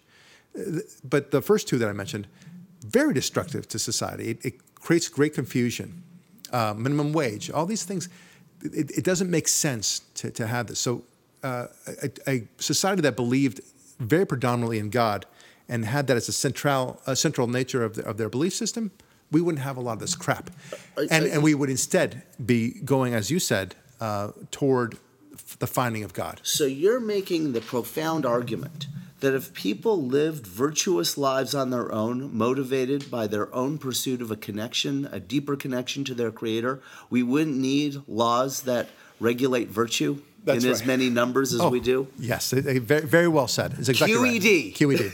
But 1.04 1.32
the 1.32 1.42
first 1.42 1.68
two 1.68 1.78
that 1.80 1.90
I 1.90 1.94
mentioned, 1.94 2.28
very 2.82 3.14
destructive 3.14 3.68
to 3.70 3.80
society. 3.80 4.32
It, 4.32 4.46
it 4.46 4.76
creates 4.76 5.08
great 5.08 5.34
confusion. 5.34 6.04
Uh, 6.52 6.74
minimum 6.76 7.14
wage, 7.14 7.50
all 7.50 7.66
these 7.66 7.84
things, 7.84 8.10
it, 8.62 8.92
it, 8.92 9.04
doesn't 9.06 9.30
make 9.30 9.48
sense 9.48 10.00
to, 10.16 10.30
to 10.32 10.48
have 10.48 10.68
this. 10.68 10.80
So 10.80 11.04
uh, 11.44 11.68
a, 12.04 12.12
a, 12.28 12.48
society 12.58 13.02
that 13.02 13.16
believed 13.16 13.62
very 14.00 14.26
predominantly 14.26 14.80
in 14.80 14.90
God 14.90 15.26
and 15.68 15.86
had 15.86 16.08
that 16.08 16.18
as 16.18 16.28
a 16.28 16.34
central, 16.34 17.00
a 17.08 17.16
central 17.16 17.48
nature 17.48 17.84
of, 17.84 17.96
the, 17.96 18.06
of 18.06 18.18
their 18.18 18.30
belief 18.30 18.54
system, 18.54 18.92
we 19.32 19.42
wouldn't 19.42 19.64
have 19.64 19.78
a 19.78 19.82
lot 19.82 19.94
of 19.94 20.00
this 20.00 20.16
crap. 20.16 20.50
And, 20.98 21.26
and 21.26 21.42
we 21.42 21.56
would 21.56 21.70
instead 21.70 22.24
be 22.44 22.72
going, 22.84 23.14
as 23.14 23.32
you 23.32 23.40
said, 23.40 23.76
uh, 24.00 24.32
toward 24.52 24.98
the 25.60 25.68
finding 25.68 26.04
of 26.04 26.14
God. 26.14 26.42
So 26.44 26.66
you're 26.66 27.00
making 27.00 27.54
the 27.54 27.62
profound 27.62 28.26
argument 28.26 28.88
that 29.22 29.36
if 29.36 29.54
people 29.54 30.02
lived 30.04 30.46
virtuous 30.46 31.18
lives 31.18 31.54
on 31.56 31.70
their 31.70 31.92
own, 31.92 32.36
motivated 32.36 33.10
by 33.10 33.28
their 33.28 33.54
own 33.54 33.78
pursuit 33.78 34.22
of 34.22 34.32
a 34.32 34.36
connection, 34.36 35.08
a 35.12 35.20
deeper 35.20 35.56
connection 35.56 36.04
to 36.06 36.14
their 36.14 36.32
Creator, 36.32 36.82
we 37.10 37.24
wouldn't 37.24 37.56
need 37.56 38.02
laws 38.08 38.64
that 38.64 38.90
regulate 39.20 39.70
virtue? 39.70 40.22
That's 40.44 40.64
in 40.64 40.72
right. 40.72 40.82
as 40.82 40.86
many 40.86 41.10
numbers 41.10 41.54
as 41.54 41.62
oh, 41.62 41.70
we 41.70 41.80
do? 41.80 42.08
Yes, 42.18 42.52
very, 42.52 42.80
very 42.80 43.28
well 43.28 43.48
said. 43.48 43.76
It's 43.78 43.90
exactly 43.90 44.18
QED. 44.18 44.90
Right. 44.90 44.98
QED. 45.00 45.14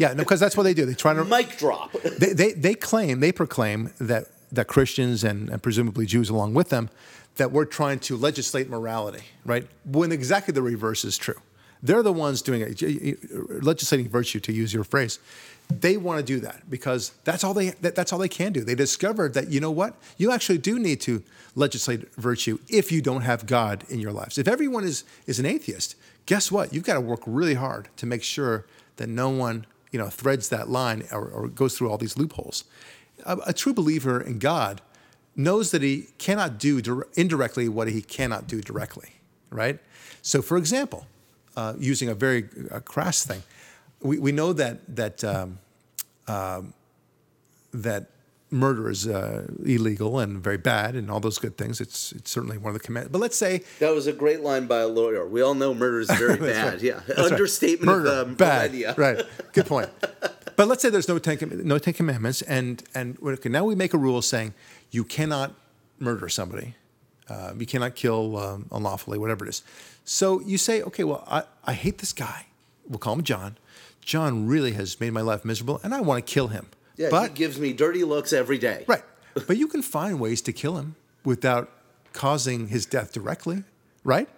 Yeah, 0.00 0.08
no, 0.08 0.16
because 0.16 0.40
that's 0.40 0.56
what 0.56 0.62
they 0.62 0.74
do. 0.74 0.86
They 0.86 0.94
try 0.94 1.12
to 1.12 1.24
mic 1.24 1.58
drop. 1.58 1.92
They, 1.92 2.32
they, 2.32 2.52
they 2.52 2.74
claim, 2.74 3.20
they 3.20 3.32
proclaim 3.32 3.92
that 4.00 4.28
that 4.52 4.66
Christians 4.66 5.24
and, 5.24 5.48
and 5.48 5.62
presumably 5.62 6.06
Jews 6.06 6.28
along 6.28 6.54
with 6.54 6.68
them, 6.68 6.90
that 7.36 7.50
we're 7.50 7.64
trying 7.64 7.98
to 8.00 8.16
legislate 8.16 8.68
morality, 8.68 9.24
right? 9.44 9.66
When 9.84 10.12
exactly 10.12 10.52
the 10.52 10.62
reverse 10.62 11.04
is 11.04 11.16
true. 11.16 11.40
They're 11.82 12.02
the 12.02 12.12
ones 12.12 12.42
doing 12.42 12.60
it, 12.60 13.64
legislating 13.64 14.08
virtue, 14.08 14.38
to 14.40 14.52
use 14.52 14.72
your 14.72 14.84
phrase 14.84 15.18
they 15.68 15.96
want 15.96 16.18
to 16.18 16.24
do 16.24 16.40
that 16.40 16.68
because 16.68 17.12
that's 17.24 17.44
all 17.44 17.54
they 17.54 17.70
that, 17.70 17.94
that's 17.94 18.12
all 18.12 18.18
they 18.18 18.28
can 18.28 18.52
do. 18.52 18.62
They 18.62 18.74
discovered 18.74 19.34
that 19.34 19.50
you 19.50 19.60
know 19.60 19.70
what 19.70 19.96
you 20.16 20.30
actually 20.30 20.58
do 20.58 20.78
need 20.78 21.00
to 21.02 21.22
legislate 21.54 22.14
virtue 22.14 22.58
if 22.68 22.92
you 22.92 23.02
don't 23.02 23.22
have 23.22 23.46
God 23.46 23.84
in 23.88 23.98
your 23.98 24.12
lives. 24.12 24.38
If 24.38 24.48
everyone 24.48 24.84
is 24.84 25.04
is 25.26 25.38
an 25.38 25.46
atheist, 25.46 25.96
guess 26.26 26.52
what? 26.52 26.72
You've 26.72 26.84
got 26.84 26.94
to 26.94 27.00
work 27.00 27.20
really 27.26 27.54
hard 27.54 27.88
to 27.96 28.06
make 28.06 28.22
sure 28.22 28.66
that 28.96 29.08
no 29.08 29.30
one 29.30 29.66
you 29.90 29.98
know 29.98 30.08
threads 30.08 30.48
that 30.50 30.68
line 30.68 31.04
or, 31.12 31.28
or 31.28 31.48
goes 31.48 31.76
through 31.76 31.90
all 31.90 31.98
these 31.98 32.16
loopholes. 32.16 32.64
A, 33.24 33.38
a, 33.46 33.52
true 33.52 33.72
believer 33.72 34.20
in 34.20 34.38
God 34.38 34.80
knows 35.36 35.70
that 35.70 35.82
he 35.82 36.08
cannot 36.18 36.58
do 36.58 37.04
indirectly 37.14 37.68
what 37.68 37.88
he 37.88 38.02
cannot 38.02 38.48
do 38.48 38.60
directly, 38.60 39.10
right? 39.50 39.78
So, 40.22 40.42
for 40.42 40.56
example, 40.56 41.06
uh, 41.56 41.74
using 41.78 42.08
a 42.08 42.14
very 42.14 42.48
uh, 42.70 42.80
crass 42.80 43.24
thing 43.24 43.42
we, 44.02 44.18
we 44.18 44.32
know 44.32 44.52
that 44.52 44.96
that 44.96 45.24
um, 45.24 45.58
um, 46.28 46.74
that 47.72 48.10
murder 48.50 48.90
is 48.90 49.06
uh, 49.06 49.46
illegal 49.64 50.18
and 50.18 50.38
very 50.42 50.58
bad 50.58 50.94
and 50.94 51.10
all 51.10 51.20
those 51.20 51.38
good 51.38 51.56
things. 51.56 51.80
It's 51.80 52.12
it's 52.12 52.30
certainly 52.30 52.58
one 52.58 52.74
of 52.74 52.80
the 52.80 52.86
commands. 52.86 53.08
But 53.10 53.20
let's 53.20 53.36
say 53.36 53.62
that 53.78 53.94
was 53.94 54.06
a 54.06 54.12
great 54.12 54.40
line 54.40 54.66
by 54.66 54.80
a 54.80 54.88
lawyer. 54.88 55.26
We 55.26 55.40
all 55.40 55.54
know 55.54 55.74
murder 55.74 56.00
is 56.00 56.10
very 56.10 56.36
bad. 56.52 56.74
Right. 56.74 56.82
Yeah, 56.82 57.00
That's 57.06 57.30
understatement 57.30 57.88
right. 57.88 57.96
murder, 57.98 58.10
of 58.10 58.28
um, 58.28 58.34
bad. 58.34 58.72
Right. 58.96 59.22
Good 59.52 59.66
point. 59.66 59.88
but 60.56 60.68
let's 60.68 60.82
say 60.82 60.90
there's 60.90 61.08
no 61.08 61.18
ten, 61.18 61.38
no 61.64 61.78
ten 61.78 61.94
commandments, 61.94 62.42
and 62.42 62.82
and 62.94 63.18
okay, 63.22 63.48
now 63.48 63.64
we 63.64 63.74
make 63.74 63.94
a 63.94 63.98
rule 63.98 64.22
saying 64.22 64.54
you 64.90 65.04
cannot 65.04 65.54
murder 65.98 66.28
somebody. 66.28 66.74
Uh, 67.28 67.54
you 67.58 67.64
cannot 67.66 67.94
kill 67.94 68.36
um, 68.36 68.66
unlawfully, 68.70 69.16
whatever 69.16 69.46
it 69.46 69.48
is. 69.48 69.62
So 70.04 70.40
you 70.40 70.58
say, 70.58 70.82
okay, 70.82 71.04
well, 71.04 71.24
I, 71.26 71.44
I 71.64 71.72
hate 71.72 71.98
this 71.98 72.12
guy. 72.12 72.46
We'll 72.86 72.98
call 72.98 73.14
him 73.14 73.22
John. 73.22 73.56
John 74.02 74.46
really 74.46 74.72
has 74.72 75.00
made 75.00 75.12
my 75.12 75.20
life 75.20 75.44
miserable, 75.44 75.80
and 75.82 75.94
I 75.94 76.00
want 76.00 76.26
to 76.26 76.32
kill 76.32 76.48
him. 76.48 76.66
Yeah, 76.96 77.08
but, 77.10 77.30
he 77.30 77.34
gives 77.34 77.58
me 77.58 77.72
dirty 77.72 78.04
looks 78.04 78.32
every 78.32 78.58
day. 78.58 78.84
Right. 78.86 79.02
but 79.46 79.56
you 79.56 79.66
can 79.66 79.82
find 79.82 80.20
ways 80.20 80.42
to 80.42 80.52
kill 80.52 80.76
him 80.76 80.96
without 81.24 81.70
causing 82.12 82.68
his 82.68 82.84
death 82.84 83.12
directly, 83.12 83.64
right? 84.04 84.28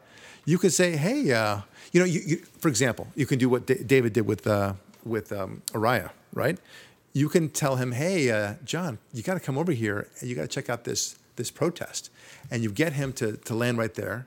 You 0.44 0.58
could 0.58 0.72
say, 0.72 0.96
hey, 0.96 1.32
uh, 1.32 1.60
you 1.92 2.00
know, 2.00 2.06
you, 2.06 2.20
you, 2.24 2.36
for 2.58 2.68
example, 2.68 3.08
you 3.14 3.26
can 3.26 3.38
do 3.38 3.48
what 3.48 3.66
D- 3.66 3.82
David 3.84 4.12
did 4.12 4.26
with, 4.26 4.46
uh, 4.46 4.74
with 5.04 5.32
um, 5.32 5.62
Uriah, 5.72 6.12
right? 6.32 6.58
You 7.12 7.28
can 7.28 7.48
tell 7.48 7.76
him, 7.76 7.92
hey, 7.92 8.30
uh, 8.30 8.54
John, 8.64 8.98
you 9.12 9.22
got 9.22 9.34
to 9.34 9.40
come 9.40 9.56
over 9.56 9.72
here 9.72 10.08
and 10.20 10.28
you 10.28 10.36
got 10.36 10.42
to 10.42 10.48
check 10.48 10.68
out 10.68 10.84
this, 10.84 11.18
this 11.36 11.50
protest. 11.50 12.10
And 12.50 12.62
you 12.62 12.70
get 12.70 12.92
him 12.92 13.12
to, 13.14 13.36
to 13.36 13.54
land 13.54 13.78
right 13.78 13.94
there, 13.94 14.26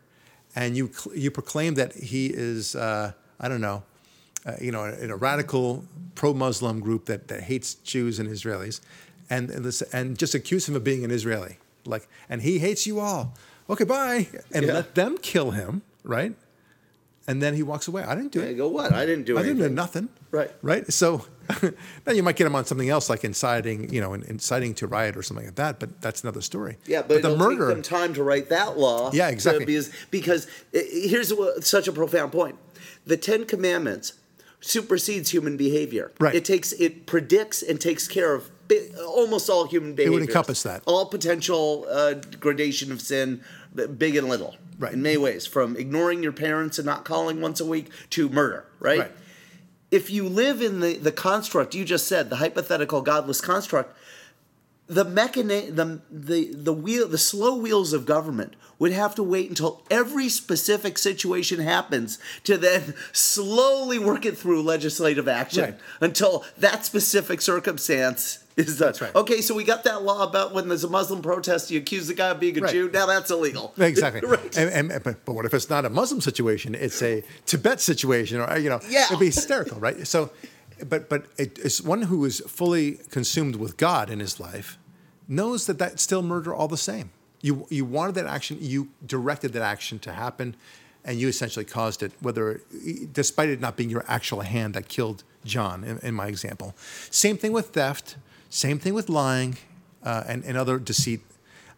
and 0.56 0.76
you, 0.76 0.92
you 1.14 1.30
proclaim 1.30 1.76
that 1.76 1.94
he 1.94 2.28
is, 2.28 2.76
uh, 2.76 3.12
I 3.40 3.48
don't 3.48 3.62
know, 3.62 3.84
uh, 4.48 4.54
you 4.62 4.72
know, 4.72 4.86
in 4.86 5.12
a 5.12 5.16
radical 5.16 5.84
pro-Muslim 6.16 6.80
group 6.80 7.06
that, 7.06 7.28
that 7.28 7.44
hates 7.44 7.76
Jews 7.76 8.18
and 8.18 8.30
Israelis, 8.30 8.80
and 9.30 9.50
and, 9.50 9.66
this, 9.66 9.82
and 9.94 10.18
just 10.18 10.34
accuse 10.34 10.68
him 10.68 10.76
of 10.76 10.84
being 10.84 11.04
an 11.04 11.12
Israeli, 11.12 11.58
like, 11.86 12.08
and 12.30 12.42
he 12.42 12.60
hates 12.60 12.88
you 12.88 13.00
all. 13.00 13.36
Okay, 13.70 13.84
bye, 13.84 14.28
and 14.54 14.66
yeah. 14.66 14.74
let 14.74 14.96
them 14.96 15.18
kill 15.18 15.52
him, 15.52 15.82
right? 16.04 16.34
And 17.30 17.44
then 17.44 17.56
he 17.56 17.62
walks 17.62 17.90
away. 17.90 18.04
I 18.04 18.16
didn't 18.16 18.32
do 18.32 18.40
it. 18.40 18.52
I 18.52 18.54
go 18.54 18.70
what? 18.70 18.94
I 18.94 19.06
didn't 19.06 19.26
do 19.26 19.36
I 19.36 19.42
anything. 19.42 19.58
didn't 19.58 19.72
do 19.72 19.76
nothing. 19.76 20.10
Right. 20.32 20.50
Right. 20.62 20.92
So 20.94 21.26
then 22.06 22.16
you 22.16 22.24
might 22.24 22.38
get 22.38 22.48
him 22.48 22.56
on 22.56 22.64
something 22.64 22.90
else, 22.90 23.10
like 23.10 23.26
inciting, 23.26 23.94
you 23.94 24.00
know, 24.00 24.14
inciting 24.14 24.74
to 24.76 24.88
riot 24.88 25.18
or 25.18 25.24
something 25.24 25.46
like 25.46 25.56
that. 25.56 25.78
But 25.78 26.02
that's 26.02 26.24
another 26.24 26.40
story. 26.40 26.78
Yeah, 26.86 27.02
but, 27.02 27.22
but 27.22 27.24
the 27.24 27.36
murder. 27.36 27.68
Take 27.68 27.76
them 27.76 27.84
time 27.84 28.14
to 28.14 28.24
write 28.24 28.48
that 28.48 28.78
law. 28.78 29.12
Yeah, 29.12 29.28
exactly. 29.28 29.66
Because 29.66 29.92
because 30.10 30.48
here's 30.72 31.34
such 31.68 31.90
a 31.90 31.92
profound 31.92 32.32
point: 32.32 32.58
the 33.06 33.18
Ten 33.18 33.44
Commandments 33.44 34.14
supersedes 34.62 35.32
human 35.32 35.58
behavior. 35.58 36.12
Right. 36.20 36.36
It 36.36 36.46
takes 36.46 36.72
it 36.74 37.06
predicts 37.06 37.62
and 37.62 37.80
takes 37.80 38.08
care 38.08 38.34
of 38.34 38.50
almost 39.06 39.50
all 39.50 39.68
human 39.68 39.96
behavior. 39.96 40.18
It 40.18 40.20
would 40.22 40.30
encompass 40.30 40.64
that. 40.64 40.84
All 40.86 41.06
potential 41.06 41.86
uh, 41.90 42.16
gradation 42.40 42.92
of 42.92 43.02
sin, 43.02 43.42
big 43.98 44.16
and 44.16 44.28
little. 44.28 44.56
Right. 44.80 44.94
In 44.94 45.02
many 45.02 45.18
ways, 45.18 45.48
from 45.48 45.76
ignoring 45.76 46.22
your 46.22 46.32
parents 46.32 46.78
and 46.78 46.86
not 46.86 47.04
calling 47.04 47.42
once 47.42 47.60
a 47.60 47.66
week 47.66 47.90
to 48.12 48.30
murder. 48.30 48.66
Right. 48.80 49.00
Right. 49.00 49.12
If 49.90 50.10
you 50.10 50.28
live 50.28 50.62
in 50.62 50.82
the, 50.82 50.98
the 50.98 51.14
construct 51.14 51.74
you 51.74 51.86
just 51.86 52.08
said, 52.08 52.30
the 52.30 52.36
hypothetical 52.36 53.02
godless 53.02 53.40
construct, 53.40 53.98
the 54.88 55.06
mechani- 55.06 55.76
the 55.76 56.00
the 56.10 56.54
the 56.54 56.74
wheel 56.74 57.08
the 57.08 57.18
slow 57.18 57.56
wheels 57.56 57.94
of 57.94 58.06
government 58.06 58.56
would 58.80 58.92
have 58.92 59.16
to 59.16 59.24
wait 59.24 59.50
until 59.50 59.82
every 59.90 60.30
specific 60.30 60.98
situation 60.98 61.60
happens 61.60 62.20
to 62.44 62.58
then 62.58 62.94
slowly 63.12 64.00
work 64.00 64.26
it 64.26 64.38
through 64.38 64.62
legislative 64.62 65.28
action 65.28 65.64
right. 65.64 65.80
until 66.00 66.46
that 66.58 66.86
specific 66.86 67.42
circumstance 67.42 68.44
is 68.56 68.80
done. 68.80 68.94
Right. 69.00 69.16
Okay, 69.16 69.42
so 69.42 69.56
we 69.56 69.64
got 69.64 69.84
that 69.84 70.04
law 70.04 70.24
about 70.24 70.54
when 70.54 70.68
there's 70.68 70.84
a 70.84 70.90
Muslim 70.90 71.22
protest, 71.22 71.70
you 71.72 71.80
accuse 71.80 72.08
the 72.08 72.14
guy 72.14 72.30
of 72.30 72.40
being 72.40 72.58
a 72.58 72.62
right. 72.62 72.72
Jew. 72.72 72.90
Now 72.92 73.06
that's 73.06 73.32
illegal. 73.32 73.74
Exactly. 73.88 74.22
right. 74.28 74.58
And, 74.58 74.92
and, 74.92 75.04
but, 75.04 75.24
but 75.24 75.34
what 75.34 75.46
if 75.46 75.54
it's 75.54 75.70
not 75.70 75.86
a 75.86 75.90
Muslim 75.90 76.20
situation? 76.20 76.76
It's 76.76 77.02
a 77.02 77.24
Tibet 77.46 77.80
situation, 77.80 78.42
or 78.42 78.58
you 78.58 78.70
know, 78.70 78.80
yeah. 78.90 79.06
it'd 79.06 79.20
be 79.20 79.28
hysterical, 79.28 79.80
right? 79.80 80.06
So, 80.06 80.30
but 80.88 81.10
but 81.10 81.26
it's 81.38 81.82
one 81.82 82.04
who 82.04 82.26
is 82.26 82.42
fully 82.48 83.00
consumed 83.10 83.56
with 83.56 83.78
God 83.78 84.10
in 84.10 84.20
his 84.20 84.40
life 84.40 84.78
knows 85.28 85.66
that 85.68 85.78
that's 85.78 86.02
still 86.02 86.22
murder 86.22 86.54
all 86.54 86.68
the 86.68 86.78
same. 86.78 87.12
You 87.42 87.66
you 87.70 87.86
wanted 87.86 88.16
that 88.16 88.26
action. 88.26 88.58
You 88.60 88.90
directed 89.06 89.54
that 89.54 89.62
action 89.62 90.00
to 90.00 90.14
happen, 90.14 90.56
and 91.06 91.20
you 91.20 91.28
essentially 91.28 91.66
caused 91.66 92.02
it. 92.04 92.12
Whether, 92.20 92.62
despite 93.12 93.50
it 93.50 93.60
not 93.60 93.78
being 93.78 93.90
your 93.90 94.06
actual 94.08 94.42
hand 94.42 94.74
that 94.74 94.88
killed 94.88 95.24
John, 95.46 95.84
in, 95.84 96.00
in 96.00 96.14
my 96.14 96.28
example. 96.28 96.76
Same 97.10 97.38
thing 97.38 97.54
with 97.54 97.70
theft. 97.70 98.18
Same 98.50 98.80
thing 98.80 98.94
with 98.94 99.10
lying, 99.10 99.58
uh, 100.04 100.24
and 100.28 100.44
and 100.46 100.58
other 100.58 100.80
deceit. 100.80 101.22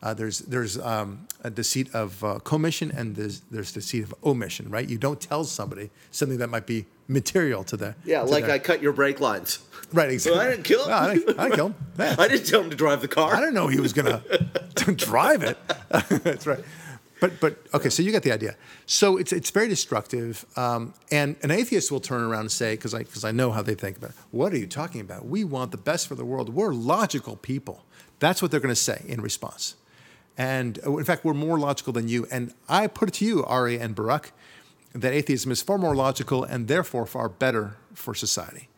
Uh, 0.01 0.13
there's 0.13 0.39
there's 0.39 0.77
um, 0.79 1.27
a 1.43 1.49
deceit 1.49 1.93
of 1.93 2.23
uh, 2.23 2.39
commission 2.39 2.89
and 2.95 3.17
there's 3.17 3.41
there's 3.51 3.73
deceit 3.73 4.03
of 4.03 4.15
omission, 4.23 4.69
right? 4.69 4.87
You 4.87 4.97
don't 4.97 5.19
tell 5.19 5.43
somebody 5.43 5.89
something 6.11 6.37
that 6.37 6.49
might 6.49 6.65
be 6.65 6.85
material 7.09 7.65
to 7.65 7.75
the 7.75 7.95
Yeah, 8.05 8.19
to 8.23 8.25
like 8.25 8.45
their- 8.45 8.55
I 8.55 8.59
cut 8.59 8.81
your 8.81 8.93
brake 8.93 9.19
lines. 9.19 9.59
right 9.91 10.09
exactly. 10.09 10.37
Well, 10.39 10.47
I 10.47 10.51
didn't 10.51 10.63
kill 10.65 10.83
him. 10.83 10.89
No, 10.89 10.95
I 10.95 11.13
didn't, 11.15 11.39
I 11.39 11.43
didn't 11.43 11.55
kill 11.57 11.67
him. 11.67 11.75
Yeah. 11.99 12.15
I 12.17 12.27
didn't 12.29 12.45
tell 12.47 12.61
him 12.61 12.69
to 12.69 12.75
drive 12.77 13.01
the 13.01 13.07
car. 13.09 13.35
I 13.35 13.39
didn't 13.41 13.55
know 13.55 13.67
he 13.67 13.81
was 13.81 13.91
gonna 13.93 14.21
drive 14.95 15.43
it. 15.43 15.57
That's 16.23 16.47
right. 16.47 16.63
But 17.19 17.41
but 17.41 17.57
okay, 17.73 17.89
so 17.89 18.01
you 18.01 18.11
get 18.13 18.23
the 18.23 18.31
idea. 18.31 18.55
So 18.85 19.17
it's 19.17 19.33
it's 19.33 19.49
very 19.49 19.67
destructive, 19.67 20.45
um, 20.55 20.93
and 21.11 21.35
an 21.43 21.51
atheist 21.51 21.91
will 21.91 21.99
turn 21.99 22.21
around 22.21 22.41
and 22.41 22.51
say, 22.51 22.75
because 22.75 22.93
I 22.93 22.99
because 22.99 23.25
I 23.25 23.31
know 23.31 23.51
how 23.51 23.61
they 23.61 23.75
think 23.75 23.97
about 23.97 24.11
it. 24.11 24.15
What 24.31 24.53
are 24.53 24.57
you 24.57 24.67
talking 24.67 25.01
about? 25.01 25.25
We 25.25 25.43
want 25.43 25.71
the 25.71 25.77
best 25.77 26.07
for 26.07 26.15
the 26.15 26.23
world. 26.23 26.47
We're 26.53 26.73
logical 26.73 27.35
people. 27.35 27.83
That's 28.19 28.41
what 28.41 28.51
they're 28.51 28.61
going 28.61 28.73
to 28.73 28.81
say 28.81 29.03
in 29.05 29.19
response. 29.21 29.75
And 30.37 30.79
uh, 30.87 30.95
in 30.95 31.03
fact, 31.03 31.25
we're 31.25 31.33
more 31.33 31.59
logical 31.59 31.91
than 31.91 32.07
you. 32.07 32.25
And 32.31 32.53
I 32.69 32.87
put 32.87 33.09
it 33.09 33.15
to 33.15 33.25
you, 33.25 33.43
Ari 33.43 33.77
and 33.79 33.93
Barak, 33.95 34.31
that 34.93 35.13
atheism 35.13 35.51
is 35.51 35.61
far 35.61 35.77
more 35.77 35.95
logical 35.95 36.43
and 36.43 36.67
therefore 36.67 37.05
far 37.05 37.29
better 37.29 37.75
for 37.93 38.15
society. 38.15 38.69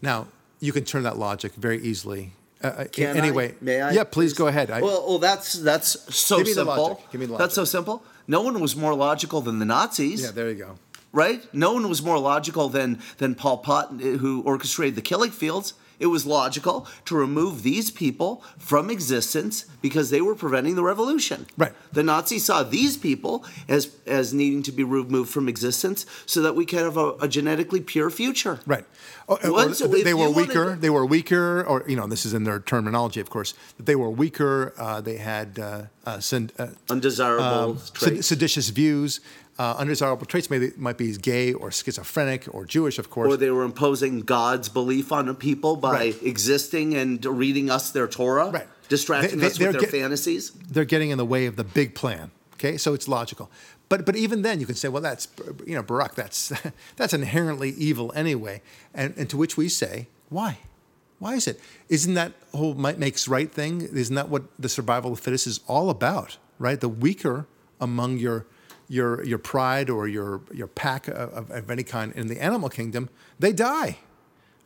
Now, 0.00 0.26
you 0.60 0.72
can 0.72 0.84
turn 0.84 1.02
that 1.02 1.18
logic 1.18 1.54
very 1.54 1.80
easily. 1.82 2.32
Uh, 2.62 2.66
uh, 2.68 2.84
Can 2.84 3.16
anyway, 3.16 3.52
I? 3.52 3.54
May 3.60 3.80
I? 3.80 3.90
Yeah, 3.90 4.04
please 4.04 4.32
go 4.32 4.46
ahead. 4.46 4.70
I, 4.70 4.80
well, 4.80 5.04
well, 5.08 5.18
that's 5.18 5.54
that's 5.54 6.14
so 6.14 6.36
Give 6.38 6.46
me 6.46 6.52
the 6.52 6.56
simple. 6.64 6.76
logic. 6.88 7.10
Give 7.10 7.20
me 7.20 7.26
the 7.26 7.36
That's 7.36 7.54
so 7.54 7.64
simple. 7.64 8.04
No 8.28 8.42
one 8.42 8.60
was 8.60 8.76
more 8.76 8.94
logical 8.94 9.40
than 9.40 9.58
the 9.58 9.64
Nazis. 9.64 10.22
yeah, 10.22 10.30
there 10.30 10.48
you 10.48 10.54
go. 10.54 10.76
right? 11.12 11.42
No 11.52 11.72
one 11.72 11.88
was 11.88 12.02
more 12.02 12.18
logical 12.20 12.68
than 12.68 13.00
than 13.18 13.34
Pol 13.34 13.58
Pot, 13.58 13.90
who 14.00 14.42
orchestrated 14.42 14.94
the 14.94 15.02
killing 15.02 15.32
fields. 15.32 15.74
It 16.02 16.06
was 16.08 16.26
logical 16.26 16.86
to 17.04 17.16
remove 17.16 17.62
these 17.62 17.90
people 17.92 18.42
from 18.58 18.90
existence 18.90 19.66
because 19.80 20.10
they 20.10 20.20
were 20.20 20.34
preventing 20.34 20.74
the 20.74 20.82
revolution. 20.82 21.46
Right. 21.56 21.72
The 21.92 22.02
Nazis 22.02 22.44
saw 22.44 22.64
these 22.64 22.96
people 22.96 23.44
as 23.68 23.82
as 24.06 24.34
needing 24.34 24.62
to 24.64 24.72
be 24.72 24.82
removed 24.82 25.30
from 25.30 25.48
existence 25.48 26.04
so 26.26 26.42
that 26.42 26.54
we 26.56 26.64
can 26.66 26.80
have 26.80 26.96
a, 26.96 27.08
a 27.20 27.28
genetically 27.28 27.80
pure 27.80 28.10
future. 28.10 28.58
Right. 28.66 28.84
Oh, 29.28 29.38
or 29.44 29.52
Once- 29.52 29.78
they 29.78 30.12
were 30.12 30.26
you 30.26 30.30
wanted 30.32 30.36
weaker. 30.48 30.76
They 30.76 30.90
were 30.90 31.06
weaker, 31.06 31.62
or 31.62 31.84
you 31.86 31.94
know, 31.96 32.08
this 32.08 32.26
is 32.26 32.34
in 32.34 32.42
their 32.44 32.58
terminology, 32.58 33.20
of 33.20 33.30
course. 33.30 33.54
That 33.76 33.86
they 33.86 33.94
were 33.94 34.10
weaker. 34.10 34.74
Uh, 34.76 35.00
they 35.00 35.18
had 35.18 35.58
uh, 35.60 35.82
uh, 36.04 36.18
send, 36.18 36.52
uh, 36.58 36.66
Undesirable 36.90 37.76
sed- 37.78 37.94
traits. 37.94 38.26
seditious 38.26 38.68
views. 38.70 39.20
Uh, 39.62 39.76
undesirable 39.78 40.26
traits 40.26 40.50
may, 40.50 40.72
might 40.76 40.98
be 40.98 41.12
gay 41.16 41.52
or 41.52 41.70
schizophrenic 41.70 42.52
or 42.52 42.64
Jewish, 42.64 42.98
of 42.98 43.10
course. 43.10 43.32
or 43.32 43.36
they 43.36 43.48
were 43.52 43.62
imposing 43.62 44.22
God's 44.22 44.68
belief 44.68 45.12
on 45.12 45.32
people 45.36 45.76
by 45.76 45.92
Right. 45.92 46.22
existing 46.22 46.96
and 46.96 47.24
reading 47.24 47.70
us 47.70 47.92
their 47.92 48.08
Torah, 48.08 48.50
Right. 48.50 48.66
distracting 48.88 49.38
They- 49.38 49.42
they- 49.42 49.52
us 49.52 49.58
with 49.60 49.70
their 49.72 49.80
get- 49.82 49.90
fantasies. 49.90 50.50
they're 50.68 50.84
getting 50.84 51.10
in 51.10 51.18
the 51.18 51.24
way 51.24 51.46
of 51.46 51.54
the 51.54 51.62
big 51.62 51.94
plan. 51.94 52.32
Okay, 52.54 52.76
so 52.76 52.92
it's 52.92 53.06
logical. 53.06 53.52
But 53.88 54.04
but 54.04 54.16
even 54.16 54.42
then, 54.42 54.58
you 54.58 54.66
can 54.66 54.74
say, 54.74 54.88
well, 54.88 55.02
that's 55.02 55.28
you 55.64 55.76
know, 55.76 55.82
Barak, 55.84 56.16
that's 56.16 56.52
that's 56.96 57.14
inherently 57.14 57.70
evil 57.78 58.10
anyway. 58.16 58.62
And 58.92 59.14
and 59.16 59.30
to 59.30 59.36
which 59.36 59.56
we 59.56 59.68
say, 59.68 60.08
why? 60.28 60.58
Why 61.20 61.34
is 61.36 61.46
it? 61.46 61.60
Isn't 61.88 62.14
that 62.14 62.32
whole 62.52 62.74
might 62.74 62.98
makes 62.98 63.28
right 63.28 63.52
thing? 63.52 63.82
Isn't 63.82 64.16
that 64.16 64.28
what 64.28 64.42
the 64.58 64.68
survival 64.68 65.12
of 65.12 65.18
the 65.18 65.22
fittest 65.22 65.46
is 65.46 65.60
all 65.68 65.88
about? 65.88 66.38
Right, 66.58 66.80
the 66.80 66.88
weaker 67.06 67.46
among 67.80 68.18
your 68.18 68.44
your 68.92 69.24
your 69.24 69.38
pride 69.38 69.88
or 69.88 70.06
your 70.06 70.42
your 70.52 70.66
pack 70.66 71.08
of, 71.08 71.50
of 71.50 71.70
any 71.70 71.82
kind 71.82 72.12
in 72.12 72.26
the 72.26 72.38
animal 72.40 72.68
kingdom, 72.68 73.08
they 73.38 73.52
die. 73.52 73.96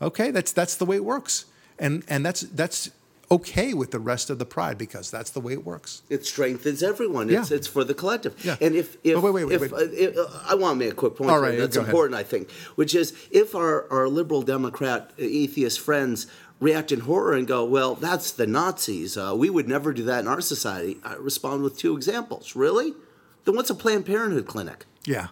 Okay, 0.03 0.33
that's 0.33 0.51
that's 0.51 0.75
the 0.75 0.85
way 0.85 0.97
it 0.97 1.05
works, 1.05 1.45
and 1.79 2.03
and 2.09 2.27
that's 2.27 2.41
that's 2.41 2.91
okay 3.31 3.73
with 3.73 3.91
the 3.93 3.99
rest 3.99 4.29
of 4.29 4.39
the 4.39 4.45
pride 4.45 4.79
because 4.79 5.11
that's 5.11 5.31
the 5.31 5.41
way 5.41 5.53
it 5.53 5.65
works. 5.65 6.03
It 6.09 6.27
strengthens 6.27 6.83
everyone. 6.83 7.29
Yeah. 7.29 7.41
It's 7.41 7.51
it's 7.53 7.67
for 7.69 7.85
the 7.85 7.95
collective. 7.95 8.45
Yeah. 8.45 8.57
And 8.61 8.75
if 8.75 8.97
if, 9.05 9.23
wait, 9.23 9.33
wait, 9.33 9.45
wait, 9.45 9.63
if 9.63 9.73
uh, 9.73 9.77
if, 9.77 10.17
uh, 10.17 10.27
I 10.49 10.57
want 10.57 10.75
to 10.75 10.85
make 10.85 10.93
a 10.93 10.97
quick 10.97 11.15
point 11.15 11.31
All 11.31 11.41
right, 11.41 11.57
that's 11.57 11.77
go 11.77 11.83
ahead. 11.83 11.91
important, 11.91 12.19
I 12.19 12.25
think, 12.25 12.51
which 12.75 12.97
is 12.97 13.15
if 13.31 13.55
our 13.55 13.87
our 13.93 14.09
liberal 14.09 14.43
Democrat 14.43 15.13
uh, 15.13 15.23
atheist 15.23 15.79
friends 15.79 16.27
react 16.59 16.91
in 16.91 17.01
horror 17.01 17.35
and 17.35 17.47
go, 17.47 17.65
"Well, 17.65 17.95
that's 17.95 18.33
the 18.33 18.47
Nazis. 18.49 19.17
Uh, 19.17 19.35
we 19.37 19.51
would 19.51 19.69
never 19.69 19.93
do 19.93 20.03
that 20.03 20.21
in 20.21 20.27
our 20.27 20.41
society." 20.41 20.99
I 21.05 21.15
respond 21.15 21.63
with 21.63 21.79
two 21.79 21.97
examples. 21.97 22.57
Really? 22.57 22.95
Then 23.47 23.57
what's 23.57 23.71
a 23.71 23.75
Planned 23.75 24.05
Parenthood 24.05 24.47
clinic? 24.47 24.85
Yeah. 25.07 25.29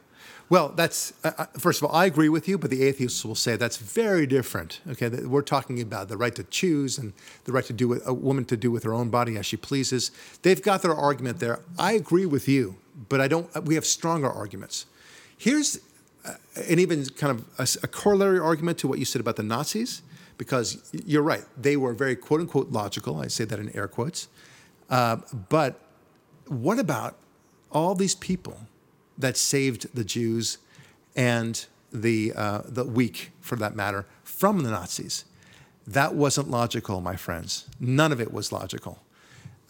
Well, 0.49 0.69
that's 0.69 1.15
uh, 1.25 1.33
uh, 1.37 1.47
first 1.59 1.83
of 1.83 1.89
all, 1.89 1.97
I 1.97 2.05
agree 2.05 2.29
with 2.29 2.47
you, 2.47 2.59
but 2.59 2.71
the 2.71 2.85
atheists 2.85 3.25
will 3.25 3.35
say 3.35 3.57
that's 3.57 3.77
very 3.77 4.27
different. 4.27 4.81
Okay, 4.89 5.09
we're 5.09 5.43
talking 5.43 5.81
about 5.81 6.09
the 6.09 6.17
right 6.17 6.35
to 6.37 6.45
choose 6.45 6.97
and 6.97 7.12
the 7.45 7.53
right 7.53 7.65
to 7.65 7.73
do 7.73 7.89
with 7.89 8.07
a 8.07 8.15
woman 8.15 8.45
to 8.47 8.57
do 8.57 8.71
with 8.71 8.85
her 8.85 8.95
own 8.95 9.11
body 9.11 9.37
as 9.37 9.47
she 9.47 9.57
pleases. 9.57 10.12
They've 10.43 10.62
got 10.62 10.83
their 10.83 10.95
argument 10.95 11.41
there. 11.41 11.61
I 11.79 11.93
agree 11.93 12.27
with 12.27 12.47
you, 12.47 12.77
but 13.09 13.21
I 13.21 13.27
don't. 13.27 13.49
We 13.65 13.75
have 13.75 13.87
stronger 13.87 14.31
arguments. 14.31 14.87
Here's 15.37 15.81
uh, 16.25 16.35
an 16.69 16.79
even 16.79 17.07
kind 17.07 17.43
of 17.59 17.79
a 17.83 17.89
corollary 17.89 18.39
argument 18.39 18.79
to 18.79 18.89
what 18.89 18.99
you 18.99 19.07
said 19.07 19.21
about 19.21 19.37
the 19.37 19.43
Nazis, 19.43 20.03
because 20.37 20.89
you're 20.93 21.23
right. 21.23 21.45
They 21.57 21.77
were 21.77 21.95
very 21.95 22.17
quote 22.17 22.41
unquote 22.41 22.71
logical. 22.71 23.19
I 23.19 23.29
say 23.29 23.45
that 23.45 23.59
in 23.59 23.75
air 23.75 23.89
quotes. 23.89 24.29
Uh, 24.91 25.17
but 25.49 25.81
what 26.47 26.79
about 26.79 27.17
all 27.75 27.95
these 27.95 28.14
people 28.14 28.61
that 29.18 29.37
saved 29.37 29.95
the 29.95 30.05
Jews 30.05 30.59
and 31.14 31.66
the 31.93 32.33
uh, 32.35 32.62
the 32.64 32.85
weak, 32.85 33.33
for 33.41 33.57
that 33.57 33.77
matter, 33.77 34.07
from 34.22 34.62
the 34.62 34.70
Nazis? 34.70 35.25
That 35.87 36.14
wasn't 36.14 36.51
logical, 36.51 37.01
my 37.03 37.16
friends. 37.16 37.68
None 37.79 38.11
of 38.11 38.20
it 38.20 38.33
was 38.33 38.51
logical. 38.51 39.01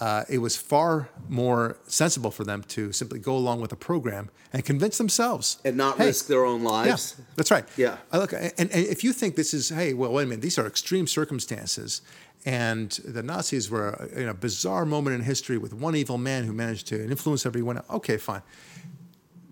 Uh, 0.04 0.22
it 0.28 0.36
was 0.36 0.54
far 0.54 1.08
more 1.28 1.78
sensible 1.86 2.30
for 2.30 2.44
them 2.44 2.62
to 2.62 2.92
simply 2.92 3.18
go 3.18 3.34
along 3.34 3.58
with 3.62 3.72
a 3.72 3.76
program 3.76 4.28
and 4.52 4.62
convince 4.62 4.98
themselves 4.98 5.58
And 5.64 5.76
not 5.78 5.96
hey, 5.96 6.06
risk 6.08 6.26
their 6.26 6.44
own 6.44 6.60
yeah, 6.62 6.68
lives. 6.68 7.16
that's 7.36 7.50
right. 7.50 7.64
Yeah. 7.78 7.96
I 8.12 8.18
look, 8.18 8.34
and, 8.34 8.52
and 8.58 8.70
if 8.70 9.02
you 9.02 9.14
think 9.14 9.34
this 9.34 9.54
is, 9.54 9.70
hey, 9.70 9.94
well, 9.94 10.12
wait 10.12 10.24
a 10.24 10.26
minute, 10.26 10.42
these 10.42 10.58
are 10.58 10.66
extreme 10.66 11.06
circumstances, 11.06 12.02
and 12.44 12.90
the 13.16 13.22
Nazis 13.22 13.70
were 13.70 14.10
in 14.14 14.28
a 14.28 14.34
bizarre 14.34 14.84
moment 14.84 15.16
in 15.16 15.22
history 15.22 15.56
with 15.56 15.72
one 15.72 15.96
evil 15.96 16.18
man 16.18 16.44
who 16.44 16.52
managed 16.52 16.86
to 16.88 17.02
influence 17.02 17.46
everyone. 17.46 17.80
Okay, 17.88 18.18
fine. 18.18 18.42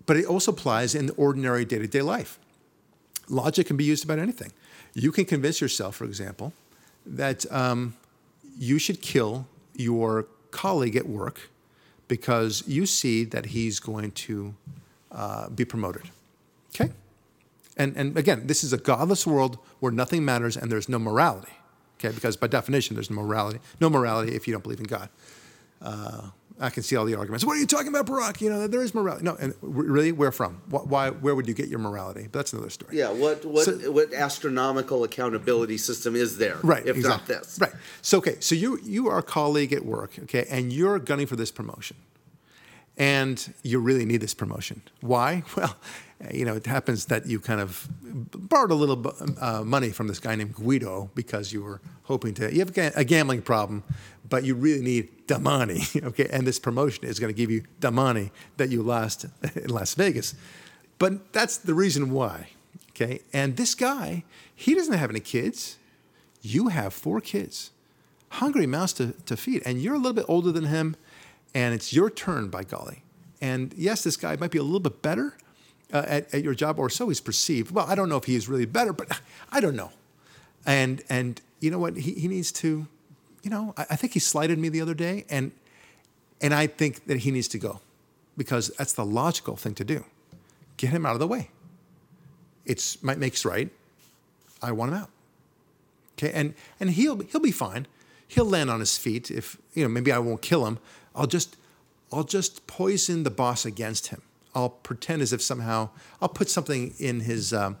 But 0.05 0.17
it 0.17 0.25
also 0.25 0.51
applies 0.51 0.93
in 0.93 1.09
ordinary 1.17 1.65
day 1.65 1.79
to 1.79 1.87
day 1.87 2.03
life. 2.03 2.37
Logic 3.27 3.65
can 3.65 3.77
be 3.77 3.85
used 3.85 4.03
about 4.03 4.19
anything. 4.19 4.51
You 4.93 5.11
can 5.11 5.25
convince 5.25 5.61
yourself, 5.61 5.95
for 5.95 6.05
example, 6.05 6.53
that 7.07 7.51
um, 7.51 7.95
you 8.55 8.77
should 8.77 9.01
kill 9.01 9.47
your 9.75 10.27
colleague 10.53 10.95
at 10.95 11.07
work 11.07 11.49
because 12.07 12.63
you 12.67 12.85
see 12.85 13.25
that 13.25 13.47
he's 13.47 13.79
going 13.79 14.11
to 14.11 14.53
uh, 15.11 15.49
be 15.49 15.65
promoted. 15.65 16.03
Okay? 16.73 16.91
And, 17.75 17.95
and 17.97 18.17
again, 18.17 18.47
this 18.47 18.63
is 18.63 18.71
a 18.71 18.77
godless 18.77 19.25
world 19.25 19.57
where 19.79 19.91
nothing 19.91 20.23
matters 20.23 20.55
and 20.55 20.71
there's 20.71 20.87
no 20.87 20.99
morality. 20.99 21.53
Okay? 21.97 22.13
Because 22.13 22.37
by 22.37 22.47
definition, 22.47 22.95
there's 22.95 23.09
no 23.09 23.17
morality. 23.21 23.59
No 23.81 23.89
morality 23.89 24.35
if 24.35 24.47
you 24.47 24.53
don't 24.53 24.63
believe 24.63 24.79
in 24.79 24.85
God. 24.85 25.09
Uh, 25.81 26.29
I 26.59 26.69
can 26.69 26.83
see 26.83 26.95
all 26.95 27.05
the 27.05 27.15
arguments. 27.15 27.43
What 27.43 27.57
are 27.57 27.59
you 27.59 27.65
talking 27.65 27.87
about, 27.87 28.05
Barak? 28.05 28.39
You 28.39 28.49
know, 28.49 28.67
there 28.67 28.83
is 28.83 28.93
morality. 28.93 29.23
No, 29.25 29.35
and 29.35 29.53
really, 29.61 30.11
where 30.11 30.31
from? 30.31 30.61
Why? 30.69 31.09
Where 31.09 31.33
would 31.35 31.47
you 31.47 31.53
get 31.53 31.67
your 31.67 31.79
morality? 31.79 32.23
But 32.23 32.39
that's 32.39 32.53
another 32.53 32.69
story. 32.69 32.97
Yeah. 32.97 33.11
What 33.11 33.43
what 33.43 33.65
So- 33.65 33.91
what 33.91 34.13
astronomical 34.13 35.03
accountability 35.03 35.77
system 35.77 36.15
is 36.15 36.37
there? 36.37 36.57
Right. 36.63 36.85
If 36.85 36.97
not 36.97 37.21
exactly. 37.21 37.35
this. 37.35 37.57
Right. 37.59 37.71
So 38.01 38.19
okay. 38.19 38.37
So 38.39 38.55
you 38.55 38.79
you 38.83 39.09
are 39.09 39.17
a 39.17 39.23
colleague 39.23 39.73
at 39.73 39.83
work, 39.83 40.11
okay, 40.23 40.45
and 40.49 40.71
you're 40.71 40.99
gunning 40.99 41.25
for 41.27 41.35
this 41.35 41.51
promotion, 41.51 41.97
and 42.97 43.53
you 43.63 43.79
really 43.79 44.05
need 44.05 44.21
this 44.21 44.33
promotion. 44.33 44.81
Why? 45.01 45.43
Well, 45.57 45.75
you 46.31 46.45
know, 46.45 46.55
it 46.55 46.65
happens 46.65 47.05
that 47.05 47.25
you 47.25 47.39
kind 47.39 47.59
of 47.59 47.87
borrowed 48.01 48.71
a 48.71 48.75
little 48.75 49.13
uh, 49.39 49.63
money 49.63 49.89
from 49.89 50.07
this 50.07 50.19
guy 50.19 50.35
named 50.35 50.55
Guido 50.55 51.09
because 51.15 51.51
you 51.51 51.63
were 51.63 51.81
hoping 52.03 52.33
to. 52.35 52.53
You 52.53 52.59
have 52.59 52.77
a 52.95 53.03
gambling 53.03 53.41
problem, 53.41 53.83
but 54.29 54.43
you 54.43 54.55
really 54.55 54.81
need 54.81 55.27
the 55.27 55.39
money, 55.39 55.83
okay, 56.03 56.27
and 56.31 56.45
this 56.45 56.59
promotion 56.59 57.05
is 57.05 57.19
going 57.19 57.33
to 57.33 57.37
give 57.37 57.51
you 57.51 57.63
the 57.79 57.91
money 57.91 58.31
that 58.57 58.69
you 58.69 58.83
lost 58.83 59.25
in 59.55 59.69
Las 59.69 59.95
Vegas. 59.95 60.35
But 60.99 61.33
that's 61.33 61.57
the 61.57 61.73
reason 61.73 62.11
why, 62.11 62.49
okay. 62.91 63.21
And 63.33 63.57
this 63.57 63.75
guy, 63.75 64.23
he 64.55 64.75
doesn't 64.75 64.93
have 64.93 65.09
any 65.09 65.19
kids 65.19 65.77
you 66.43 66.67
have 66.67 66.93
four 66.93 67.21
kids, 67.21 67.71
hungry 68.29 68.67
mouths 68.67 68.93
to, 68.93 69.13
to 69.25 69.37
feed, 69.37 69.63
and 69.65 69.81
you're 69.81 69.95
a 69.95 69.97
little 69.97 70.13
bit 70.13 70.25
older 70.27 70.51
than 70.51 70.65
him, 70.65 70.95
and 71.55 71.73
it's 71.73 71.93
your 71.93 72.09
turn, 72.09 72.49
by 72.49 72.63
golly. 72.63 73.03
And 73.41 73.73
yes, 73.75 74.03
this 74.03 74.17
guy 74.17 74.35
might 74.35 74.51
be 74.51 74.57
a 74.57 74.63
little 74.63 74.81
bit 74.81 75.01
better 75.01 75.37
uh, 75.93 76.03
at, 76.07 76.33
at 76.33 76.43
your 76.43 76.55
job, 76.55 76.79
or 76.79 76.89
so 76.89 77.07
he's 77.07 77.21
perceived. 77.21 77.71
Well, 77.71 77.85
I 77.87 77.95
don't 77.95 78.09
know 78.09 78.17
if 78.17 78.25
he 78.25 78.35
is 78.35 78.49
really 78.49 78.65
better, 78.65 78.91
but 78.91 79.07
I 79.51 79.61
don't 79.61 79.75
know. 79.75 79.91
And 80.65 81.01
and 81.09 81.39
you 81.59 81.71
know 81.71 81.79
what? 81.79 81.95
He, 81.95 82.13
he 82.13 82.27
needs 82.27 82.51
to, 82.53 82.87
you 83.43 83.49
know, 83.49 83.73
I, 83.77 83.85
I 83.91 83.95
think 83.95 84.13
he 84.13 84.19
slighted 84.19 84.57
me 84.59 84.69
the 84.69 84.81
other 84.81 84.95
day, 84.95 85.25
and 85.29 85.51
And 86.41 86.53
I 86.53 86.67
think 86.67 87.05
that 87.05 87.19
he 87.19 87.31
needs 87.31 87.47
to 87.49 87.57
go 87.57 87.79
because 88.35 88.73
that's 88.77 88.93
the 88.93 89.05
logical 89.05 89.55
thing 89.55 89.75
to 89.75 89.85
do. 89.85 90.03
Get 90.75 90.89
him 90.89 91.05
out 91.05 91.13
of 91.13 91.19
the 91.19 91.27
way. 91.27 91.49
It's 92.65 93.01
might 93.01 93.17
makes 93.17 93.45
right. 93.45 93.69
I 94.61 94.71
want 94.73 94.91
him 94.91 94.97
out. 94.97 95.09
Okay, 96.17 96.33
and 96.33 96.53
and 96.79 96.89
he'll 96.89 97.19
he'll 97.29 97.41
be 97.41 97.53
fine. 97.53 97.87
He'll 98.27 98.49
land 98.49 98.69
on 98.69 98.79
his 98.79 98.97
feet 98.97 99.31
if 99.31 99.57
you 99.73 99.83
know. 99.83 99.89
Maybe 99.89 100.11
I 100.11 100.19
won't 100.19 100.41
kill 100.41 100.65
him. 100.65 100.79
I'll 101.15 101.27
just 101.27 101.55
I'll 102.11 102.27
just 102.27 102.67
poison 102.67 103.23
the 103.23 103.31
boss 103.31 103.65
against 103.65 104.07
him. 104.07 104.21
I'll 104.55 104.69
pretend 104.69 105.21
as 105.21 105.33
if 105.33 105.41
somehow 105.41 105.89
I'll 106.21 106.29
put 106.29 106.49
something 106.49 106.93
in 106.99 107.21
his 107.21 107.53
um, 107.53 107.77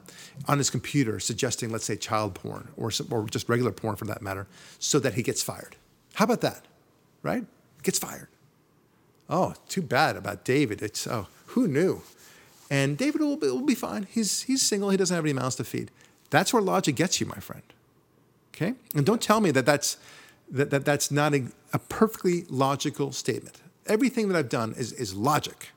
on 0.47 0.57
his 0.57 0.69
computer 0.69 1.19
suggesting, 1.19 1.71
let's 1.71 1.85
say, 1.85 1.95
child 1.95 2.33
porn 2.33 2.69
or 2.77 2.89
some, 2.91 3.07
or 3.11 3.25
just 3.25 3.47
regular 3.47 3.71
porn 3.71 3.95
for 3.95 4.05
that 4.05 4.21
matter, 4.21 4.47
so 4.79 4.99
that 4.99 5.13
he 5.13 5.23
gets 5.23 5.43
fired. 5.43 5.75
How 6.15 6.25
about 6.25 6.41
that? 6.41 6.65
Right? 7.21 7.45
Gets 7.83 7.99
fired. 7.99 8.27
Oh, 9.29 9.53
too 9.67 9.81
bad 9.81 10.15
about 10.15 10.43
David. 10.43 10.81
It's 10.81 11.07
oh, 11.07 11.27
who 11.47 11.67
knew? 11.67 12.01
And 12.69 12.97
David 12.97 13.21
will 13.21 13.37
be, 13.37 13.47
will 13.47 13.61
be 13.61 13.75
fine. 13.75 14.07
He's 14.09 14.43
he's 14.43 14.61
single. 14.61 14.89
He 14.89 14.97
doesn't 14.97 15.15
have 15.15 15.25
any 15.25 15.33
mouths 15.33 15.55
to 15.57 15.63
feed. 15.63 15.91
That's 16.29 16.53
where 16.53 16.61
logic 16.61 16.95
gets 16.95 17.21
you, 17.21 17.27
my 17.27 17.37
friend. 17.37 17.63
Okay, 18.55 18.73
and 18.95 19.05
don't 19.05 19.21
tell 19.21 19.41
me 19.41 19.51
that 19.51 19.65
that's 19.65 19.97
that, 20.49 20.71
that 20.71 20.85
that's 20.85 21.11
not 21.11 21.33
a, 21.33 21.47
a 21.71 21.79
perfectly 21.79 22.45
logical 22.49 23.11
statement. 23.11 23.61
Everything 23.85 24.27
that 24.29 24.37
I've 24.37 24.49
done 24.49 24.73
is 24.75 24.91
is 24.93 25.13
logic. 25.13 25.69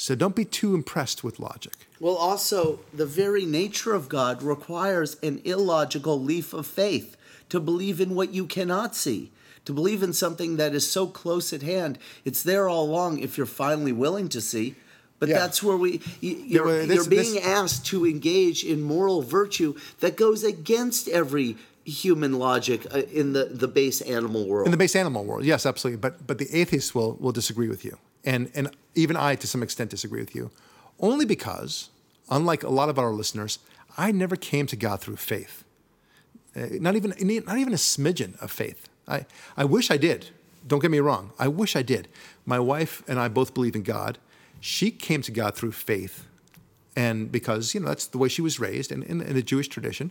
So 0.00 0.14
don't 0.14 0.34
be 0.34 0.46
too 0.46 0.74
impressed 0.74 1.22
with 1.22 1.38
logic. 1.38 1.74
Well, 2.00 2.14
also, 2.16 2.80
the 2.94 3.04
very 3.04 3.44
nature 3.44 3.92
of 3.92 4.08
God 4.08 4.42
requires 4.42 5.18
an 5.22 5.42
illogical 5.44 6.18
leap 6.18 6.54
of 6.54 6.66
faith 6.66 7.18
to 7.50 7.60
believe 7.60 8.00
in 8.00 8.14
what 8.14 8.32
you 8.32 8.46
cannot 8.46 8.96
see, 8.96 9.30
to 9.66 9.74
believe 9.74 10.02
in 10.02 10.14
something 10.14 10.56
that 10.56 10.74
is 10.74 10.90
so 10.90 11.06
close 11.06 11.52
at 11.52 11.60
hand. 11.60 11.98
It's 12.24 12.42
there 12.42 12.66
all 12.66 12.84
along 12.84 13.18
if 13.18 13.36
you're 13.36 13.44
finally 13.64 13.92
willing 13.92 14.30
to 14.30 14.40
see. 14.40 14.74
But 15.18 15.28
Yeah. 15.28 15.38
that's 15.40 15.62
where 15.62 15.76
we 15.76 16.00
you- 16.22 16.42
you're, 16.46 16.64
well, 16.64 16.86
this- 16.86 16.94
you're 16.96 17.04
being 17.04 17.34
this- 17.34 17.44
asked 17.44 17.84
to 17.92 18.06
engage 18.06 18.64
in 18.64 18.80
moral 18.80 19.20
virtue 19.20 19.74
that 19.98 20.16
goes 20.16 20.42
against 20.44 21.08
every 21.08 21.58
human 21.84 22.38
logic 22.38 22.86
uh, 22.90 23.02
in 23.12 23.34
the, 23.34 23.44
the 23.44 23.68
base 23.68 24.00
animal 24.00 24.46
world. 24.46 24.66
In 24.66 24.70
the 24.70 24.78
base 24.78 24.96
animal 24.96 25.24
world, 25.26 25.44
yes, 25.44 25.66
absolutely. 25.66 25.98
But 26.00 26.26
but 26.26 26.38
the 26.38 26.48
atheists 26.58 26.94
will 26.94 27.18
will 27.20 27.32
disagree 27.32 27.68
with 27.68 27.84
you, 27.84 27.98
and 28.24 28.50
and 28.54 28.70
even 28.94 29.16
I, 29.16 29.34
to 29.36 29.46
some 29.46 29.62
extent, 29.62 29.90
disagree 29.90 30.20
with 30.20 30.34
you, 30.34 30.50
only 30.98 31.24
because, 31.24 31.90
unlike 32.28 32.62
a 32.62 32.70
lot 32.70 32.88
of 32.88 32.98
our 32.98 33.12
listeners, 33.12 33.58
I 33.96 34.12
never 34.12 34.36
came 34.36 34.66
to 34.66 34.76
God 34.76 35.00
through 35.00 35.16
faith. 35.16 35.64
Uh, 36.56 36.66
not 36.80 36.96
even 36.96 37.14
not 37.46 37.58
even 37.58 37.72
a 37.72 37.76
smidgen 37.76 38.40
of 38.42 38.50
faith. 38.50 38.88
I 39.06 39.26
I 39.56 39.64
wish 39.64 39.90
I 39.90 39.96
did. 39.96 40.30
Don't 40.66 40.80
get 40.80 40.90
me 40.90 41.00
wrong. 41.00 41.32
I 41.38 41.48
wish 41.48 41.76
I 41.76 41.82
did. 41.82 42.08
My 42.44 42.58
wife 42.58 43.02
and 43.08 43.18
I 43.18 43.28
both 43.28 43.54
believe 43.54 43.74
in 43.74 43.82
God. 43.82 44.18
She 44.60 44.90
came 44.90 45.22
to 45.22 45.32
God 45.32 45.54
through 45.54 45.72
faith, 45.72 46.26
and 46.94 47.32
because 47.32 47.74
you 47.74 47.80
know 47.80 47.88
that's 47.88 48.06
the 48.06 48.18
way 48.18 48.28
she 48.28 48.42
was 48.42 48.60
raised, 48.60 48.92
and 48.92 49.02
in, 49.04 49.20
in 49.20 49.34
the 49.34 49.42
Jewish 49.42 49.68
tradition 49.68 50.10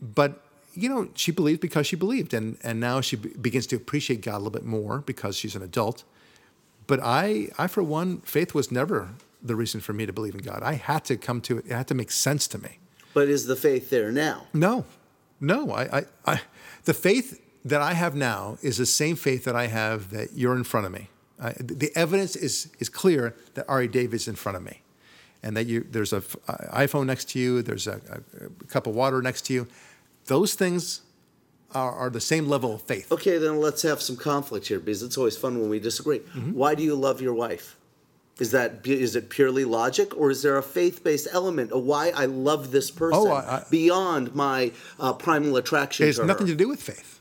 but 0.00 0.42
you 0.74 0.88
know 0.88 1.08
she 1.14 1.32
believed 1.32 1.60
because 1.60 1.86
she 1.86 1.96
believed 1.96 2.34
and 2.34 2.58
and 2.62 2.80
now 2.80 3.00
she 3.00 3.16
be- 3.16 3.30
begins 3.30 3.66
to 3.66 3.76
appreciate 3.76 4.20
god 4.20 4.34
a 4.34 4.38
little 4.38 4.50
bit 4.50 4.64
more 4.64 4.98
because 5.00 5.36
she's 5.36 5.54
an 5.56 5.62
adult 5.62 6.04
but 6.86 7.00
i 7.02 7.48
i 7.58 7.66
for 7.66 7.82
one 7.82 8.20
faith 8.20 8.54
was 8.54 8.70
never 8.70 9.10
the 9.42 9.54
reason 9.54 9.80
for 9.80 9.92
me 9.92 10.06
to 10.06 10.12
believe 10.12 10.34
in 10.34 10.40
god. 10.40 10.62
I 10.62 10.74
had 10.74 11.04
to 11.06 11.16
come 11.16 11.40
to 11.42 11.58
it 11.58 11.66
it 11.66 11.72
had 11.72 11.88
to 11.88 11.94
make 11.94 12.10
sense 12.10 12.48
to 12.48 12.58
me. 12.58 12.78
But 13.14 13.28
is 13.28 13.46
the 13.46 13.56
faith 13.56 13.90
there 13.90 14.10
now? 14.12 14.46
no. 14.52 14.84
No 15.40 15.70
i 15.72 15.82
i, 15.98 16.04
I 16.24 16.40
the 16.84 16.94
faith 16.94 17.40
that 17.64 17.80
i 17.80 17.92
have 17.92 18.14
now 18.14 18.58
is 18.62 18.76
the 18.78 18.86
same 18.86 19.16
faith 19.16 19.44
that 19.44 19.56
i 19.56 19.66
have 19.66 20.10
that 20.10 20.32
you're 20.34 20.56
in 20.56 20.64
front 20.64 20.86
of 20.86 20.92
me. 20.92 21.08
I, 21.40 21.52
the 21.58 21.90
evidence 21.94 22.34
is 22.36 22.68
is 22.78 22.88
clear 22.88 23.34
that 23.54 23.64
ari 23.68 23.88
david's 23.88 24.26
in 24.28 24.36
front 24.36 24.56
of 24.56 24.62
me 24.64 24.82
and 25.42 25.56
that 25.56 25.66
you 25.66 25.86
there's 25.90 26.12
a 26.12 26.22
f- 26.28 26.36
iphone 26.72 27.06
next 27.06 27.28
to 27.30 27.38
you 27.38 27.62
there's 27.62 27.86
a, 27.86 28.00
a, 28.10 28.46
a 28.46 28.66
cup 28.68 28.86
of 28.86 28.94
water 28.94 29.20
next 29.22 29.42
to 29.46 29.52
you. 29.52 29.66
Those 30.26 30.54
things 30.54 31.02
are, 31.74 31.92
are 31.92 32.10
the 32.10 32.20
same 32.20 32.48
level 32.48 32.74
of 32.74 32.82
faith 32.82 33.10
Okay, 33.12 33.38
then 33.38 33.60
let's 33.60 33.82
have 33.82 34.00
some 34.00 34.16
conflict 34.16 34.68
here 34.68 34.78
because 34.78 35.02
it's 35.02 35.18
always 35.18 35.36
fun 35.36 35.60
when 35.60 35.68
we 35.68 35.78
disagree. 35.80 36.20
Mm-hmm. 36.20 36.52
Why 36.52 36.74
do 36.74 36.82
you 36.82 36.94
love 36.94 37.20
your 37.20 37.34
wife? 37.34 37.76
Is 38.38 38.50
that 38.50 38.86
is 38.86 39.16
it 39.16 39.30
purely 39.30 39.64
logic, 39.64 40.14
or 40.16 40.30
is 40.30 40.42
there 40.42 40.58
a 40.58 40.62
faith-based 40.62 41.28
element 41.32 41.72
of 41.72 41.84
why 41.84 42.10
I 42.14 42.26
love 42.26 42.70
this 42.70 42.90
person 42.90 43.18
Oh, 43.18 43.30
I- 43.32 43.56
I- 43.56 43.64
beyond 43.70 44.34
my 44.34 44.72
uh, 45.00 45.14
primal 45.14 45.56
attraction 45.56 46.04
It 46.04 46.08
has 46.08 46.16
to 46.16 46.26
nothing 46.26 46.46
to 46.46 46.54
do 46.54 46.68
with 46.68 46.82
faith. 46.82 47.20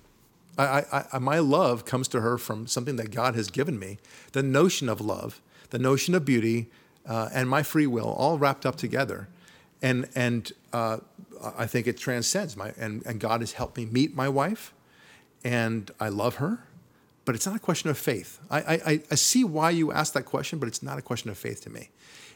I, 0.57 0.63
I, 0.91 1.05
I, 1.13 1.19
my 1.19 1.39
love 1.39 1.85
comes 1.85 2.07
to 2.09 2.21
her 2.21 2.37
from 2.37 2.67
something 2.67 2.95
that 2.97 3.11
God 3.11 3.35
has 3.35 3.49
given 3.49 3.77
me. 3.79 3.97
The 4.33 4.43
notion 4.43 4.87
of 4.89 5.01
love, 5.01 5.41
the 5.69 5.79
notion 5.79 6.15
of 6.15 6.23
beauty, 6.25 6.67
uh, 7.07 7.29
and 7.33 7.49
my 7.49 7.61
free 7.63 7.87
will, 7.87 8.09
all 8.13 8.37
wrapped 8.37 8.65
up 8.65 8.75
together, 8.75 9.27
and 9.81 10.07
and 10.15 10.51
uh, 10.73 10.97
I 11.57 11.65
think 11.67 11.87
it 11.87 11.97
transcends 11.97 12.55
my 12.55 12.73
and, 12.77 13.05
and 13.05 13.19
God 13.19 13.41
has 13.41 13.53
helped 13.53 13.77
me 13.77 13.85
meet 13.85 14.15
my 14.15 14.29
wife, 14.29 14.73
and 15.43 15.91
I 15.99 16.09
love 16.09 16.35
her, 16.35 16.59
but 17.25 17.35
it's 17.35 17.45
not 17.45 17.55
a 17.55 17.59
question 17.59 17.89
of 17.89 17.97
faith. 17.97 18.39
I, 18.49 18.59
I, 18.59 19.01
I 19.11 19.15
see 19.15 19.43
why 19.43 19.69
you 19.71 19.91
asked 19.91 20.13
that 20.13 20.25
question, 20.25 20.59
but 20.59 20.67
it's 20.67 20.83
not 20.83 20.97
a 20.97 21.01
question 21.01 21.29
of 21.29 21.37
faith 21.37 21.61
to 21.61 21.69
me. 21.69 21.89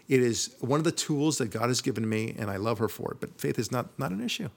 It 0.07 0.21
is 0.21 0.55
one 0.59 0.79
of 0.79 0.83
the 0.83 0.91
tools 0.91 1.37
that 1.37 1.51
God 1.51 1.67
has 1.67 1.81
given 1.81 2.09
me, 2.09 2.35
and 2.37 2.49
I 2.49 2.57
love 2.57 2.79
her 2.79 2.87
for 2.87 3.11
it. 3.11 3.19
But 3.19 3.39
faith 3.39 3.59
is 3.59 3.71
not 3.71 3.87
not 3.99 4.11
an 4.11 4.21
issue. 4.23 4.49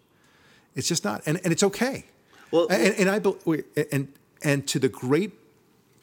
It's 0.74 0.88
just 0.88 1.04
not, 1.04 1.22
and, 1.26 1.38
and 1.44 1.52
it's 1.52 1.62
okay. 1.62 2.06
Well- 2.50 2.66
and, 2.70 2.94
and 2.94 3.10
I 3.10 3.18
bel- 3.18 3.38
wait, 3.44 3.66
and 3.92 4.08
and 4.42 4.66
to 4.68 4.78
the 4.78 4.88
great 4.88 5.32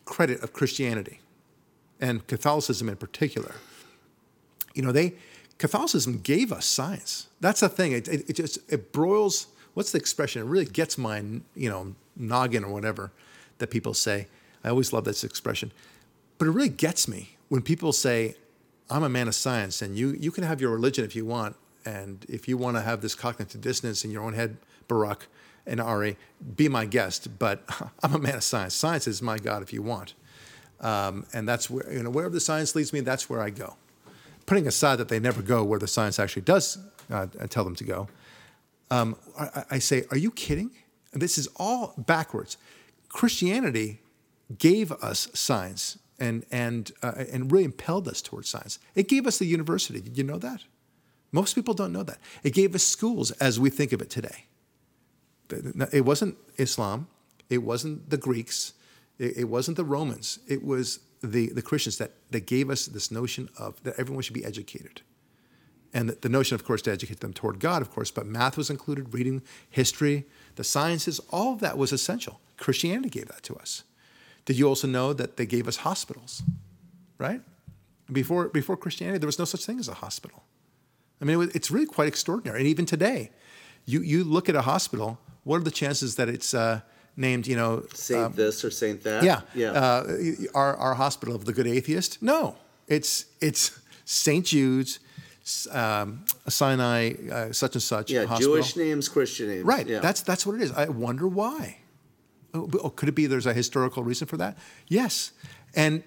credit 0.06 0.42
of 0.44 0.54
Christianity 0.54 1.20
and 2.00 2.26
Catholicism 2.28 2.90
in 2.90 2.96
particular, 2.96 3.56
you 4.74 4.82
know, 4.82 4.92
they 4.92 5.16
Catholicism 5.60 6.20
gave 6.20 6.52
us 6.52 6.66
science. 6.66 7.28
That's 7.42 7.60
the 7.60 7.70
thing. 7.70 7.92
It, 7.92 8.08
it, 8.08 8.30
it 8.30 8.34
just 8.34 8.60
it 8.72 8.92
broils. 8.92 9.48
What's 9.76 9.92
the 9.92 10.00
expression? 10.00 10.42
It 10.42 10.46
really 10.46 10.66
gets 10.66 10.98
my 10.98 11.20
you 11.54 11.70
know 11.70 11.94
noggin 12.16 12.64
or 12.64 12.74
whatever 12.74 13.12
that 13.60 13.70
people 13.70 13.94
say. 13.94 14.28
I 14.64 14.70
always 14.70 14.92
love 14.92 15.04
this 15.04 15.24
expression, 15.24 15.72
but 16.38 16.48
it 16.48 16.52
really 16.52 16.70
gets 16.70 17.08
me 17.08 17.38
when 17.50 17.62
people 17.62 17.92
say, 17.92 18.36
"I'm 18.90 19.04
a 19.04 19.10
man 19.10 19.28
of 19.28 19.36
science," 19.36 19.82
and 19.82 19.98
you 19.98 20.12
you 20.12 20.32
can 20.32 20.46
have 20.46 20.62
your 20.62 20.72
religion 20.72 21.04
if 21.04 21.14
you 21.14 21.26
want, 21.26 21.58
and 21.86 22.26
if 22.30 22.48
you 22.48 22.58
want 22.58 22.78
to 22.78 22.82
have 22.82 23.02
this 23.02 23.14
cognitive 23.14 23.60
dissonance 23.60 24.06
in 24.06 24.12
your 24.12 24.24
own 24.24 24.34
head, 24.34 24.58
Barak 24.88 25.28
and 25.68 25.82
Ari, 25.82 26.18
be 26.56 26.70
my 26.70 26.86
guest. 26.86 27.38
But 27.38 27.64
I'm 28.04 28.16
a 28.16 28.20
man 28.20 28.36
of 28.36 28.44
science. 28.44 28.74
Science 28.74 29.08
is 29.08 29.22
my 29.22 29.38
God 29.38 29.62
if 29.62 29.74
you 29.74 29.82
want, 29.82 30.14
um, 30.80 31.26
and 31.34 31.46
that's 31.46 31.70
where 31.70 31.92
you 31.92 32.02
know 32.02 32.10
wherever 32.10 32.34
the 32.34 32.40
science 32.40 32.76
leads 32.76 32.94
me, 32.94 33.02
that's 33.02 33.30
where 33.30 33.42
I 33.42 33.50
go 33.50 33.76
putting 34.50 34.66
aside 34.66 34.96
that 34.96 35.10
they 35.10 35.20
never 35.20 35.44
go 35.44 35.64
where 35.64 35.78
the 35.78 35.88
science 35.88 36.18
actually 36.18 36.42
does 36.42 36.80
uh, 37.12 37.28
tell 37.50 37.64
them 37.64 37.76
to 37.76 37.84
go, 37.84 38.08
um, 38.90 39.16
I, 39.40 39.64
I 39.70 39.80
say, 39.80 40.06
are 40.10 40.18
you 40.18 40.32
kidding? 40.32 40.72
This 41.14 41.38
is 41.38 41.48
all 41.58 41.94
backwards. 42.00 42.58
Christianity 43.10 44.02
gave 44.58 44.92
us 44.92 45.30
science 45.36 46.00
and 46.20 46.48
and 46.52 46.92
uh, 47.04 47.26
and 47.32 47.52
really 47.52 47.64
impelled 47.64 48.08
us 48.08 48.24
towards 48.24 48.50
science. 48.50 48.80
It 48.96 49.08
gave 49.08 49.28
us 49.28 49.38
the 49.38 49.46
university. 49.46 50.02
Did 50.02 50.18
you 50.18 50.24
know 50.24 50.40
that? 50.40 50.64
Most 51.32 51.54
people 51.54 51.76
don't 51.76 51.94
know 51.94 52.04
that. 52.04 52.18
It 52.42 52.54
gave 52.56 52.74
us 52.74 52.84
schools 52.84 53.30
as 53.34 53.60
we 53.60 53.70
think 53.70 53.94
of 53.94 54.02
it 54.02 54.10
today. 54.10 54.46
It 55.94 56.06
wasn't 56.06 56.38
Islam. 56.58 57.08
It 57.52 57.60
wasn't 57.60 58.10
the 58.10 58.18
Greeks. 58.18 58.74
It, 59.20 59.38
it 59.38 59.44
wasn't 59.44 59.78
the 59.78 59.86
Romans. 59.86 60.40
It 60.48 60.66
was 60.66 61.00
the, 61.22 61.48
the 61.48 61.62
Christians 61.62 61.98
that, 61.98 62.12
that 62.32 62.46
gave 62.46 62.70
us 62.70 62.86
this 62.86 63.12
notion 63.12 63.50
of 63.58 63.82
that 63.84 63.96
everyone 63.98 64.24
should 64.24 64.34
be 64.34 64.46
educated. 64.46 65.02
And 65.94 66.10
the, 66.10 66.18
the 66.22 66.30
notion, 66.30 66.56
of 66.56 66.64
course, 66.64 66.82
to 66.84 66.92
educate 66.92 67.20
them 67.20 67.34
toward 67.34 67.60
God, 67.60 67.82
of 67.82 67.92
course, 67.92 68.12
but 68.12 68.26
math 68.26 68.58
was 68.58 68.70
included, 68.70 69.14
reading, 69.14 69.42
history, 69.70 70.26
the 70.56 70.64
sciences, 70.64 71.20
all 71.32 71.54
of 71.54 71.60
that 71.60 71.78
was 71.78 71.92
essential. 71.92 72.40
Christianity 72.58 73.10
gave 73.10 73.28
that 73.28 73.44
to 73.44 73.56
us. 73.56 73.84
Did 74.46 74.58
you 74.58 74.68
also 74.68 74.88
know 74.88 75.14
that 75.14 75.38
they 75.38 75.46
gave 75.46 75.68
us 75.68 75.78
hospitals, 75.78 76.42
right? 77.18 77.42
Before, 78.12 78.50
before 78.50 78.78
Christianity, 78.78 79.20
there 79.20 79.28
was 79.28 79.40
no 79.40 79.46
such 79.46 79.66
thing 79.66 79.80
as 79.80 79.88
a 79.88 79.96
hospital. 79.96 80.44
I 81.22 81.26
mean, 81.26 81.42
it 81.42 81.56
it's 81.56 81.70
really 81.70 81.86
quite 81.86 82.08
extraordinary. 82.08 82.60
And 82.60 82.68
even 82.68 82.86
today, 82.86 83.32
you, 83.86 84.02
you 84.02 84.24
look 84.24 84.50
at 84.50 84.56
a 84.56 84.62
hospital, 84.62 85.20
what 85.44 85.58
are 85.58 85.64
the 85.64 85.72
chances 85.72 86.16
that 86.16 86.30
it's 86.30 86.54
uh, 86.54 86.82
named, 87.20 87.46
you 87.48 87.56
know, 87.56 87.84
Saint 87.94 88.36
this 88.36 88.64
or 88.64 88.72
Saint 88.72 89.04
that? 89.04 89.24
yeah. 89.24 89.42
yeah. 89.54 89.72
Uh, 89.72 90.18
our, 90.56 90.76
our 90.78 90.94
hospital 90.96 91.36
of 91.36 91.46
the 91.46 91.54
good 91.54 91.68
atheist? 91.68 92.22
No. 92.22 92.56
It's 92.88 93.26
it's 93.40 93.80
St. 94.06 94.44
Jude's, 94.46 95.00
um, 95.72 96.26
Sinai, 96.48 97.14
uh, 97.32 97.52
such 97.52 97.76
and 97.76 97.84
such 97.84 98.10
yeah, 98.10 98.26
hospital. 98.26 98.56
Jewish 98.56 98.76
names, 98.76 99.08
Christian 99.08 99.50
names. 99.50 99.64
Right. 99.64 99.86
Yeah. 99.86 100.00
That's 100.00 100.22
that's 100.22 100.46
what 100.46 100.56
it 100.56 100.62
is. 100.62 100.72
I 100.72 100.86
wonder 100.86 101.28
why. 101.28 101.78
Oh, 102.54 102.68
oh, 102.82 102.90
could 102.90 103.10
it 103.10 103.16
be 103.16 103.28
there's 103.28 103.46
a 103.46 103.54
historical 103.54 104.04
reason 104.04 104.28
for 104.28 104.38
that? 104.38 104.58
Yes. 104.88 105.32
And 105.76 106.04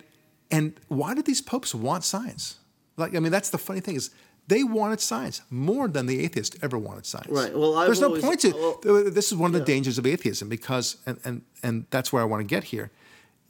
and 0.50 0.74
why 0.88 1.14
did 1.14 1.24
these 1.24 1.40
popes 1.40 1.74
want 1.74 2.02
science? 2.02 2.56
Like 2.96 3.14
I 3.14 3.20
mean, 3.20 3.32
that's 3.32 3.50
the 3.50 3.58
funny 3.58 3.80
thing 3.80 3.94
is 3.94 4.10
they 4.48 4.64
wanted 4.64 5.00
science 5.00 5.40
more 5.50 5.88
than 5.88 6.06
the 6.06 6.20
atheists 6.24 6.56
ever 6.62 6.76
wanted 6.76 7.06
science. 7.06 7.28
Right. 7.30 7.56
Well, 7.56 7.76
I've 7.76 7.86
there's 7.86 8.00
no 8.00 8.18
point 8.20 8.40
to. 8.40 8.78
well, 8.84 9.10
this 9.10 9.30
is 9.32 9.38
one 9.38 9.54
of 9.54 9.58
the 9.60 9.64
dangers 9.64 9.98
of 9.98 10.06
atheism 10.06 10.48
because 10.48 10.96
and 11.06 11.18
and 11.24 11.42
and 11.62 11.86
that's 11.90 12.12
where 12.12 12.22
I 12.22 12.24
want 12.26 12.40
to 12.40 12.44
get 12.46 12.64
here, 12.64 12.90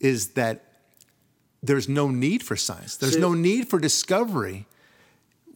is 0.01 0.29
that 0.31 0.65
there's 1.63 1.89
no 1.89 2.09
need 2.09 2.43
for 2.43 2.57
science. 2.57 2.97
There's 2.97 3.15
So- 3.15 3.21
no 3.21 3.35
need 3.35 3.69
for 3.69 3.79
discovery 3.79 4.67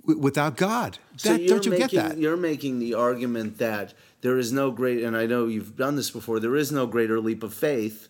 w- 0.02 0.20
without 0.20 0.56
God. 0.56 0.98
That, 1.24 1.40
you're 1.40 1.48
don't 1.50 1.64
you 1.66 1.70
making, 1.72 1.86
get 1.88 2.08
that? 2.10 2.18
You're 2.18 2.36
making 2.36 2.78
the 2.78 2.94
argument 2.94 3.58
that 3.58 3.92
there 4.22 4.38
is 4.38 4.52
no 4.52 4.70
great, 4.70 5.02
and 5.02 5.16
I 5.16 5.26
know 5.26 5.46
you've 5.46 5.76
done 5.76 5.96
this 5.96 6.10
before. 6.10 6.40
There 6.40 6.56
is 6.56 6.72
no 6.72 6.86
greater 6.86 7.20
leap 7.20 7.42
of 7.42 7.52
faith, 7.52 8.08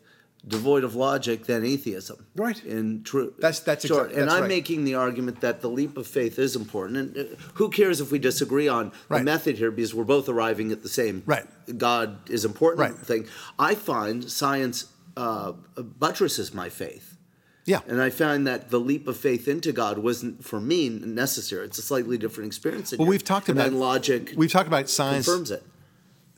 devoid 0.48 0.84
of 0.84 0.94
logic, 0.94 1.46
than 1.46 1.64
atheism. 1.64 2.24
Right. 2.36 2.62
In 2.64 3.02
true. 3.02 3.34
That's- 3.38 3.60
that's 3.60 3.84
short. 3.84 4.06
exact- 4.10 4.18
And 4.20 4.28
that's 4.28 4.34
I'm 4.36 4.42
right. 4.42 4.48
making 4.48 4.84
the 4.84 4.94
argument 4.94 5.40
that 5.40 5.60
the 5.60 5.68
leap 5.68 5.96
of 5.96 6.06
faith 6.06 6.38
is 6.38 6.54
important. 6.54 7.16
And 7.16 7.16
uh, 7.16 7.36
who 7.54 7.68
cares 7.68 8.00
if 8.00 8.12
we 8.12 8.18
disagree 8.20 8.68
on 8.68 8.92
Right. 9.08 9.18
the 9.18 9.24
method 9.24 9.58
here, 9.58 9.70
because 9.72 9.92
we're 9.94 10.04
both 10.04 10.28
arriving 10.28 10.70
at 10.70 10.82
the 10.84 10.88
same. 10.88 11.22
Right. 11.26 11.46
God 11.76 12.30
is 12.30 12.44
important 12.44 12.78
Right. 12.80 12.96
thing. 12.96 13.26
I 13.58 13.74
find 13.74 14.30
science 14.30 14.86
uh, 15.16 15.52
buttresses 15.76 16.52
my 16.54 16.68
faith. 16.68 17.16
Yeah. 17.64 17.80
And 17.88 18.00
I 18.00 18.10
find 18.10 18.46
that 18.46 18.70
the 18.70 18.78
leap 18.78 19.08
of 19.08 19.16
faith 19.16 19.48
into 19.48 19.72
God 19.72 19.98
wasn't 19.98 20.44
for 20.44 20.60
me 20.60 20.88
necessary. 20.88 21.64
It's 21.64 21.78
a 21.78 21.82
slightly 21.82 22.16
different 22.18 22.46
experience. 22.46 22.92
Well, 22.92 23.00
yours. 23.06 23.08
we've 23.08 23.24
talked 23.24 23.48
and 23.48 23.58
about 23.58 23.72
logic. 23.72 24.34
We've 24.36 24.52
talked 24.52 24.68
about 24.68 24.88
science. 24.88 25.26
confirms 25.26 25.50
it. 25.50 25.64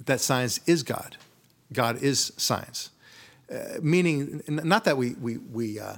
that 0.06 0.20
science 0.22 0.60
is 0.66 0.82
God. 0.82 1.18
God 1.72 2.02
is 2.02 2.32
science. 2.38 2.88
Uh, 3.50 3.78
meaning, 3.80 4.42
not 4.48 4.84
that 4.84 4.96
we 4.96 5.14
we 5.14 5.38
we 5.38 5.80
uh, 5.80 5.96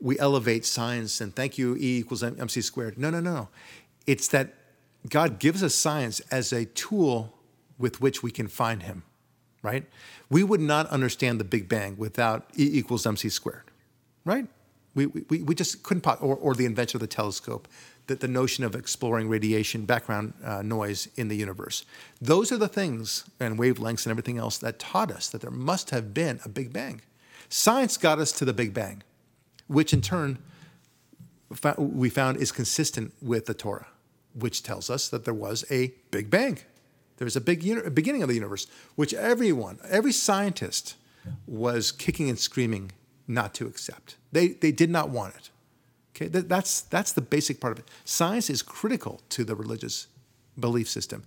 we 0.00 0.18
elevate 0.18 0.64
science 0.64 1.20
and 1.20 1.34
thank 1.34 1.58
you 1.58 1.76
E 1.76 1.98
equals 1.98 2.22
mc 2.22 2.60
squared. 2.62 2.98
No, 2.98 3.10
no, 3.10 3.20
no. 3.20 3.48
It's 4.06 4.28
that 4.28 4.54
God 5.08 5.38
gives 5.38 5.62
us 5.62 5.74
science 5.74 6.20
as 6.30 6.52
a 6.52 6.64
tool 6.66 7.34
with 7.78 8.00
which 8.00 8.22
we 8.22 8.30
can 8.30 8.48
find 8.48 8.82
Him. 8.82 9.02
Right? 9.62 9.84
We 10.28 10.42
would 10.42 10.60
not 10.60 10.86
understand 10.88 11.38
the 11.38 11.44
Big 11.44 11.68
Bang 11.68 11.96
without 11.96 12.46
E 12.58 12.68
equals 12.72 13.06
mc 13.06 13.28
squared. 13.28 13.64
Right? 14.24 14.46
We, 14.94 15.06
we, 15.06 15.42
we 15.42 15.54
just 15.54 15.82
couldn't, 15.82 16.02
po- 16.02 16.18
or, 16.20 16.36
or 16.36 16.54
the 16.54 16.66
invention 16.66 16.98
of 16.98 17.00
the 17.00 17.06
telescope, 17.06 17.66
that 18.06 18.20
the 18.20 18.28
notion 18.28 18.64
of 18.64 18.74
exploring 18.74 19.28
radiation, 19.28 19.84
background 19.84 20.34
uh, 20.44 20.62
noise 20.62 21.08
in 21.16 21.28
the 21.28 21.36
universe. 21.36 21.84
Those 22.20 22.50
are 22.50 22.58
the 22.58 22.68
things, 22.68 23.24
and 23.38 23.58
wavelengths 23.58 24.04
and 24.04 24.10
everything 24.10 24.38
else, 24.38 24.58
that 24.58 24.78
taught 24.78 25.10
us 25.10 25.28
that 25.30 25.40
there 25.40 25.50
must 25.50 25.90
have 25.90 26.12
been 26.12 26.40
a 26.44 26.48
Big 26.48 26.72
Bang. 26.72 27.02
Science 27.48 27.96
got 27.96 28.18
us 28.18 28.32
to 28.32 28.44
the 28.44 28.52
Big 28.52 28.74
Bang, 28.74 29.02
which 29.66 29.92
in 29.92 30.00
turn 30.00 30.38
we 31.76 32.08
found 32.08 32.38
is 32.38 32.50
consistent 32.50 33.12
with 33.20 33.46
the 33.46 33.54
Torah, 33.54 33.88
which 34.34 34.62
tells 34.62 34.88
us 34.90 35.08
that 35.08 35.24
there 35.24 35.34
was 35.34 35.64
a 35.70 35.92
Big 36.10 36.30
Bang. 36.30 36.58
There's 37.18 37.36
a 37.36 37.40
big 37.40 37.62
uni- 37.62 37.88
beginning 37.90 38.22
of 38.22 38.28
the 38.28 38.34
universe, 38.34 38.66
which 38.96 39.14
everyone, 39.14 39.78
every 39.88 40.12
scientist 40.12 40.96
was 41.46 41.92
kicking 41.92 42.28
and 42.28 42.38
screaming 42.38 42.90
not 43.28 43.54
to 43.54 43.66
accept. 43.66 44.16
They, 44.32 44.48
they 44.48 44.72
did 44.72 44.90
not 44.90 45.10
want 45.10 45.36
it. 45.36 45.50
Okay, 46.14 46.28
That- 46.28 46.48
that's, 46.48 46.82
that's 46.82 47.12
the 47.12 47.22
basic 47.22 47.60
part 47.60 47.72
of 47.72 47.78
it. 47.78 47.88
Science 48.04 48.50
is 48.50 48.62
critical 48.62 49.20
to 49.30 49.44
the 49.44 49.54
religious 49.54 50.08
belief 50.58 50.88
system. 50.88 51.24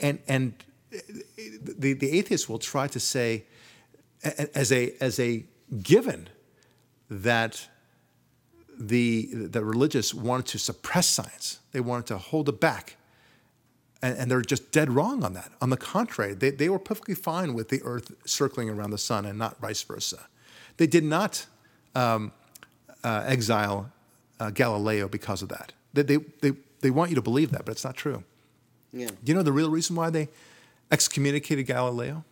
And, 0.00 0.18
and 0.28 0.54
the, 0.90 1.92
the 1.94 2.18
atheist 2.18 2.48
will 2.48 2.58
try 2.58 2.88
to 2.88 3.00
say, 3.00 3.44
as 4.54 4.72
a, 4.72 4.94
as 5.00 5.18
a 5.20 5.44
given, 5.82 6.28
that 7.08 7.68
the, 8.78 9.30
the 9.32 9.64
religious 9.64 10.12
wanted 10.12 10.46
to 10.46 10.58
suppress 10.58 11.06
science. 11.08 11.60
They 11.72 11.80
wanted 11.80 12.06
to 12.06 12.18
hold 12.18 12.48
it 12.48 12.60
back. 12.60 12.96
And, 14.02 14.18
and 14.18 14.30
they're 14.30 14.42
just 14.42 14.72
dead 14.72 14.90
wrong 14.90 15.24
on 15.24 15.32
that. 15.34 15.52
On 15.62 15.70
the 15.70 15.76
contrary, 15.76 16.34
they, 16.34 16.50
they 16.50 16.68
were 16.68 16.78
perfectly 16.78 17.14
fine 17.14 17.54
with 17.54 17.70
the 17.70 17.82
earth 17.82 18.12
circling 18.26 18.68
around 18.68 18.90
the 18.90 18.98
sun 18.98 19.24
and 19.24 19.38
not 19.38 19.58
vice 19.60 19.82
versa. 19.82 20.26
They 20.76 20.86
did 20.86 21.04
not 21.04 21.46
um, 21.94 22.32
uh, 23.06 23.22
exile 23.24 23.92
uh, 24.40 24.50
Galileo 24.50 25.06
because 25.06 25.40
of 25.40 25.48
that. 25.48 25.72
They, 25.94 26.02
they, 26.02 26.16
they, 26.40 26.52
they 26.80 26.90
want 26.90 27.10
you 27.10 27.14
to 27.14 27.22
believe 27.22 27.52
that, 27.52 27.64
but 27.64 27.72
it's 27.72 27.84
not 27.84 27.94
true. 27.94 28.24
Yeah. 28.92 29.06
Do 29.06 29.14
you 29.24 29.34
know 29.34 29.42
the 29.42 29.52
real 29.52 29.70
reason 29.70 29.94
why 29.94 30.10
they 30.10 30.28
excommunicated 30.90 31.66
Galileo? 31.66 32.24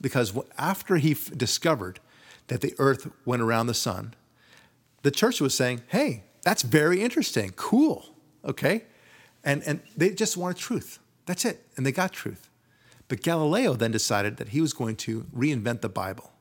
Because 0.00 0.32
after 0.56 0.96
he 0.96 1.12
f- 1.12 1.32
discovered 1.36 1.98
that 2.46 2.60
the 2.60 2.72
earth 2.78 3.10
went 3.24 3.42
around 3.42 3.66
the 3.66 3.74
sun, 3.74 4.14
the 5.02 5.10
church 5.10 5.40
was 5.40 5.54
saying, 5.54 5.82
hey, 5.88 6.22
that's 6.42 6.62
very 6.62 7.02
interesting, 7.02 7.52
cool, 7.56 8.14
okay? 8.44 8.84
And, 9.42 9.62
and 9.64 9.80
they 9.96 10.10
just 10.10 10.36
wanted 10.36 10.56
truth. 10.56 11.00
That's 11.26 11.44
it. 11.44 11.66
And 11.76 11.84
they 11.84 11.92
got 11.92 12.12
truth. 12.12 12.48
But 13.08 13.22
Galileo 13.22 13.74
then 13.74 13.90
decided 13.90 14.36
that 14.36 14.50
he 14.50 14.60
was 14.60 14.72
going 14.72 14.96
to 14.96 15.26
reinvent 15.36 15.80
the 15.80 15.88
Bible, 15.88 16.32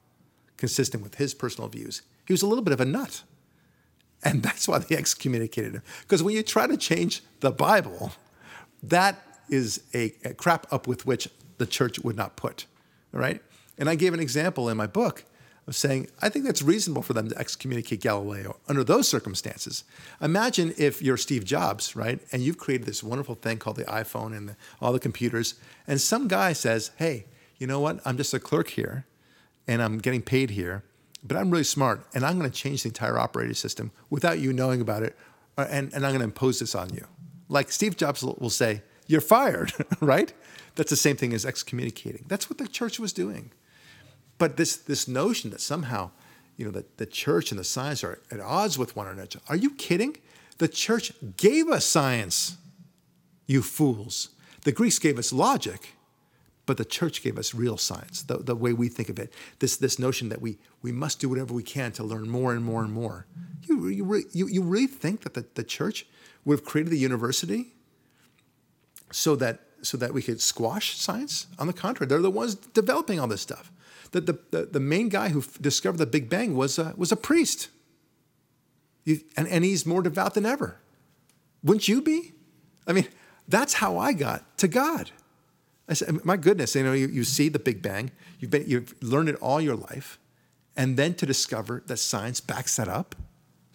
consistent 0.55 1.01
with 1.01 1.15
his 1.15 1.33
personal 1.33 1.67
views. 1.67 2.03
He 2.27 2.33
was 2.33 2.41
a 2.41 2.47
little 2.47 2.63
bit 2.63 2.73
of 2.73 2.81
a 2.81 2.85
nut. 2.85 3.23
And 4.23 4.43
that's 4.43 4.67
why 4.67 4.79
they 4.79 4.95
excommunicated 4.95 5.73
him. 5.75 5.83
Because 6.01 6.21
when 6.21 6.35
you 6.35 6.43
try 6.43 6.67
to 6.67 6.77
change 6.77 7.23
the 7.39 7.51
Bible, 7.51 8.11
that 8.83 9.23
is 9.49 9.83
a, 9.93 10.13
a 10.25 10.33
crap 10.33 10.71
up 10.71 10.87
with 10.87 11.05
which 11.05 11.29
the 11.57 11.65
church 11.65 11.99
would 11.99 12.17
not 12.17 12.35
put. 12.35 12.65
All 13.13 13.19
right? 13.19 13.41
And 13.77 13.89
I 13.89 13.95
gave 13.95 14.13
an 14.13 14.19
example 14.19 14.69
in 14.69 14.77
my 14.77 14.87
book 14.87 15.23
of 15.67 15.75
saying, 15.75 16.07
I 16.21 16.29
think 16.29 16.45
that's 16.45 16.61
reasonable 16.61 17.01
for 17.01 17.13
them 17.13 17.29
to 17.29 17.37
excommunicate 17.37 18.01
Galileo 18.01 18.57
under 18.67 18.83
those 18.83 19.07
circumstances. 19.07 19.83
Imagine 20.21 20.73
if 20.77 21.01
you're 21.01 21.17
Steve 21.17 21.45
Jobs, 21.45 21.95
right? 21.95 22.19
And 22.31 22.41
you've 22.41 22.57
created 22.57 22.87
this 22.87 23.03
wonderful 23.03 23.35
thing 23.35 23.57
called 23.57 23.75
the 23.75 23.83
iPhone 23.85 24.35
and 24.35 24.49
the, 24.49 24.55
all 24.81 24.93
the 24.93 24.99
computers. 24.99 25.55
And 25.85 26.01
some 26.01 26.27
guy 26.27 26.53
says, 26.53 26.91
hey, 26.97 27.25
you 27.57 27.67
know 27.67 27.79
what? 27.79 27.99
I'm 28.05 28.17
just 28.17 28.33
a 28.33 28.39
clerk 28.39 28.69
here 28.69 29.05
and 29.67 29.81
I'm 29.81 29.97
getting 29.97 30.21
paid 30.21 30.51
here, 30.51 30.83
but 31.23 31.37
I'm 31.37 31.49
really 31.49 31.63
smart 31.63 32.05
and 32.13 32.25
I'm 32.25 32.37
going 32.39 32.49
to 32.49 32.55
change 32.55 32.83
the 32.83 32.89
entire 32.89 33.17
operating 33.19 33.53
system 33.55 33.91
without 34.09 34.39
you 34.39 34.53
knowing 34.53 34.81
about 34.81 35.03
it. 35.03 35.15
uh, 35.57 35.65
And, 35.69 35.93
and 35.93 36.05
I'm 36.05 36.11
going 36.11 36.19
to 36.19 36.25
impose 36.25 36.59
this 36.59 36.75
on 36.75 36.93
you. 36.93 37.05
Like 37.49 37.71
Steve 37.71 37.95
Jobs 37.97 38.23
will 38.23 38.37
will 38.39 38.49
say, 38.49 38.81
you're 39.07 39.21
fired, 39.21 39.71
right? 40.01 40.33
That's 40.75 40.89
the 40.89 40.97
same 40.97 41.15
thing 41.15 41.33
as 41.33 41.45
excommunicating. 41.45 42.25
That's 42.27 42.49
what 42.49 42.57
the 42.57 42.67
church 42.67 42.99
was 42.99 43.13
doing. 43.13 43.51
But 44.37 44.57
this, 44.57 44.75
this 44.75 45.07
notion 45.07 45.49
that 45.51 45.61
somehow, 45.61 46.11
you 46.57 46.65
know, 46.65 46.71
that 46.71 46.97
the 46.97 47.05
church 47.05 47.51
and 47.51 47.59
the 47.59 47.63
science 47.63 48.03
are 48.03 48.19
at 48.29 48.39
odds 48.39 48.77
with 48.77 48.95
one 48.95 49.07
another. 49.07 49.39
Are 49.47 49.55
you 49.55 49.71
kidding? 49.71 50.17
The 50.59 50.67
church 50.67 51.11
gave 51.37 51.69
us 51.69 51.85
science, 51.85 52.57
you 53.47 53.61
fools. 53.61 54.29
The 54.63 54.71
Greeks 54.71 54.99
gave 54.99 55.17
us 55.17 55.31
logic, 55.31 55.93
but 56.67 56.77
the 56.77 56.85
church 56.85 57.23
gave 57.23 57.39
us 57.39 57.55
real 57.55 57.77
science, 57.77 58.21
the, 58.21 58.37
the 58.37 58.55
way 58.55 58.73
we 58.73 58.89
think 58.89 59.09
of 59.09 59.17
it. 59.17 59.33
This, 59.57 59.77
this 59.77 59.97
notion 59.97 60.29
that 60.29 60.41
we, 60.41 60.59
we 60.83 60.91
must 60.91 61.19
do 61.19 61.29
whatever 61.29 61.53
we 61.53 61.63
can 61.63 61.91
to 61.93 62.03
learn 62.03 62.29
more 62.29 62.53
and 62.53 62.63
more 62.63 62.83
and 62.83 62.93
more. 62.93 63.25
You, 63.63 63.87
you, 63.87 64.03
re- 64.03 64.25
you, 64.33 64.47
you 64.47 64.61
really 64.61 64.85
think 64.85 65.21
that 65.21 65.33
the, 65.33 65.45
the 65.55 65.63
church 65.63 66.05
would 66.45 66.59
have 66.59 66.65
created 66.65 66.91
the 66.91 66.99
university 66.99 67.73
so 69.11 69.35
that, 69.37 69.61
so 69.81 69.97
that 69.97 70.13
we 70.13 70.21
could 70.21 70.41
squash 70.41 70.97
science? 70.97 71.47
On 71.57 71.67
the 71.67 71.73
contrary, 71.73 72.07
they're 72.07 72.21
the 72.21 72.29
ones 72.29 72.55
developing 72.55 73.19
all 73.19 73.27
this 73.27 73.41
stuff. 73.41 73.71
The, 74.11 74.21
the, 74.21 74.39
the, 74.51 74.65
the 74.65 74.79
main 74.79 75.09
guy 75.09 75.29
who 75.29 75.39
f- 75.39 75.57
discovered 75.61 75.97
the 75.97 76.05
Big 76.05 76.29
Bang 76.29 76.55
was 76.55 76.77
a, 76.77 76.93
was 76.97 77.11
a 77.11 77.17
priest. 77.17 77.69
You, 79.05 79.21
and, 79.37 79.47
and 79.47 79.63
he's 79.63 79.85
more 79.85 80.01
devout 80.01 80.33
than 80.33 80.45
ever. 80.45 80.79
Wouldn't 81.63 81.87
you 81.87 82.01
be? 82.01 82.33
I 82.85 82.93
mean, 82.93 83.07
that's 83.47 83.75
how 83.75 83.97
I 83.97 84.11
got 84.11 84.57
to 84.59 84.67
God. 84.67 85.11
I 85.89 85.93
said, 85.93 86.23
my 86.25 86.37
goodness, 86.37 86.75
you 86.75 86.83
know, 86.83 86.93
you, 86.93 87.07
you 87.07 87.23
see 87.23 87.49
the 87.49 87.59
Big 87.59 87.81
Bang, 87.81 88.11
you've, 88.39 88.51
been, 88.51 88.65
you've 88.67 88.93
learned 89.01 89.29
it 89.29 89.35
all 89.35 89.61
your 89.61 89.75
life, 89.75 90.19
and 90.75 90.97
then 90.97 91.13
to 91.15 91.25
discover 91.25 91.81
that 91.87 91.97
science 91.97 92.41
backs 92.41 92.75
that 92.75 92.87
up, 92.87 93.15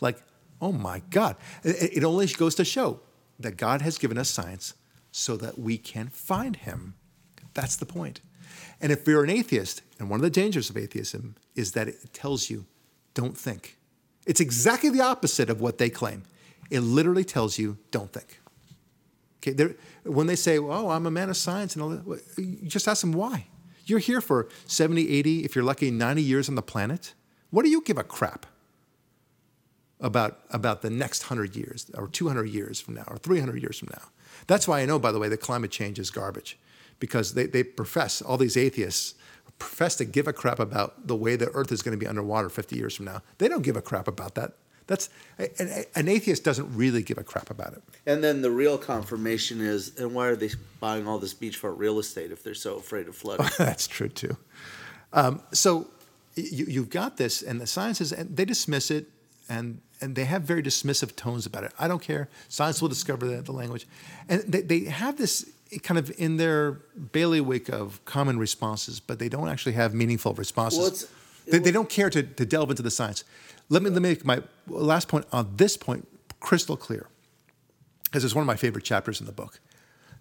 like, 0.00 0.22
oh 0.60 0.72
my 0.72 1.02
God. 1.10 1.36
It, 1.64 1.98
it 1.98 2.04
only 2.04 2.26
goes 2.26 2.54
to 2.56 2.64
show 2.64 3.00
that 3.40 3.56
God 3.56 3.82
has 3.82 3.98
given 3.98 4.18
us 4.18 4.28
science 4.28 4.74
so 5.10 5.36
that 5.36 5.58
we 5.58 5.78
can 5.78 6.08
find 6.08 6.56
Him. 6.56 6.94
That's 7.54 7.76
the 7.76 7.86
point. 7.86 8.20
And 8.80 8.92
if 8.92 9.06
you're 9.06 9.24
an 9.24 9.30
atheist, 9.30 9.82
and 9.98 10.10
one 10.10 10.18
of 10.20 10.22
the 10.22 10.30
dangers 10.30 10.68
of 10.70 10.76
atheism 10.76 11.36
is 11.54 11.72
that 11.72 11.88
it 11.88 12.12
tells 12.12 12.50
you, 12.50 12.66
don't 13.14 13.36
think. 13.36 13.78
It's 14.26 14.40
exactly 14.40 14.90
the 14.90 15.00
opposite 15.00 15.50
of 15.50 15.60
what 15.60 15.78
they 15.78 15.90
claim. 15.90 16.24
It 16.70 16.80
literally 16.80 17.24
tells 17.24 17.58
you, 17.58 17.78
don't 17.90 18.12
think. 18.12 18.40
Okay, 19.38 19.52
they're- 19.52 19.76
when 20.04 20.26
they 20.26 20.36
say, 20.36 20.58
oh, 20.58 20.90
I'm 20.90 21.06
a 21.06 21.10
man 21.10 21.30
of 21.30 21.36
science, 21.36 21.74
and 21.74 21.82
all 21.82 21.90
that, 21.90 22.22
you 22.36 22.68
just 22.68 22.88
ask 22.88 23.00
them 23.00 23.12
why. 23.12 23.46
You're 23.84 23.98
here 23.98 24.20
for 24.20 24.48
70, 24.66 25.08
80, 25.08 25.44
if 25.44 25.54
you're 25.54 25.64
lucky, 25.64 25.90
90 25.90 26.22
years 26.22 26.48
on 26.48 26.54
the 26.54 26.62
planet. 26.62 27.14
What 27.50 27.64
do 27.64 27.70
you 27.70 27.82
give 27.82 27.98
a 27.98 28.04
crap 28.04 28.46
about, 30.00 30.40
about 30.50 30.82
the 30.82 30.90
next 30.90 31.24
100 31.24 31.56
years, 31.56 31.90
or 31.94 32.08
200 32.08 32.44
years 32.46 32.80
from 32.80 32.94
now, 32.94 33.04
or 33.06 33.16
300 33.16 33.60
years 33.60 33.78
from 33.78 33.90
now? 33.92 34.08
That's 34.46 34.66
why 34.66 34.80
I 34.80 34.86
know, 34.86 34.98
by 34.98 35.12
the 35.12 35.18
way, 35.18 35.28
that 35.28 35.38
climate 35.38 35.70
change 35.70 35.98
is 35.98 36.10
garbage, 36.10 36.58
because 36.98 37.34
they, 37.34 37.46
they 37.46 37.62
profess, 37.62 38.22
all 38.22 38.36
these 38.36 38.56
atheists 38.56 39.14
profess 39.58 39.94
to 39.96 40.04
give 40.04 40.26
a 40.26 40.32
crap 40.32 40.58
about 40.58 41.06
the 41.06 41.14
way 41.14 41.36
the 41.36 41.48
Earth 41.50 41.70
is 41.70 41.82
going 41.82 41.96
to 41.96 41.98
be 41.98 42.06
underwater 42.06 42.48
50 42.48 42.76
years 42.76 42.96
from 42.96 43.06
now. 43.06 43.22
They 43.38 43.48
don't 43.48 43.62
give 43.62 43.76
a 43.76 43.82
crap 43.82 44.08
about 44.08 44.34
that. 44.34 44.54
That's, 44.92 45.08
an, 45.58 45.84
an 45.94 46.08
atheist 46.08 46.44
doesn't 46.44 46.76
really 46.76 47.02
give 47.02 47.18
a 47.18 47.24
crap 47.24 47.50
about 47.50 47.72
it. 47.72 47.82
And 48.04 48.22
then 48.22 48.42
the 48.42 48.50
real 48.50 48.76
confirmation 48.76 49.60
is, 49.60 49.98
and 49.98 50.14
why 50.14 50.26
are 50.26 50.36
they 50.36 50.50
buying 50.80 51.06
all 51.08 51.18
this 51.18 51.34
beachfront 51.34 51.78
real 51.78 51.98
estate 51.98 52.30
if 52.30 52.42
they're 52.42 52.54
so 52.54 52.76
afraid 52.76 53.08
of 53.08 53.16
flooding? 53.16 53.46
That's 53.58 53.86
true 53.86 54.08
too. 54.08 54.36
Um, 55.12 55.40
so 55.52 55.88
you, 56.34 56.66
you've 56.68 56.90
got 56.90 57.16
this, 57.16 57.42
and 57.42 57.60
the 57.60 57.66
sciences, 57.66 58.12
and 58.12 58.36
they 58.36 58.44
dismiss 58.44 58.90
it. 58.90 59.06
and 59.48 59.80
and 60.02 60.16
they 60.16 60.24
have 60.24 60.42
very 60.42 60.62
dismissive 60.62 61.14
tones 61.14 61.46
about 61.46 61.62
it. 61.64 61.72
I 61.78 61.86
don't 61.86 62.02
care. 62.02 62.28
Science 62.48 62.82
will 62.82 62.88
discover 62.88 63.24
the, 63.26 63.40
the 63.40 63.52
language, 63.52 63.86
and 64.28 64.42
they, 64.42 64.60
they 64.60 64.80
have 64.86 65.16
this 65.16 65.48
kind 65.84 65.96
of 65.96 66.12
in 66.18 66.36
their 66.36 66.72
bailiwick 67.12 67.68
of 67.68 68.04
common 68.04 68.38
responses, 68.38 69.00
but 69.00 69.18
they 69.18 69.28
don't 69.28 69.48
actually 69.48 69.72
have 69.72 69.94
meaningful 69.94 70.34
responses. 70.34 70.78
Well, 70.78 71.10
they, 71.52 71.58
they 71.58 71.70
don't 71.72 71.88
care 71.88 72.10
to, 72.10 72.22
to 72.22 72.44
delve 72.44 72.70
into 72.70 72.82
the 72.82 72.90
science. 72.90 73.24
Let 73.72 73.82
me 73.82 73.88
let 73.88 74.02
me 74.02 74.10
make 74.10 74.22
my 74.26 74.42
last 74.68 75.08
point 75.08 75.24
on 75.32 75.56
this 75.56 75.78
point 75.78 76.06
crystal 76.40 76.76
clear, 76.76 77.06
because 78.04 78.22
it's 78.22 78.34
one 78.34 78.42
of 78.42 78.46
my 78.46 78.56
favorite 78.56 78.84
chapters 78.84 79.18
in 79.18 79.24
the 79.24 79.32
book. 79.32 79.60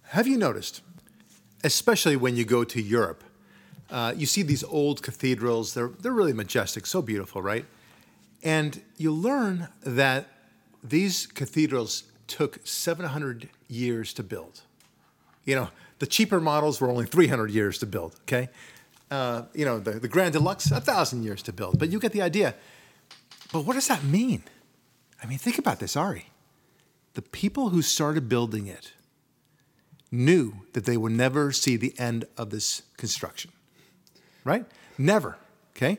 Have 0.03 0.25
you 0.25 0.37
noticed, 0.37 0.81
especially 1.61 2.15
when 2.15 2.37
you 2.37 2.45
go 2.45 2.63
to 2.63 2.81
Europe, 2.81 3.25
uh, 3.89 4.13
you 4.15 4.25
see 4.25 4.41
these 4.41 4.63
old 4.63 5.03
cathedrals? 5.03 5.73
They're 5.73 5.89
they're 5.89 6.13
really 6.13 6.31
majestic, 6.31 6.85
so 6.85 7.01
beautiful, 7.01 7.41
right? 7.41 7.65
And 8.41 8.81
you 8.95 9.11
learn 9.11 9.67
that 9.81 10.29
these 10.81 11.27
cathedrals 11.27 12.03
took 12.27 12.65
700 12.65 13.49
years 13.67 14.13
to 14.13 14.23
build. 14.23 14.61
You 15.43 15.55
know, 15.55 15.69
the 15.99 16.07
cheaper 16.07 16.39
models 16.39 16.79
were 16.79 16.89
only 16.89 17.05
300 17.05 17.51
years 17.51 17.77
to 17.79 17.85
build, 17.85 18.15
okay? 18.21 18.47
Uh, 19.11 19.43
you 19.53 19.65
know, 19.65 19.77
the, 19.77 19.99
the 19.99 20.07
Grand 20.07 20.31
Deluxe, 20.31 20.71
1,000 20.71 21.23
years 21.23 21.43
to 21.43 21.51
build. 21.51 21.77
But 21.77 21.89
you 21.89 21.99
get 21.99 22.13
the 22.13 22.21
idea. 22.21 22.55
But 23.51 23.65
what 23.65 23.73
does 23.73 23.87
that 23.87 24.03
mean? 24.03 24.43
I 25.21 25.27
mean, 25.27 25.37
think 25.37 25.57
about 25.57 25.79
this, 25.79 25.95
Ari. 25.95 26.27
The 27.13 27.21
people 27.21 27.69
who 27.69 27.81
started 27.81 28.29
building 28.29 28.67
it 28.67 28.93
knew 30.11 30.53
that 30.73 30.85
they 30.85 30.97
would 30.97 31.11
never 31.11 31.51
see 31.51 31.77
the 31.77 31.93
end 31.97 32.25
of 32.37 32.49
this 32.49 32.83
construction, 32.97 33.51
right? 34.43 34.65
Never, 34.97 35.37
okay? 35.75 35.97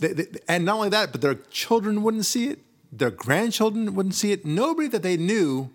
They, 0.00 0.12
they, 0.12 0.26
and 0.48 0.64
not 0.64 0.76
only 0.76 0.88
that, 0.90 1.12
but 1.12 1.20
their 1.20 1.34
children 1.34 2.02
wouldn't 2.02 2.26
see 2.26 2.48
it, 2.48 2.60
their 2.90 3.10
grandchildren 3.10 3.94
wouldn't 3.94 4.14
see 4.14 4.32
it. 4.32 4.44
Nobody 4.44 4.88
that 4.88 5.02
they 5.02 5.16
knew 5.16 5.70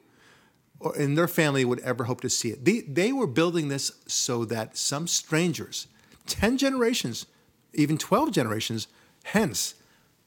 or 0.80 0.95
in 0.95 1.15
their 1.15 1.28
family 1.28 1.65
would 1.65 1.80
ever 1.80 2.03
hope 2.03 2.21
to 2.21 2.30
see 2.30 2.49
it. 2.49 2.63
They, 2.63 2.82
they 2.82 3.11
were 3.11 3.28
building 3.28 3.69
this 3.69 3.91
so 4.05 4.45
that 4.45 4.78
some 4.78 5.07
strangers, 5.07 5.88
10 6.28 6.57
generations, 6.57 7.25
even 7.73 7.97
12 7.97 8.32
generations 8.32 8.88
hence, 9.23 9.75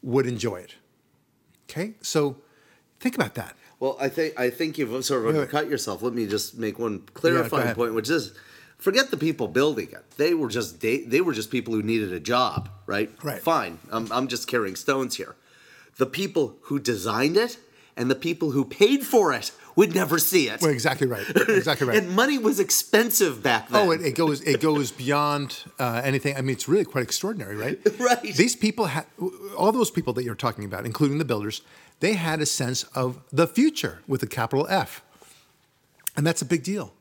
would 0.03 0.27
enjoy 0.27 0.57
it. 0.57 0.75
Okay? 1.71 1.95
So 2.03 2.37
think 2.99 3.15
about 3.15 3.35
that. 3.35 3.57
Well, 3.79 3.97
I 3.99 4.09
think 4.09 4.39
I 4.39 4.51
think 4.51 4.77
you've 4.77 5.05
sort 5.05 5.25
of 5.25 5.35
undercut 5.35 5.69
yourself. 5.69 6.03
Let 6.03 6.13
me 6.13 6.27
just 6.27 6.59
make 6.59 6.79
one 6.79 7.01
clarifying 7.15 7.65
ahead. 7.65 7.77
point, 7.77 7.95
which 7.95 8.11
is 8.11 8.35
forget 8.77 9.11
the 9.11 9.17
people 9.17 9.49
building 9.49 9.89
it. 9.91 10.05
They 10.19 10.35
were 10.35 10.49
just 10.49 10.81
they, 10.81 10.99
they 10.99 11.23
were 11.23 11.33
just 11.33 11.51
people 11.51 11.73
who 11.73 11.83
needed 11.83 12.13
a 12.13 12.21
job, 12.21 12.69
right? 12.87 13.11
Right. 13.23 13.41
Fine. 13.41 13.79
I'm 13.91 14.11
I'm 14.13 14.29
just 14.29 14.49
carrying 14.49 14.77
stones 14.77 15.17
here. 15.17 15.35
The 15.97 16.07
people 16.07 16.57
who 16.63 16.79
designed 16.79 17.39
it 17.39 17.59
and 18.01 18.11
the 18.11 18.15
people 18.15 18.53
who 18.53 18.65
paid 18.65 19.05
for 19.05 19.33
it 19.35 19.53
would 19.77 19.95
never 19.95 20.19
see 20.19 20.49
it. 20.49 20.63
Well, 20.63 20.71
exactly 20.71 21.07
right. 21.07 21.29
Exactly 21.49 21.87
right. 21.87 21.97
and 22.03 22.11
money 22.11 22.39
was 22.39 22.59
expensive 22.59 23.43
back 23.43 23.69
then. 23.69 23.89
Oh, 23.89 23.91
it, 23.93 24.01
it 24.01 24.15
goes 24.15 24.41
it 24.41 24.61
goes 24.61 24.91
beyond 24.91 25.65
uh, 25.79 26.01
anything. 26.03 26.37
I 26.37 26.41
mean, 26.41 26.53
it's 26.53 26.67
really 26.67 26.85
quite 26.85 27.03
extraordinary, 27.03 27.57
right? 27.57 27.79
Right. 28.01 28.23
These 28.23 28.57
people 28.57 28.89
all 29.57 29.73
those 29.73 29.91
people 29.91 30.15
that 30.15 30.25
you're 30.25 30.35
talking 30.35 30.65
about, 30.65 30.87
including 30.87 31.19
the 31.19 31.25
builders. 31.25 31.61
They 32.01 32.15
had 32.15 32.41
a 32.41 32.47
sense 32.47 32.85
of 32.95 33.21
the 33.31 33.47
future 33.47 34.01
with 34.09 34.23
a 34.23 34.27
capital 34.27 34.67
F, 34.71 35.03
and 36.17 36.27
that's 36.27 36.41
a 36.41 36.47
big 36.47 36.63
deal. 36.63 36.95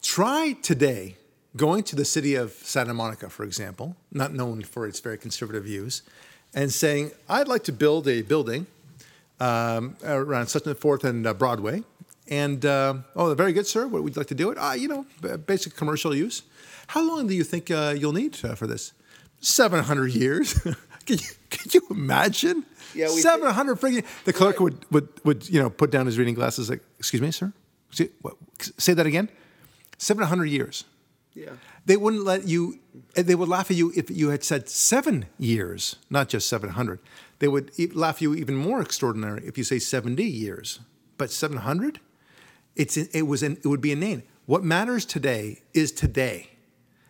Try 0.00 0.54
today 0.62 1.16
going 1.56 1.82
to 1.84 1.96
the 1.96 2.04
city 2.04 2.36
of 2.36 2.52
Santa 2.52 2.94
Monica, 2.94 3.28
for 3.28 3.42
example, 3.42 3.96
not 4.12 4.32
known 4.32 4.62
for 4.62 4.86
its 4.86 5.00
very 5.00 5.18
conservative 5.18 5.64
views, 5.64 6.02
and 6.54 6.72
saying, 6.72 7.10
"I'd 7.28 7.48
like 7.48 7.64
to 7.64 7.72
build 7.72 8.06
a 8.06 8.22
building 8.22 8.68
um, 9.40 9.96
around 10.04 10.46
such 10.48 10.66
and 10.66 10.76
forth 10.78 11.04
and 11.04 11.26
uh, 11.26 11.34
Broadway. 11.34 11.82
And 12.28 12.64
uh, 12.64 12.94
oh, 13.16 13.34
very 13.34 13.52
good, 13.52 13.66
sir. 13.66 13.86
What 13.86 14.02
would 14.02 14.14
you 14.14 14.20
like 14.20 14.28
to 14.28 14.34
do 14.34 14.50
it? 14.50 14.56
Uh, 14.58 14.72
you 14.72 14.88
know, 14.88 15.04
basic 15.46 15.76
commercial 15.76 16.14
use. 16.14 16.42
How 16.88 17.02
long 17.06 17.26
do 17.26 17.34
you 17.34 17.44
think 17.44 17.70
uh, 17.70 17.94
you'll 17.98 18.12
need 18.14 18.38
uh, 18.44 18.54
for 18.54 18.66
this? 18.66 18.92
Seven 19.40 19.84
hundred 19.84 20.12
years. 20.14 20.54
can 21.06 21.18
you 21.18 21.28
can 21.50 21.70
you 21.74 21.82
imagine? 21.90 22.64
Yeah, 22.94 23.08
seven 23.08 23.50
hundred 23.50 23.78
friggin'. 23.80 24.04
The 24.24 24.32
clerk 24.32 24.58
would, 24.60 24.86
would 24.90 25.08
would 25.24 25.48
you 25.50 25.60
know 25.60 25.68
put 25.68 25.90
down 25.90 26.06
his 26.06 26.16
reading 26.16 26.34
glasses 26.34 26.70
like, 26.70 26.80
excuse 26.98 27.20
me, 27.20 27.30
sir. 27.30 27.52
Excuse- 27.90 28.10
what- 28.22 28.36
Say 28.78 28.94
that 28.94 29.04
again. 29.06 29.28
Seven 29.98 30.24
hundred 30.26 30.46
years. 30.46 30.84
yeah. 31.34 31.50
They 31.86 31.98
wouldn't 31.98 32.24
let 32.24 32.48
you, 32.48 32.78
they 33.14 33.34
would 33.34 33.50
laugh 33.50 33.70
at 33.70 33.76
you 33.76 33.92
if 33.94 34.10
you 34.10 34.30
had 34.30 34.42
said 34.42 34.70
seven 34.70 35.26
years, 35.38 35.96
not 36.08 36.30
just 36.30 36.48
700. 36.48 36.98
They 37.38 37.48
would 37.48 37.72
laugh 37.94 38.22
you 38.22 38.34
even 38.34 38.56
more 38.56 38.80
extraordinary 38.80 39.46
if 39.46 39.58
you 39.58 39.64
say 39.64 39.78
70 39.78 40.22
years. 40.22 40.80
But 41.16 41.30
700? 41.30 42.00
It's, 42.76 42.96
it, 42.96 43.22
was 43.22 43.42
an, 43.42 43.58
it 43.62 43.66
would 43.66 43.80
be 43.80 43.92
inane. 43.92 44.22
What 44.46 44.62
matters 44.62 45.04
today 45.04 45.62
is 45.72 45.92
today. 45.92 46.50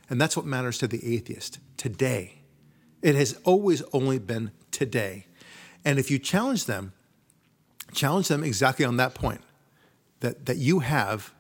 And 0.09 0.21
that's 0.21 0.37
what 0.37 0.47
matters 0.47 0.79
to 0.79 0.87
the 0.87 1.15
atheist 1.15 1.59
today. 1.77 2.43
It 3.03 3.15
has 3.15 3.39
always 3.45 3.83
only 3.93 4.19
been 4.19 4.53
today. 4.71 5.27
And 5.85 5.99
if 5.99 6.11
you 6.11 6.19
challenge 6.19 6.67
them, 6.67 6.93
challenge 7.93 8.29
them 8.29 8.43
exactly 8.43 8.85
on 8.85 8.97
that 8.97 9.15
point 9.15 9.41
that, 10.21 10.47
that 10.47 10.57
you 10.57 10.81
have 10.81 11.33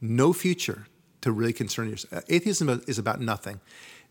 no 0.00 0.32
future 0.32 0.86
to 1.20 1.32
really 1.32 1.52
concern 1.52 1.90
yourself. 1.90 2.24
Atheism 2.28 2.82
is 2.86 2.98
about 2.98 3.20
nothing. 3.20 3.60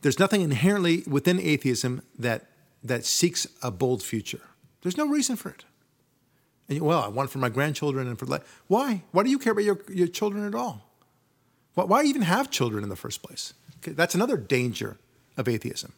There's 0.01 0.19
nothing 0.19 0.41
inherently 0.41 1.03
within 1.07 1.39
atheism 1.39 2.03
that 2.17 2.45
that 2.83 3.05
seeks 3.05 3.47
a 3.61 3.71
bold 3.71 4.01
future. 4.03 4.41
There's 4.81 4.97
no 4.97 5.07
reason 5.07 5.35
for 5.35 5.49
it. 5.49 5.65
And 6.69 6.81
well, 6.81 7.01
I 7.01 7.07
want 7.07 7.29
it 7.29 7.33
for 7.33 7.39
my 7.39 7.49
grandchildren 7.49 8.07
and 8.07 8.17
for 8.17 8.25
life. 8.25 8.61
Why? 8.67 9.03
Why 9.11 9.23
do 9.23 9.29
you 9.29 9.39
care 9.39 9.53
about 9.53 9.63
your, 9.63 9.79
your 9.89 10.07
children 10.07 10.45
at 10.45 10.55
all? 10.55 10.89
Why, 11.73 11.83
why 11.83 12.03
even 12.03 12.21
have 12.21 12.49
children 12.49 12.83
in 12.83 12.89
the 12.89 12.95
first 12.95 13.23
place? 13.23 13.53
Okay, 13.77 13.91
that's 13.91 14.15
another 14.15 14.37
danger 14.37 14.97
of 15.37 15.47
atheism. 15.47 15.93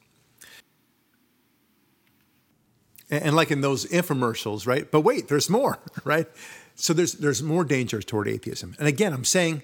And, 3.09 3.25
and 3.25 3.36
like 3.36 3.51
in 3.51 3.61
those 3.61 3.86
infomercials, 3.86 4.65
right? 4.65 4.89
But 4.89 5.01
wait, 5.01 5.27
there's 5.27 5.49
more, 5.49 5.79
right? 6.03 6.27
So 6.75 6.93
there's 6.93 7.13
there's 7.13 7.43
more 7.43 7.63
dangers 7.63 8.05
toward 8.05 8.27
atheism. 8.27 8.75
And 8.79 8.88
again, 8.88 9.13
I'm 9.13 9.25
saying 9.25 9.61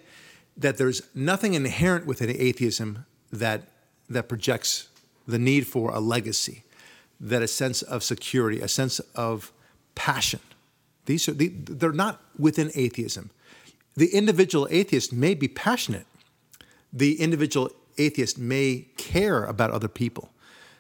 that 0.58 0.78
there's 0.78 1.02
nothing 1.16 1.54
inherent 1.54 2.06
within 2.06 2.30
atheism 2.30 3.06
that 3.32 3.64
that 4.10 4.28
projects 4.28 4.90
the 5.28 5.40
need 5.40 5.68
for 5.68 5.92
a 5.92 6.00
legacy, 6.00 6.64
that 7.20 7.42
a 7.42 7.48
sense 7.48 7.82
of 7.82 8.04
security, 8.04 8.62
a 8.62 8.68
sense 8.68 9.00
of 9.16 9.52
passion. 9.96 10.40
These 11.06 11.28
are 11.28 11.34
the, 11.34 11.48
they're 11.50 11.92
not 11.92 12.22
within 12.38 12.72
atheism. 12.76 13.32
The 13.96 14.14
individual 14.14 14.68
atheist 14.70 15.12
may 15.12 15.34
be 15.34 15.48
passionate. 15.48 16.06
The 16.94 17.20
individual 17.20 17.72
atheist 17.98 18.38
may 18.38 18.88
care 18.98 19.44
about 19.44 19.72
other 19.72 19.88
people. 19.88 20.32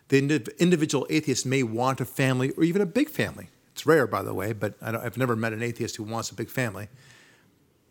The 0.09 0.19
indi- 0.19 0.45
individual 0.59 1.07
atheist 1.09 1.45
may 1.45 1.63
want 1.63 1.99
a 1.99 2.05
family 2.05 2.51
or 2.51 2.63
even 2.63 2.81
a 2.81 2.85
big 2.85 3.09
family. 3.09 3.49
It's 3.73 3.85
rare, 3.85 4.07
by 4.07 4.23
the 4.23 4.33
way, 4.33 4.53
but 4.53 4.75
I 4.81 4.95
I've 4.95 5.17
never 5.17 5.35
met 5.35 5.53
an 5.53 5.61
atheist 5.63 5.95
who 5.95 6.03
wants 6.03 6.29
a 6.29 6.35
big 6.35 6.49
family. 6.49 6.88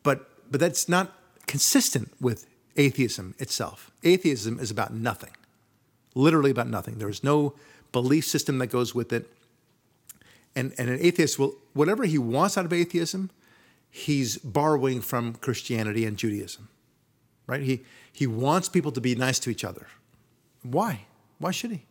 But, 0.03 0.51
but 0.51 0.61
that's 0.61 0.88
not 0.88 1.12
consistent 1.47 2.12
with 2.20 2.47
atheism 2.76 3.34
itself. 3.38 3.90
Atheism 4.03 4.59
is 4.61 4.70
about 4.70 4.92
nothing, 4.92 5.32
literally 6.14 6.51
about 6.51 6.68
nothing. 6.68 6.99
There's 6.99 7.24
no 7.24 7.55
belief 7.93 8.26
system 8.26 8.59
that 8.59 8.68
goes 8.68 8.95
with 8.95 9.12
it. 9.12 9.30
And, 10.55 10.72
and 10.78 10.89
an 10.89 10.99
atheist 11.01 11.39
will, 11.39 11.57
whatever 11.74 12.05
he 12.05 12.18
wants 12.18 12.57
out 12.57 12.64
of 12.64 12.72
atheism, 12.72 13.30
he's 13.91 14.39
borrowing 14.39 15.01
from 15.01 15.34
Christianity 15.34 16.05
and 16.05 16.16
Judaism, 16.16 16.68
right? 17.47 17.62
He, 17.62 17.84
he 18.12 18.26
wants 18.26 18.68
people 18.68 18.93
to 18.93 19.01
be 19.01 19.14
nice 19.14 19.39
to 19.41 19.51
each 19.51 19.64
other. 19.64 19.87
Why? 20.62 21.03
Why 21.39 21.51
should 21.51 21.72
he? 21.72 21.84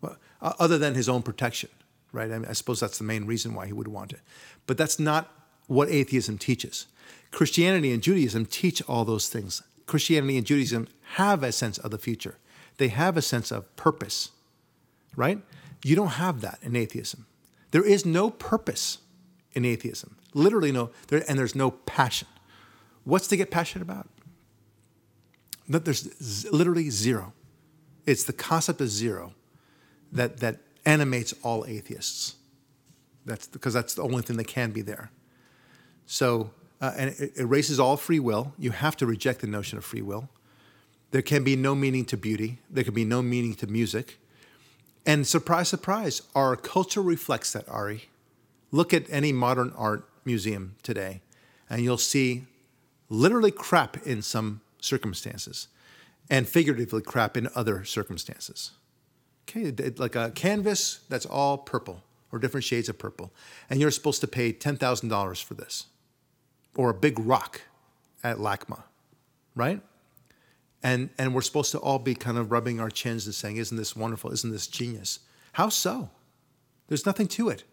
Well, 0.00 0.16
other 0.40 0.78
than 0.78 0.94
his 0.94 1.08
own 1.08 1.22
protection, 1.22 1.70
right? 2.12 2.30
I, 2.30 2.38
mean, 2.38 2.48
I 2.48 2.52
suppose 2.52 2.80
that's 2.80 2.98
the 2.98 3.04
main 3.04 3.26
reason 3.26 3.54
why 3.54 3.66
he 3.66 3.72
would 3.72 3.88
want 3.88 4.12
it. 4.12 4.20
But 4.66 4.78
that's 4.78 4.98
not 4.98 5.32
what 5.66 5.88
atheism 5.88 6.38
teaches. 6.38 6.86
Christianity 7.30 7.92
and 7.92 8.02
Judaism 8.02 8.46
teach 8.46 8.82
all 8.88 9.04
those 9.04 9.28
things. 9.28 9.62
Christianity 9.86 10.36
and 10.36 10.46
Judaism 10.46 10.88
have 11.14 11.42
a 11.42 11.52
sense 11.52 11.78
of 11.78 11.90
the 11.90 11.98
future, 11.98 12.36
they 12.78 12.88
have 12.88 13.16
a 13.16 13.22
sense 13.22 13.50
of 13.50 13.74
purpose, 13.76 14.30
right? 15.16 15.40
You 15.82 15.96
don't 15.96 16.08
have 16.08 16.40
that 16.42 16.58
in 16.62 16.76
atheism. 16.76 17.26
There 17.70 17.84
is 17.84 18.06
no 18.06 18.30
purpose 18.30 18.98
in 19.52 19.64
atheism, 19.64 20.16
literally 20.34 20.70
no, 20.70 20.90
there, 21.08 21.24
and 21.28 21.38
there's 21.38 21.54
no 21.54 21.70
passion. 21.70 22.28
What's 23.04 23.26
to 23.28 23.36
get 23.36 23.50
passionate 23.50 23.82
about? 23.82 24.08
That 25.68 25.84
there's 25.84 26.50
literally 26.52 26.90
zero. 26.90 27.32
It's 28.04 28.24
the 28.24 28.32
concept 28.32 28.80
of 28.80 28.88
zero 28.88 29.32
that, 30.12 30.38
that 30.38 30.60
animates 30.84 31.34
all 31.42 31.64
atheists. 31.66 32.36
That's 33.24 33.48
because 33.48 33.74
that's 33.74 33.94
the 33.94 34.02
only 34.02 34.22
thing 34.22 34.36
that 34.36 34.46
can 34.46 34.70
be 34.70 34.82
there. 34.82 35.10
So, 36.06 36.50
uh, 36.80 36.92
and 36.96 37.10
it 37.10 37.36
erases 37.36 37.80
all 37.80 37.96
free 37.96 38.20
will. 38.20 38.52
You 38.58 38.70
have 38.70 38.96
to 38.98 39.06
reject 39.06 39.40
the 39.40 39.48
notion 39.48 39.78
of 39.78 39.84
free 39.84 40.02
will. 40.02 40.28
There 41.10 41.22
can 41.22 41.42
be 41.42 41.56
no 41.56 41.74
meaning 41.74 42.04
to 42.06 42.16
beauty. 42.16 42.58
There 42.70 42.84
can 42.84 42.94
be 42.94 43.04
no 43.04 43.22
meaning 43.22 43.54
to 43.54 43.66
music. 43.66 44.20
And 45.06 45.24
surprise, 45.24 45.68
surprise, 45.68 46.22
our 46.34 46.56
culture 46.56 47.00
reflects 47.00 47.52
that, 47.52 47.68
Ari. 47.68 48.08
Look 48.72 48.92
at 48.92 49.04
any 49.08 49.32
modern 49.32 49.72
art 49.76 50.08
museum 50.24 50.74
today, 50.82 51.22
and 51.70 51.82
you'll 51.82 51.96
see 51.96 52.46
literally 53.08 53.52
crap 53.52 54.04
in 54.04 54.20
some 54.20 54.60
circumstances 54.80 55.68
and 56.28 56.48
figuratively 56.48 57.02
crap 57.02 57.36
in 57.36 57.48
other 57.54 57.84
circumstances. 57.84 58.72
Okay, 59.48 59.72
like 59.96 60.16
a 60.16 60.30
canvas 60.30 61.00
that's 61.08 61.24
all 61.24 61.56
purple 61.56 62.02
or 62.32 62.40
different 62.40 62.64
shades 62.64 62.88
of 62.88 62.98
purple, 62.98 63.30
and 63.70 63.80
you're 63.80 63.92
supposed 63.92 64.20
to 64.20 64.26
pay 64.26 64.52
$10,000 64.52 65.44
for 65.44 65.54
this, 65.54 65.86
or 66.74 66.90
a 66.90 66.94
big 66.94 67.16
rock 67.20 67.60
at 68.24 68.38
LACMA, 68.38 68.82
right? 69.54 69.80
And, 70.86 71.10
and 71.18 71.34
we're 71.34 71.42
supposed 71.42 71.72
to 71.72 71.78
all 71.78 71.98
be 71.98 72.14
kind 72.14 72.38
of 72.38 72.52
rubbing 72.52 72.78
our 72.78 72.90
chins 72.90 73.26
and 73.26 73.34
saying, 73.34 73.56
Isn't 73.56 73.76
this 73.76 73.96
wonderful? 73.96 74.30
Isn't 74.30 74.52
this 74.52 74.68
genius? 74.68 75.18
How 75.54 75.68
so? 75.68 76.10
There's 76.86 77.04
nothing 77.04 77.26
to 77.26 77.48
it. 77.48 77.64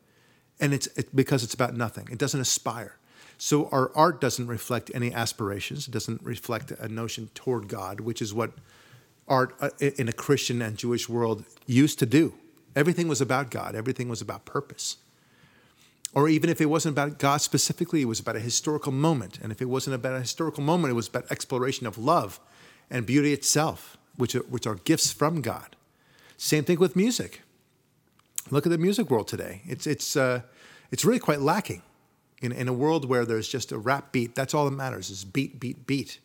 And 0.59 0.74
it's 0.74 0.88
it, 0.97 1.16
because 1.16 1.43
it's 1.43 1.53
about 1.53 1.76
nothing, 1.76 2.07
it 2.11 2.18
doesn't 2.18 2.41
aspire. 2.41 2.97
So 3.38 3.70
our 3.70 3.91
art 3.95 4.20
doesn't 4.20 4.47
reflect 4.47 4.89
any 4.95 5.14
aspirations, 5.14 5.88
it 5.88 5.91
doesn't 5.91 6.24
reflect 6.24 6.72
a 6.72 6.88
notion 6.88 7.30
toward 7.36 7.68
God, 7.68 7.99
which 7.99 8.20
is 8.20 8.34
what 8.34 8.53
art 9.28 9.55
uh, 9.61 9.70
in 9.80 10.09
a 10.09 10.14
Christian 10.14 10.59
and 10.64 10.76
Jewish 10.76 11.07
world 11.07 11.45
used 11.68 11.99
to 11.99 12.07
do. 12.07 12.34
Everything 12.76 13.07
was 13.07 13.22
about 13.22 13.51
God, 13.51 13.76
everything 13.76 14.09
was 14.09 14.22
about 14.22 14.43
purpose. 14.45 14.97
Or 16.16 16.28
even 16.30 16.49
if 16.49 16.59
it 16.59 16.66
wasn't 16.66 16.93
about 16.93 17.20
God 17.20 17.41
specifically, 17.41 18.01
it 18.01 18.05
was 18.05 18.20
about 18.20 18.36
a 18.36 18.39
historical 18.39 18.91
moment. 18.91 19.38
And 19.43 19.51
if 19.51 19.61
it 19.61 19.66
wasn't 19.66 19.95
about 19.95 20.16
a 20.16 20.22
historical 20.22 20.64
moment, 20.64 20.89
it 20.89 20.95
was 20.95 21.09
about 21.09 21.32
exploration 21.32 21.86
of 21.86 21.99
love 21.99 22.39
and 22.90 23.06
beauty 23.06 23.34
itself, 23.34 23.98
which 24.18 24.36
are, 24.36 24.44
which 24.44 24.68
are 24.68 24.76
gifts 24.76 25.12
from 25.12 25.42
God. 25.42 25.76
Same 26.38 26.64
thing 26.64 26.80
with 26.80 26.96
music. 26.96 27.42
Look 28.52 28.66
at 28.66 28.70
the 28.70 28.78
music 28.78 29.10
world 29.10 29.28
today. 29.28 29.62
It's, 29.66 29.88
it's, 29.88 30.16
uh, 30.16 30.42
it's 30.92 31.06
really 31.06 31.20
quite 31.20 31.42
lacking. 31.42 31.82
In, 32.42 32.52
in 32.52 32.68
a 32.68 32.74
world 32.74 33.08
where 33.08 33.26
there's 33.26 33.48
just 33.48 33.72
a 33.72 33.78
rap 33.78 34.12
beat, 34.12 34.36
that's 34.36 34.54
all 34.54 34.66
that 34.66 34.76
matters 34.76 35.10
is 35.10 35.24
beat, 35.24 35.60
beat, 35.60 35.88
beat. 35.88 36.20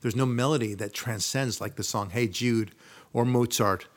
There's 0.00 0.14
no 0.14 0.26
melody 0.26 0.74
that 0.74 0.94
transcends 0.94 1.60
like 1.60 1.74
the 1.74 1.82
song 1.82 2.10
Hey 2.10 2.28
Jude 2.28 2.70
or 3.12 3.24
Mozart 3.24 3.88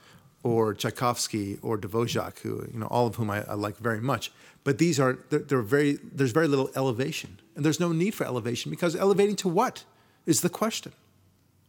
or 0.44 0.74
Tchaikovsky 0.74 1.60
or 1.62 1.78
Dvorak, 1.78 2.40
who, 2.40 2.68
you 2.74 2.80
know, 2.80 2.88
all 2.88 3.06
of 3.06 3.16
whom 3.16 3.30
I, 3.30 3.44
I 3.48 3.54
like 3.54 3.78
very 3.78 4.02
much. 4.02 4.32
But 4.64 4.80
these 4.80 5.00
are, 5.00 5.20
they're, 5.30 5.40
they're 5.40 5.62
very, 5.62 6.00
there's 6.02 6.32
very 6.32 6.48
little 6.48 6.72
elevation. 6.76 7.40
And 7.56 7.64
there's 7.64 7.80
no 7.80 7.92
need 7.92 8.16
for 8.16 8.26
elevation 8.26 8.72
because 8.72 8.96
elevating 8.96 9.36
to 9.38 9.48
what 9.48 9.84
is 10.26 10.42
the 10.42 10.50
question? 10.50 10.94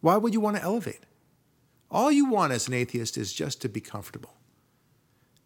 Why 0.02 0.18
would 0.18 0.34
you 0.34 0.40
want 0.40 0.56
to 0.56 0.62
elevate? 0.62 1.00
All 1.90 2.12
you 2.12 2.26
want 2.26 2.52
as 2.52 2.68
an 2.68 2.74
atheist 2.74 3.16
is 3.16 3.32
just 3.32 3.62
to 3.62 3.68
be 3.68 3.80
comfortable. 3.80 4.34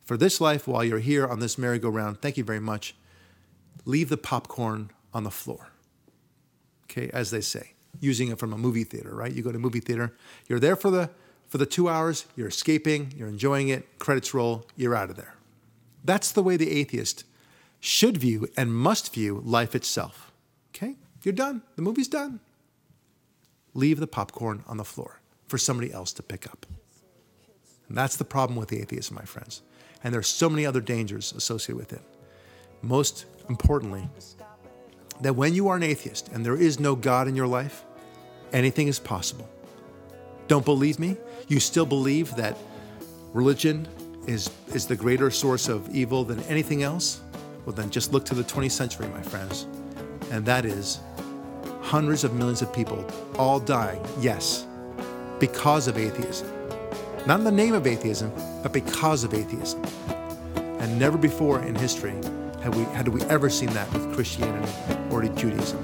For 0.03 0.17
this 0.17 0.41
life, 0.41 0.67
while 0.67 0.83
you're 0.83 0.99
here 0.99 1.27
on 1.27 1.41
this 1.41 1.59
merry-go-round, 1.59 2.21
thank 2.21 2.37
you 2.37 2.45
very 2.45 2.61
much. 2.61 2.97
Leave 3.85 4.09
the 4.09 4.17
popcorn 4.17 4.91
on 5.13 5.25
the 5.25 5.31
floor. 5.31 5.69
Okay, 6.85 7.11
as 7.13 7.31
they 7.31 7.41
say, 7.41 7.75
using 8.01 8.29
it 8.29 8.39
from 8.39 8.53
a 8.53 8.59
movie 8.59 8.85
theater, 8.85 9.15
right? 9.15 9.33
You 9.33 9.43
go 9.43 9.53
to 9.53 9.59
a 9.59 9.61
movie 9.61 9.81
theater, 9.81 10.15
you're 10.49 10.61
there 10.61 10.77
for 10.77 10.91
the 10.91 11.11
for 11.49 11.59
the 11.59 11.67
two 11.67 11.89
hours, 11.89 12.27
you're 12.35 12.49
escaping, 12.49 13.13
you're 13.17 13.29
enjoying 13.29 13.69
it, 13.69 13.99
credits 14.01 14.35
roll, 14.35 14.67
you're 14.75 14.97
out 14.97 15.11
of 15.11 15.17
there. 15.17 15.35
That's 16.05 16.33
the 16.33 16.43
way 16.43 16.57
the 16.57 16.73
atheist 16.73 17.25
should 17.79 18.17
view 18.17 18.49
and 18.57 18.75
must 18.75 19.15
view 19.15 19.43
life 19.45 19.75
itself. 19.75 20.33
Okay? 20.75 20.97
You're 21.23 21.35
done. 21.35 21.63
The 21.77 21.83
movie's 21.83 22.09
done. 22.09 22.41
Leave 23.77 24.01
the 24.01 24.07
popcorn 24.07 24.65
on 24.67 24.79
the 24.79 24.85
floor 24.85 25.21
for 25.47 25.59
somebody 25.59 25.93
else 25.93 26.13
to 26.15 26.23
pick 26.23 26.47
up. 26.47 26.65
And 27.89 27.97
that's 27.97 28.17
the 28.17 28.25
problem 28.25 28.59
with 28.59 28.71
the 28.71 28.81
atheist, 28.81 29.13
my 29.13 29.23
friends. 29.23 29.61
And 30.03 30.15
there's 30.15 30.27
so 30.27 30.49
many 30.49 30.65
other 30.65 30.81
dangers 30.81 31.33
associated 31.33 31.77
with 31.77 31.93
it. 31.93 32.01
Most 32.81 33.27
importantly, 33.51 34.09
that 35.21 35.37
when 35.37 35.55
you 35.55 35.69
are 35.69 35.77
an 35.77 35.83
atheist 35.83 36.29
and 36.29 36.45
there 36.45 36.57
is 36.57 36.81
no 36.81 36.97
God 36.97 37.29
in 37.29 37.37
your 37.37 37.47
life, 37.47 37.85
anything 38.51 38.89
is 38.89 38.99
possible. 38.99 39.49
Don't 40.49 40.65
believe 40.65 40.99
me? 40.99 41.19
You 41.47 41.61
still 41.61 41.87
believe 41.87 42.35
that 42.37 42.57
religion 43.35 43.87
is, 44.27 44.51
is 44.73 44.87
the 44.87 44.97
greater 44.97 45.31
source 45.31 45.69
of 45.69 45.95
evil 45.95 46.25
than 46.25 46.41
anything 46.45 46.83
else? 46.83 47.21
Well, 47.67 47.75
then 47.75 47.91
just 47.91 48.11
look 48.11 48.25
to 48.27 48.35
the 48.35 48.45
20th 48.45 48.71
century, 48.71 49.07
my 49.09 49.23
friends. 49.23 49.67
And 50.31 50.47
that 50.47 50.65
is 50.65 51.01
hundreds 51.87 52.25
of 52.25 52.35
millions 52.35 52.63
of 52.63 52.73
people 52.73 53.05
all 53.39 53.61
dying, 53.61 54.03
yes, 54.19 54.67
because 55.39 55.87
of 55.87 55.97
atheism. 55.97 56.49
Not 57.27 57.39
in 57.39 57.45
the 57.45 57.53
name 57.53 57.75
of 57.75 57.87
atheism, 57.87 58.33
but 58.63 58.73
because 58.73 59.23
of 59.23 59.33
atheism. 59.33 59.85
And 60.57 60.99
never 60.99 61.17
before 61.17 61.63
in 61.63 61.77
history 61.77 62.15
had 62.61 62.75
we, 62.75 62.83
had 62.95 63.07
we 63.07 63.23
ever 63.23 63.49
seen 63.49 63.71
that 63.71 63.91
with 63.93 64.13
Christianity 64.15 64.73
or 65.11 65.21
with 65.21 65.37
Judaism. 65.37 65.83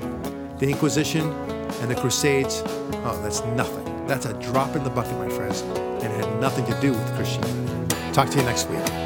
The 0.59 0.69
Inquisition 0.69 1.31
and 1.31 1.91
the 1.91 1.95
Crusades, 1.95 2.63
oh, 2.67 3.21
that's 3.23 3.45
nothing. 3.57 4.07
That's 4.09 4.27
a 4.27 4.35
drop 4.35 4.75
in 4.75 4.83
the 4.83 4.91
bucket, 4.91 5.17
my 5.19 5.29
friends, 5.29 5.61
and 5.61 6.03
it 6.03 6.25
had 6.25 6.41
nothing 6.41 6.65
to 6.67 6.81
do 6.81 6.91
with 6.91 7.15
Christianity. 7.15 8.13
Talk 8.13 8.29
to 8.31 8.39
you 8.39 8.45
next 8.45 8.69
week. 8.69 9.02